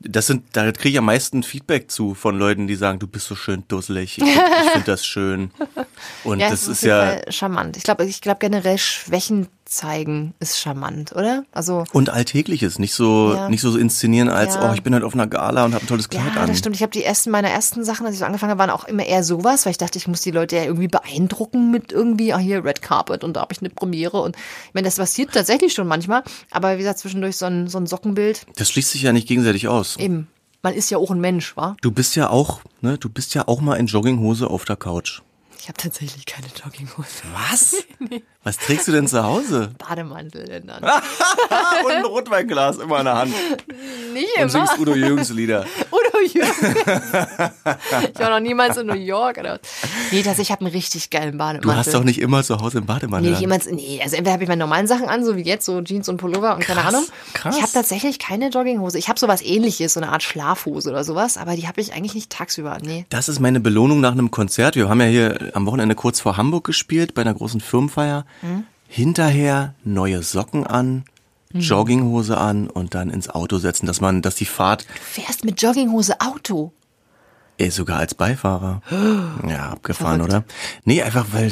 das 0.00 0.26
sind, 0.26 0.44
da 0.52 0.72
kriege 0.72 0.90
ich 0.90 0.98
am 0.98 1.04
meisten 1.04 1.42
Feedback 1.42 1.90
zu 1.90 2.14
von 2.14 2.38
Leuten, 2.38 2.66
die 2.66 2.74
sagen, 2.74 2.98
du 2.98 3.06
bist 3.06 3.26
so 3.26 3.34
schön 3.34 3.64
dusselig. 3.68 4.18
Ich, 4.18 4.24
ich 4.24 4.70
finde 4.72 4.86
das 4.86 5.04
schön. 5.04 5.50
Und 6.24 6.40
Ja, 6.40 6.48
das 6.50 6.66
ist 6.68 6.82
jeden 6.82 6.96
ja, 6.96 7.30
charmant. 7.32 7.76
Ich 7.76 7.82
glaube, 7.82 8.04
ich 8.06 8.20
glaube 8.20 8.38
generell 8.40 8.78
Schwächen 8.78 9.48
zeigen 9.70 10.34
ist 10.40 10.58
charmant, 10.58 11.12
oder? 11.12 11.44
Also 11.52 11.84
und 11.92 12.10
Alltägliches, 12.10 12.80
nicht 12.80 12.92
so, 12.92 13.34
Ja. 13.34 13.48
nicht 13.48 13.60
so 13.60 13.76
inszenieren 13.78 14.28
als, 14.28 14.54
Ja. 14.56 14.68
oh, 14.68 14.74
ich 14.74 14.82
bin 14.82 14.92
halt 14.94 15.04
auf 15.04 15.14
einer 15.14 15.28
Gala 15.28 15.64
und 15.64 15.74
habe 15.74 15.84
ein 15.84 15.86
tolles 15.86 16.08
Kleid 16.08 16.34
ja, 16.34 16.40
an. 16.40 16.48
das 16.48 16.58
stimmt. 16.58 16.74
Ich 16.74 16.82
habe 16.82 16.90
die 16.90 17.04
ersten, 17.04 17.30
meine 17.30 17.50
ersten 17.50 17.84
Sachen, 17.84 18.04
als 18.04 18.14
ich 18.14 18.18
so 18.18 18.24
angefangen 18.24 18.50
habe, 18.50 18.58
waren 18.58 18.70
auch 18.70 18.84
immer 18.84 19.04
eher 19.06 19.22
sowas, 19.22 19.64
weil 19.66 19.70
ich 19.70 19.78
dachte, 19.78 19.96
ich 19.96 20.08
muss 20.08 20.22
die 20.22 20.32
Leute 20.32 20.56
ja 20.56 20.64
irgendwie 20.64 20.88
beeindrucken 20.88 21.70
mit 21.70 21.92
irgendwie, 21.92 22.32
ah 22.32 22.38
hier 22.38 22.64
Red 22.64 22.82
Carpet 22.82 23.22
und 23.22 23.34
da 23.34 23.42
habe 23.42 23.52
ich 23.52 23.60
eine 23.60 23.70
Premiere 23.70 24.20
und 24.22 24.34
ich 24.34 24.74
meine, 24.74 24.86
das 24.86 24.96
passiert 24.96 25.32
tatsächlich 25.32 25.72
schon 25.72 25.86
manchmal, 25.86 26.24
aber 26.50 26.74
wie 26.74 26.78
gesagt, 26.78 26.98
zwischendurch 26.98 27.36
so 27.36 27.46
ein, 27.46 27.68
so 27.68 27.78
ein 27.78 27.86
Sockenbild, 27.86 28.46
Das 28.56 28.70
schließt 28.70 28.90
sich 28.90 29.02
ja 29.02 29.12
nicht 29.12 29.28
gegenseitig 29.28 29.68
aus. 29.68 29.89
Eben, 29.98 30.28
man 30.62 30.74
ist 30.74 30.90
ja 30.90 30.98
auch 30.98 31.10
ein 31.10 31.20
Mensch, 31.20 31.56
wa? 31.56 31.76
Du 31.80 31.90
bist 31.90 32.16
ja 32.16 32.30
auch, 32.30 32.60
ne, 32.80 32.98
du 32.98 33.08
bist 33.08 33.34
ja 33.34 33.48
auch 33.48 33.60
mal 33.60 33.76
in 33.76 33.86
Jogginghose 33.86 34.48
auf 34.48 34.64
der 34.64 34.76
Couch. 34.76 35.22
Ich 35.58 35.68
habe 35.68 35.76
tatsächlich 35.76 36.24
keine 36.24 36.46
Jogginghose. 36.46 37.22
Was? 37.34 37.76
Was 38.42 38.56
trägst 38.56 38.88
du 38.88 38.92
denn 38.92 39.06
zu 39.06 39.22
Hause? 39.22 39.70
Bademantel 39.78 40.46
denn 40.46 40.66
dann. 40.66 40.82
und 41.84 41.92
ein 41.92 42.04
Rotweinglas 42.04 42.78
immer 42.78 43.00
in 43.00 43.04
der 43.04 43.16
Hand. 43.16 43.34
Nee, 44.12 44.42
Und 44.42 44.48
singst 44.50 44.76
Udo 44.78 44.94
Jürgens 44.96 45.30
Lieder. 45.30 45.64
Udo 45.92 46.26
Jürgens. 46.32 46.58
ich 48.12 48.18
war 48.18 48.30
noch 48.30 48.40
niemals 48.40 48.76
in 48.76 48.88
New 48.88 48.94
York. 48.94 49.38
Oder. 49.38 49.60
Nee, 50.10 50.22
das, 50.24 50.38
ich 50.40 50.50
habe 50.50 50.62
einen 50.64 50.72
richtig 50.74 51.10
geilen 51.10 51.38
Bademantel. 51.38 51.70
Du 51.70 51.74
hast 51.76 51.94
doch 51.94 52.02
nicht 52.02 52.20
immer 52.20 52.42
zu 52.42 52.58
Hause 52.60 52.80
Nee, 52.80 52.86
Bademantel. 52.86 53.30
nicht 53.30 53.36
an. 53.36 53.40
jemals, 53.42 53.66
nee, 53.70 54.00
also 54.02 54.16
entweder 54.16 54.32
habe 54.32 54.42
ich 54.42 54.48
meine 54.48 54.58
normalen 54.58 54.88
Sachen 54.88 55.08
an, 55.08 55.24
so 55.24 55.36
wie 55.36 55.42
jetzt, 55.42 55.64
so 55.64 55.80
Jeans 55.82 56.08
und 56.08 56.16
Pullover 56.16 56.54
und 56.56 56.64
keine 56.64 56.80
Krass, 56.80 56.94
Ahnung. 56.94 57.06
krass. 57.34 57.56
Ich 57.56 57.62
habe 57.62 57.72
tatsächlich 57.72 58.18
keine 58.18 58.48
Jogginghose. 58.48 58.98
Ich 58.98 59.08
habe 59.08 59.18
sowas 59.18 59.42
ähnliches, 59.42 59.94
so 59.94 60.00
eine 60.00 60.10
Art 60.10 60.24
Schlafhose 60.24 60.90
oder 60.90 61.04
sowas, 61.04 61.36
aber 61.36 61.54
die 61.54 61.68
habe 61.68 61.80
ich 61.80 61.92
eigentlich 61.94 62.14
nicht 62.14 62.30
tagsüber, 62.30 62.78
nee. 62.82 63.06
Das 63.10 63.28
ist 63.28 63.38
meine 63.38 63.60
Belohnung 63.60 64.00
nach 64.00 64.12
einem 64.12 64.32
Konzert. 64.32 64.74
Wir 64.74 64.88
haben 64.88 65.00
ja 65.00 65.06
hier 65.06 65.50
am 65.54 65.66
Wochenende 65.66 65.94
kurz 65.94 66.20
vor 66.20 66.36
Hamburg 66.36 66.64
gespielt 66.64 67.14
bei 67.14 67.22
einer 67.22 67.34
großen 67.34 67.60
Firmenfeier. 67.60 68.24
Hinterher 68.88 69.74
neue 69.84 70.22
Socken 70.22 70.66
an, 70.66 71.04
Hm. 71.52 71.60
Jogginghose 71.62 72.38
an 72.38 72.68
und 72.68 72.94
dann 72.94 73.10
ins 73.10 73.28
Auto 73.28 73.58
setzen, 73.58 73.86
dass 73.86 74.00
man, 74.00 74.22
dass 74.22 74.36
die 74.36 74.44
Fahrt, 74.44 74.82
Du 74.84 75.20
fährst 75.22 75.44
mit 75.44 75.60
Jogginghose 75.60 76.20
Auto. 76.20 76.72
ey, 77.58 77.70
sogar 77.70 77.98
als 77.98 78.14
Beifahrer. 78.14 78.82
Ja, 79.48 79.70
abgefahren, 79.70 80.18
Verrückt. 80.18 80.32
oder? 80.34 80.44
Nee, 80.84 81.02
einfach 81.02 81.26
weil, 81.32 81.50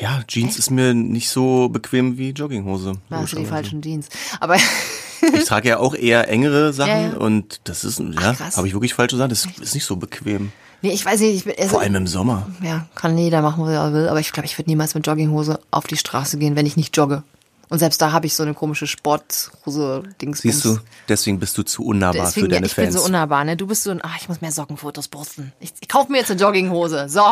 ja, 0.00 0.22
Jeans 0.28 0.56
ist 0.56 0.70
mir 0.70 0.94
nicht 0.94 1.28
so 1.30 1.68
bequem 1.68 2.16
wie 2.16 2.30
Jogginghose. 2.30 2.92
Für 3.26 3.36
die 3.36 3.44
falschen 3.44 3.82
Jeans. 3.82 4.08
Aber 4.38 4.56
Ich 5.34 5.44
trage 5.46 5.68
ja 5.70 5.78
auch 5.78 5.94
eher 5.96 6.28
engere 6.28 6.72
Sachen 6.72 6.88
Ja, 6.90 7.08
ja. 7.08 7.16
und 7.16 7.60
das 7.64 7.82
ist, 7.84 7.98
ja, 7.98 8.38
habe 8.56 8.66
ich 8.68 8.72
wirklich 8.72 8.94
falsch 8.94 9.10
gesagt, 9.10 9.32
das 9.32 9.46
ist 9.46 9.74
nicht 9.74 9.84
so 9.84 9.96
bequem. 9.96 10.52
Nee, 10.82 10.90
ich 10.92 11.04
weiß 11.04 11.20
nicht, 11.20 11.36
ich 11.36 11.44
bin, 11.44 11.54
also, 11.58 11.70
Vor 11.70 11.80
allem 11.80 11.94
im 11.94 12.06
Sommer. 12.06 12.46
ja, 12.62 12.86
kann 12.94 13.16
jeder 13.16 13.42
machen, 13.42 13.64
was 13.64 13.72
er 13.72 13.92
will, 13.92 14.08
aber 14.08 14.20
ich 14.20 14.32
glaube, 14.32 14.46
ich 14.46 14.58
würde 14.58 14.70
niemals 14.70 14.94
mit 14.94 15.06
Jogginghose 15.06 15.58
auf 15.70 15.86
die 15.86 15.96
Straße 15.96 16.38
gehen, 16.38 16.56
wenn 16.56 16.66
ich 16.66 16.76
nicht 16.76 16.96
jogge. 16.96 17.22
Und 17.68 17.78
selbst 17.78 18.02
da 18.02 18.10
habe 18.10 18.26
ich 18.26 18.34
so 18.34 18.42
eine 18.42 18.52
komische 18.52 18.88
Sporthose 18.88 20.02
Dings. 20.20 20.40
Siehst 20.40 20.64
du, 20.64 20.78
deswegen 21.08 21.38
bist 21.38 21.56
du 21.56 21.62
zu 21.62 21.84
unnahbar 21.84 22.26
Deswegen, 22.26 22.46
für 22.46 22.50
deine 22.50 22.66
ja, 22.66 22.70
ich 22.70 22.74
bin 22.74 22.84
Fans. 22.86 22.96
so 22.96 23.04
unnahbar, 23.04 23.44
ne? 23.44 23.56
Du 23.56 23.68
bist 23.68 23.84
so 23.84 23.90
ein, 23.92 24.00
ach, 24.02 24.16
ich 24.20 24.28
muss 24.28 24.40
mehr 24.40 24.50
Sockenfotos 24.50 25.06
posten. 25.06 25.52
Ich, 25.60 25.72
ich 25.80 25.88
kaufe 25.88 26.10
mir 26.10 26.18
jetzt 26.18 26.32
eine 26.32 26.40
Jogginghose. 26.40 27.08
So. 27.08 27.22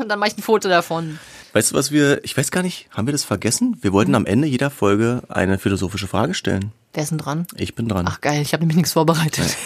Und 0.00 0.08
dann 0.08 0.18
mache 0.18 0.30
ich 0.30 0.38
ein 0.38 0.42
Foto 0.42 0.70
davon. 0.70 1.18
Weißt 1.52 1.72
du, 1.72 1.74
was 1.74 1.90
wir, 1.90 2.24
ich 2.24 2.36
weiß 2.36 2.50
gar 2.50 2.62
nicht, 2.62 2.88
haben 2.90 3.06
wir 3.06 3.12
das 3.12 3.24
vergessen? 3.24 3.76
Wir 3.80 3.92
wollten 3.92 4.14
am 4.14 4.26
Ende 4.26 4.48
jeder 4.48 4.70
Folge 4.70 5.22
eine 5.28 5.58
philosophische 5.58 6.06
Frage 6.06 6.34
stellen. 6.34 6.72
Wer 6.92 7.02
ist 7.04 7.10
denn 7.10 7.18
dran? 7.18 7.46
Ich 7.56 7.74
bin 7.74 7.88
dran. 7.88 8.06
Ach 8.08 8.20
geil, 8.20 8.42
ich 8.42 8.52
habe 8.52 8.62
nämlich 8.62 8.76
nichts 8.76 8.92
vorbereitet. 8.92 9.56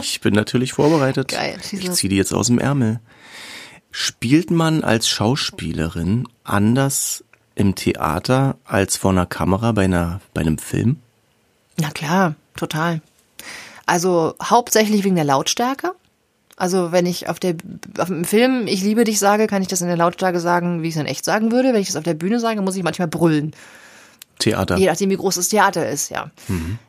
Ich 0.00 0.20
bin 0.20 0.34
natürlich 0.34 0.72
vorbereitet. 0.72 1.28
Geil, 1.32 1.58
schieß 1.62 1.80
Ich 1.80 1.90
ziehe 1.92 2.08
die 2.08 2.16
jetzt 2.16 2.32
aus 2.32 2.46
dem 2.46 2.58
Ärmel. 2.58 3.00
Spielt 3.90 4.50
man 4.50 4.84
als 4.84 5.08
Schauspielerin 5.08 6.28
anders 6.44 7.24
im 7.54 7.74
Theater 7.74 8.56
als 8.64 8.96
vor 8.96 9.10
einer 9.10 9.26
Kamera 9.26 9.72
bei 9.72 9.84
einer 9.84 10.20
bei 10.34 10.42
einem 10.42 10.58
Film? 10.58 10.98
Na 11.78 11.90
klar, 11.90 12.34
total. 12.56 13.00
Also 13.86 14.34
hauptsächlich 14.42 15.02
wegen 15.04 15.16
der 15.16 15.24
Lautstärke. 15.24 15.92
Also 16.58 16.92
wenn 16.92 17.06
ich 17.06 17.28
auf 17.28 17.38
der 17.38 17.54
auf 17.98 18.08
dem 18.08 18.24
Film 18.24 18.66
ich 18.66 18.82
liebe 18.82 19.04
dich 19.04 19.18
sage, 19.18 19.46
kann 19.46 19.62
ich 19.62 19.68
das 19.68 19.80
in 19.80 19.86
der 19.86 19.96
Lautstärke 19.96 20.40
sagen, 20.40 20.82
wie 20.82 20.88
ich 20.88 20.94
es 20.96 21.00
in 21.00 21.06
echt 21.06 21.24
sagen 21.24 21.52
würde. 21.52 21.72
Wenn 21.72 21.80
ich 21.80 21.86
das 21.88 21.96
auf 21.96 22.04
der 22.04 22.14
Bühne 22.14 22.40
sage, 22.40 22.60
muss 22.62 22.76
ich 22.76 22.82
manchmal 22.82 23.08
brüllen. 23.08 23.52
Theater. 24.38 24.76
Je 24.76 24.86
nachdem, 24.86 25.10
wie 25.10 25.16
groß 25.16 25.34
das 25.36 25.48
Theater 25.48 25.88
ist, 25.88 26.10
ja. 26.10 26.30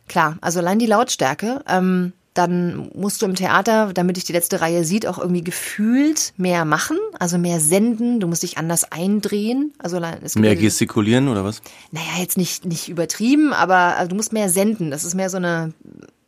Klar, 0.07 0.37
also 0.41 0.59
allein 0.59 0.77
die 0.79 0.85
Lautstärke. 0.85 1.63
Ähm, 1.67 2.13
dann 2.35 2.89
musst 2.93 3.21
du 3.21 3.25
im 3.25 3.33
Theater, 3.35 3.91
damit 3.93 4.15
dich 4.15 4.23
die 4.23 4.33
letzte 4.33 4.61
Reihe 4.61 4.85
sieht, 4.85 5.07
auch 5.07 5.17
irgendwie 5.17 5.43
gefühlt 5.43 6.31
mehr 6.37 6.63
machen, 6.63 6.97
also 7.17 7.37
mehr 7.39 7.59
senden. 7.59 8.19
Du 8.19 8.27
musst 8.27 8.43
dich 8.43 8.57
anders 8.59 8.91
eindrehen. 8.91 9.73
Also 9.79 9.97
allein- 9.97 10.19
es 10.23 10.35
Mehr 10.35 10.55
gestikulieren 10.55 11.27
oder 11.27 11.43
was? 11.43 11.61
naja, 11.91 12.05
jetzt 12.19 12.37
nicht, 12.37 12.65
nicht 12.65 12.87
übertrieben, 12.87 13.51
aber 13.51 13.97
also 13.97 14.09
du 14.09 14.15
musst 14.15 14.31
mehr 14.31 14.49
senden. 14.49 14.91
Das 14.91 15.03
ist 15.03 15.15
mehr 15.15 15.29
so 15.29 15.37
eine, 15.37 15.73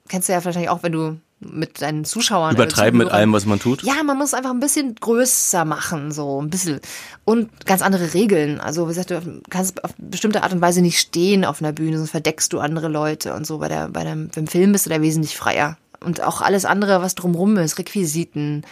kennst 0.10 0.28
du 0.28 0.34
ja 0.34 0.44
wahrscheinlich 0.44 0.70
auch, 0.72 0.82
wenn 0.84 0.92
du 0.92 1.18
mit 1.42 1.82
deinen 1.82 2.06
Zuschauern. 2.06 2.56
Übertreiben 2.56 2.98
mit 2.98 3.10
allem, 3.10 3.34
was 3.34 3.46
man 3.46 3.60
tut? 3.60 3.84
Ja, 3.84 4.04
man 4.04 4.18
muss 4.18 4.34
einfach 4.34 4.52
ein 4.52 4.60
bisschen 4.60 4.96
größer 4.96 5.66
machen, 5.66 6.12
so 6.12 6.42
ein 6.42 6.50
bisschen. 6.50 6.80
Und 7.26 7.66
ganz 7.66 7.82
andere 7.82 8.14
Regeln. 8.14 8.62
Also, 8.62 8.86
wie 8.86 8.90
gesagt, 8.90 9.12
du 9.12 9.42
kannst 9.50 9.84
auf 9.84 9.92
bestimmte 9.98 10.44
Art 10.44 10.54
und 10.54 10.62
Weise 10.62 10.82
nicht 10.82 11.00
stehen 11.00 11.44
auf 11.44 11.62
einer 11.62 11.74
Bühne, 11.74 11.98
sonst 11.98 12.12
verdeckst 12.12 12.54
du 12.54 12.60
andere 12.60 12.88
Leute 12.88 13.34
und 13.34 13.46
so. 13.46 13.58
Bei 13.58 13.68
der, 13.68 13.90
bei 13.90 14.04
dem, 14.04 14.30
beim 14.30 14.48
Film 14.48 14.72
bist 14.72 14.86
du 14.86 14.90
da 14.90 15.02
wesentlich 15.02 15.36
freier. 15.36 15.78
Und 16.00 16.22
auch 16.22 16.42
alles 16.42 16.66
andere, 16.66 17.02
was 17.02 17.16
drumrum 17.16 17.58
ist, 17.58 17.78
Requisiten. 17.78 18.64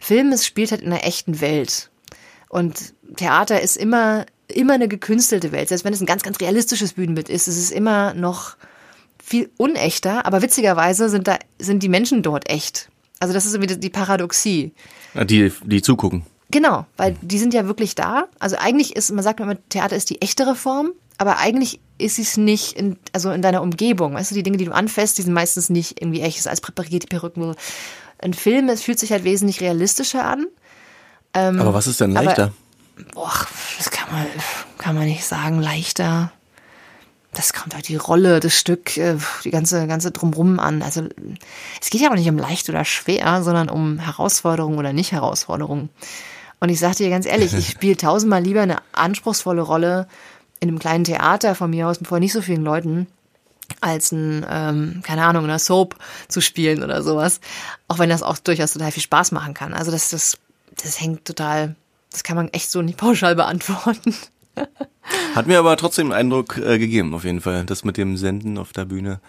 Film, 0.00 0.32
es 0.32 0.46
spielt 0.46 0.70
halt 0.70 0.82
in 0.82 0.92
einer 0.92 1.04
echten 1.04 1.40
Welt. 1.40 1.90
Und 2.48 2.94
Theater 3.16 3.60
ist 3.60 3.76
immer, 3.76 4.26
immer 4.48 4.74
eine 4.74 4.88
gekünstelte 4.88 5.50
Welt. 5.52 5.68
Selbst 5.68 5.84
wenn 5.84 5.92
es 5.92 6.00
ein 6.00 6.06
ganz, 6.06 6.22
ganz 6.22 6.40
realistisches 6.40 6.92
Bühnenbild 6.94 7.28
ist, 7.28 7.48
ist 7.48 7.58
es 7.58 7.70
immer 7.70 8.14
noch 8.14 8.56
viel 9.24 9.50
unechter, 9.56 10.26
aber 10.26 10.42
witzigerweise 10.42 11.08
sind 11.08 11.26
da, 11.26 11.38
sind 11.58 11.82
die 11.82 11.88
Menschen 11.88 12.22
dort 12.22 12.50
echt. 12.50 12.90
Also 13.20 13.32
das 13.32 13.46
ist 13.46 13.54
irgendwie 13.54 13.76
die 13.76 13.90
Paradoxie. 13.90 14.72
Die, 15.14 15.50
die 15.64 15.80
zugucken. 15.82 16.26
Genau, 16.50 16.84
weil 16.96 17.16
die 17.22 17.38
sind 17.38 17.54
ja 17.54 17.66
wirklich 17.66 17.94
da. 17.94 18.28
Also 18.38 18.56
eigentlich 18.56 18.94
ist, 18.96 19.10
man 19.12 19.24
sagt 19.24 19.40
immer, 19.40 19.56
Theater 19.70 19.96
ist 19.96 20.10
die 20.10 20.20
echtere 20.20 20.54
Form, 20.54 20.90
aber 21.16 21.38
eigentlich 21.38 21.80
ist 21.96 22.18
es 22.18 22.36
nicht 22.36 22.72
in, 22.72 22.96
also 23.12 23.30
in 23.30 23.40
deiner 23.40 23.62
Umgebung. 23.62 24.14
Weißt 24.14 24.30
du, 24.30 24.34
die 24.34 24.42
Dinge, 24.42 24.58
die 24.58 24.66
du 24.66 24.72
anfasst, 24.74 25.16
die 25.16 25.22
sind 25.22 25.32
meistens 25.32 25.70
nicht 25.70 26.00
irgendwie 26.02 26.20
echt, 26.20 26.36
das 26.36 26.42
ist 26.42 26.46
alles 26.48 26.60
präpariert, 26.60 27.04
die 27.04 27.06
Perücken. 27.08 27.54
Ein 28.18 28.34
Film, 28.34 28.68
es 28.68 28.82
fühlt 28.82 28.98
sich 28.98 29.10
halt 29.10 29.24
wesentlich 29.24 29.60
realistischer 29.60 30.24
an. 30.24 30.46
Aber 31.32 31.72
was 31.74 31.86
ist 31.86 32.00
denn 32.00 32.10
Ähm, 32.10 32.16
aber- 32.18 32.26
leichter? 32.26 32.52
Boah, 33.12 33.32
das 33.78 33.90
kann 33.90 34.12
man, 34.12 34.26
kann 34.78 34.94
man 34.94 35.04
nicht 35.06 35.24
sagen, 35.24 35.60
leichter. 35.60 36.30
Das 37.34 37.52
kommt 37.52 37.74
halt 37.74 37.88
die 37.88 37.96
Rolle, 37.96 38.40
das 38.40 38.54
Stück, 38.54 38.96
äh, 38.96 39.16
die 39.44 39.50
ganze, 39.50 39.86
ganze 39.86 40.10
Drumrum 40.10 40.58
an. 40.60 40.82
Also, 40.82 41.08
es 41.80 41.90
geht 41.90 42.00
ja 42.00 42.10
auch 42.10 42.14
nicht 42.14 42.28
um 42.28 42.38
leicht 42.38 42.68
oder 42.68 42.84
schwer, 42.84 43.42
sondern 43.42 43.68
um 43.68 43.98
Herausforderung 43.98 44.78
oder 44.78 44.92
nicht 44.92 45.12
Herausforderung. 45.12 45.88
Und 46.60 46.68
ich 46.68 46.78
sag 46.78 46.96
dir 46.96 47.10
ganz 47.10 47.26
ehrlich, 47.26 47.52
ich 47.52 47.68
spiele 47.70 47.96
tausendmal 47.96 48.42
lieber 48.42 48.62
eine 48.62 48.78
anspruchsvolle 48.92 49.62
Rolle 49.62 50.08
in 50.60 50.68
einem 50.68 50.78
kleinen 50.78 51.04
Theater 51.04 51.54
von 51.54 51.70
mir 51.70 51.88
aus 51.88 51.98
vor 52.02 52.20
nicht 52.20 52.32
so 52.32 52.40
vielen 52.40 52.64
Leuten, 52.64 53.06
als 53.80 54.12
ein, 54.12 54.46
ähm, 54.48 55.02
keine 55.04 55.24
Ahnung, 55.24 55.44
in 55.44 55.50
einer 55.50 55.58
Soap 55.58 55.96
zu 56.28 56.40
spielen 56.40 56.82
oder 56.82 57.02
sowas. 57.02 57.40
Auch 57.88 57.98
wenn 57.98 58.08
das 58.08 58.22
auch 58.22 58.38
durchaus 58.38 58.72
total 58.72 58.92
viel 58.92 59.02
Spaß 59.02 59.32
machen 59.32 59.54
kann. 59.54 59.74
Also 59.74 59.90
das, 59.90 60.10
das, 60.10 60.38
das 60.82 61.00
hängt 61.00 61.24
total, 61.24 61.74
das 62.10 62.24
kann 62.24 62.36
man 62.36 62.48
echt 62.48 62.70
so 62.70 62.82
nicht 62.82 62.98
pauschal 62.98 63.34
beantworten. 63.34 64.14
Hat 65.34 65.46
mir 65.46 65.58
aber 65.58 65.76
trotzdem 65.76 66.06
einen 66.06 66.32
Eindruck 66.32 66.56
äh, 66.58 66.78
gegeben, 66.78 67.12
auf 67.12 67.24
jeden 67.24 67.40
Fall. 67.40 67.64
Das 67.64 67.84
mit 67.84 67.96
dem 67.96 68.16
Senden 68.16 68.56
auf 68.56 68.72
der 68.72 68.84
Bühne. 68.84 69.20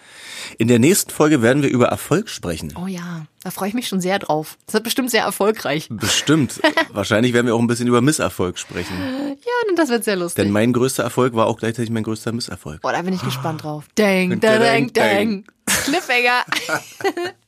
In 0.56 0.68
der 0.68 0.78
nächsten 0.78 1.10
Folge 1.10 1.42
werden 1.42 1.62
wir 1.62 1.68
über 1.68 1.88
Erfolg 1.88 2.28
sprechen. 2.28 2.72
Oh 2.80 2.86
ja, 2.86 3.26
da 3.42 3.50
freue 3.50 3.68
ich 3.68 3.74
mich 3.74 3.88
schon 3.88 4.00
sehr 4.00 4.18
drauf. 4.18 4.56
Das 4.66 4.74
wird 4.74 4.84
bestimmt 4.84 5.10
sehr 5.10 5.24
erfolgreich. 5.24 5.88
Bestimmt. 5.90 6.60
Wahrscheinlich 6.92 7.32
werden 7.32 7.46
wir 7.46 7.54
auch 7.54 7.60
ein 7.60 7.66
bisschen 7.66 7.88
über 7.88 8.00
Misserfolg 8.00 8.58
sprechen. 8.58 8.94
Ja, 9.44 9.74
das 9.76 9.88
wird 9.88 10.04
sehr 10.04 10.16
lustig. 10.16 10.44
Denn 10.44 10.52
mein 10.52 10.72
größter 10.72 11.02
Erfolg 11.02 11.34
war 11.34 11.46
auch 11.46 11.58
gleichzeitig 11.58 11.90
mein 11.90 12.04
größter 12.04 12.32
Misserfolg. 12.32 12.80
Boah, 12.82 12.92
da 12.92 13.02
bin 13.02 13.12
ich 13.12 13.22
gespannt 13.22 13.64
drauf. 13.64 13.84
Dang, 13.96 14.40
dang, 14.40 14.60
dang, 14.60 14.92
dang. 14.92 15.44
Cliffhanger. 15.66 16.44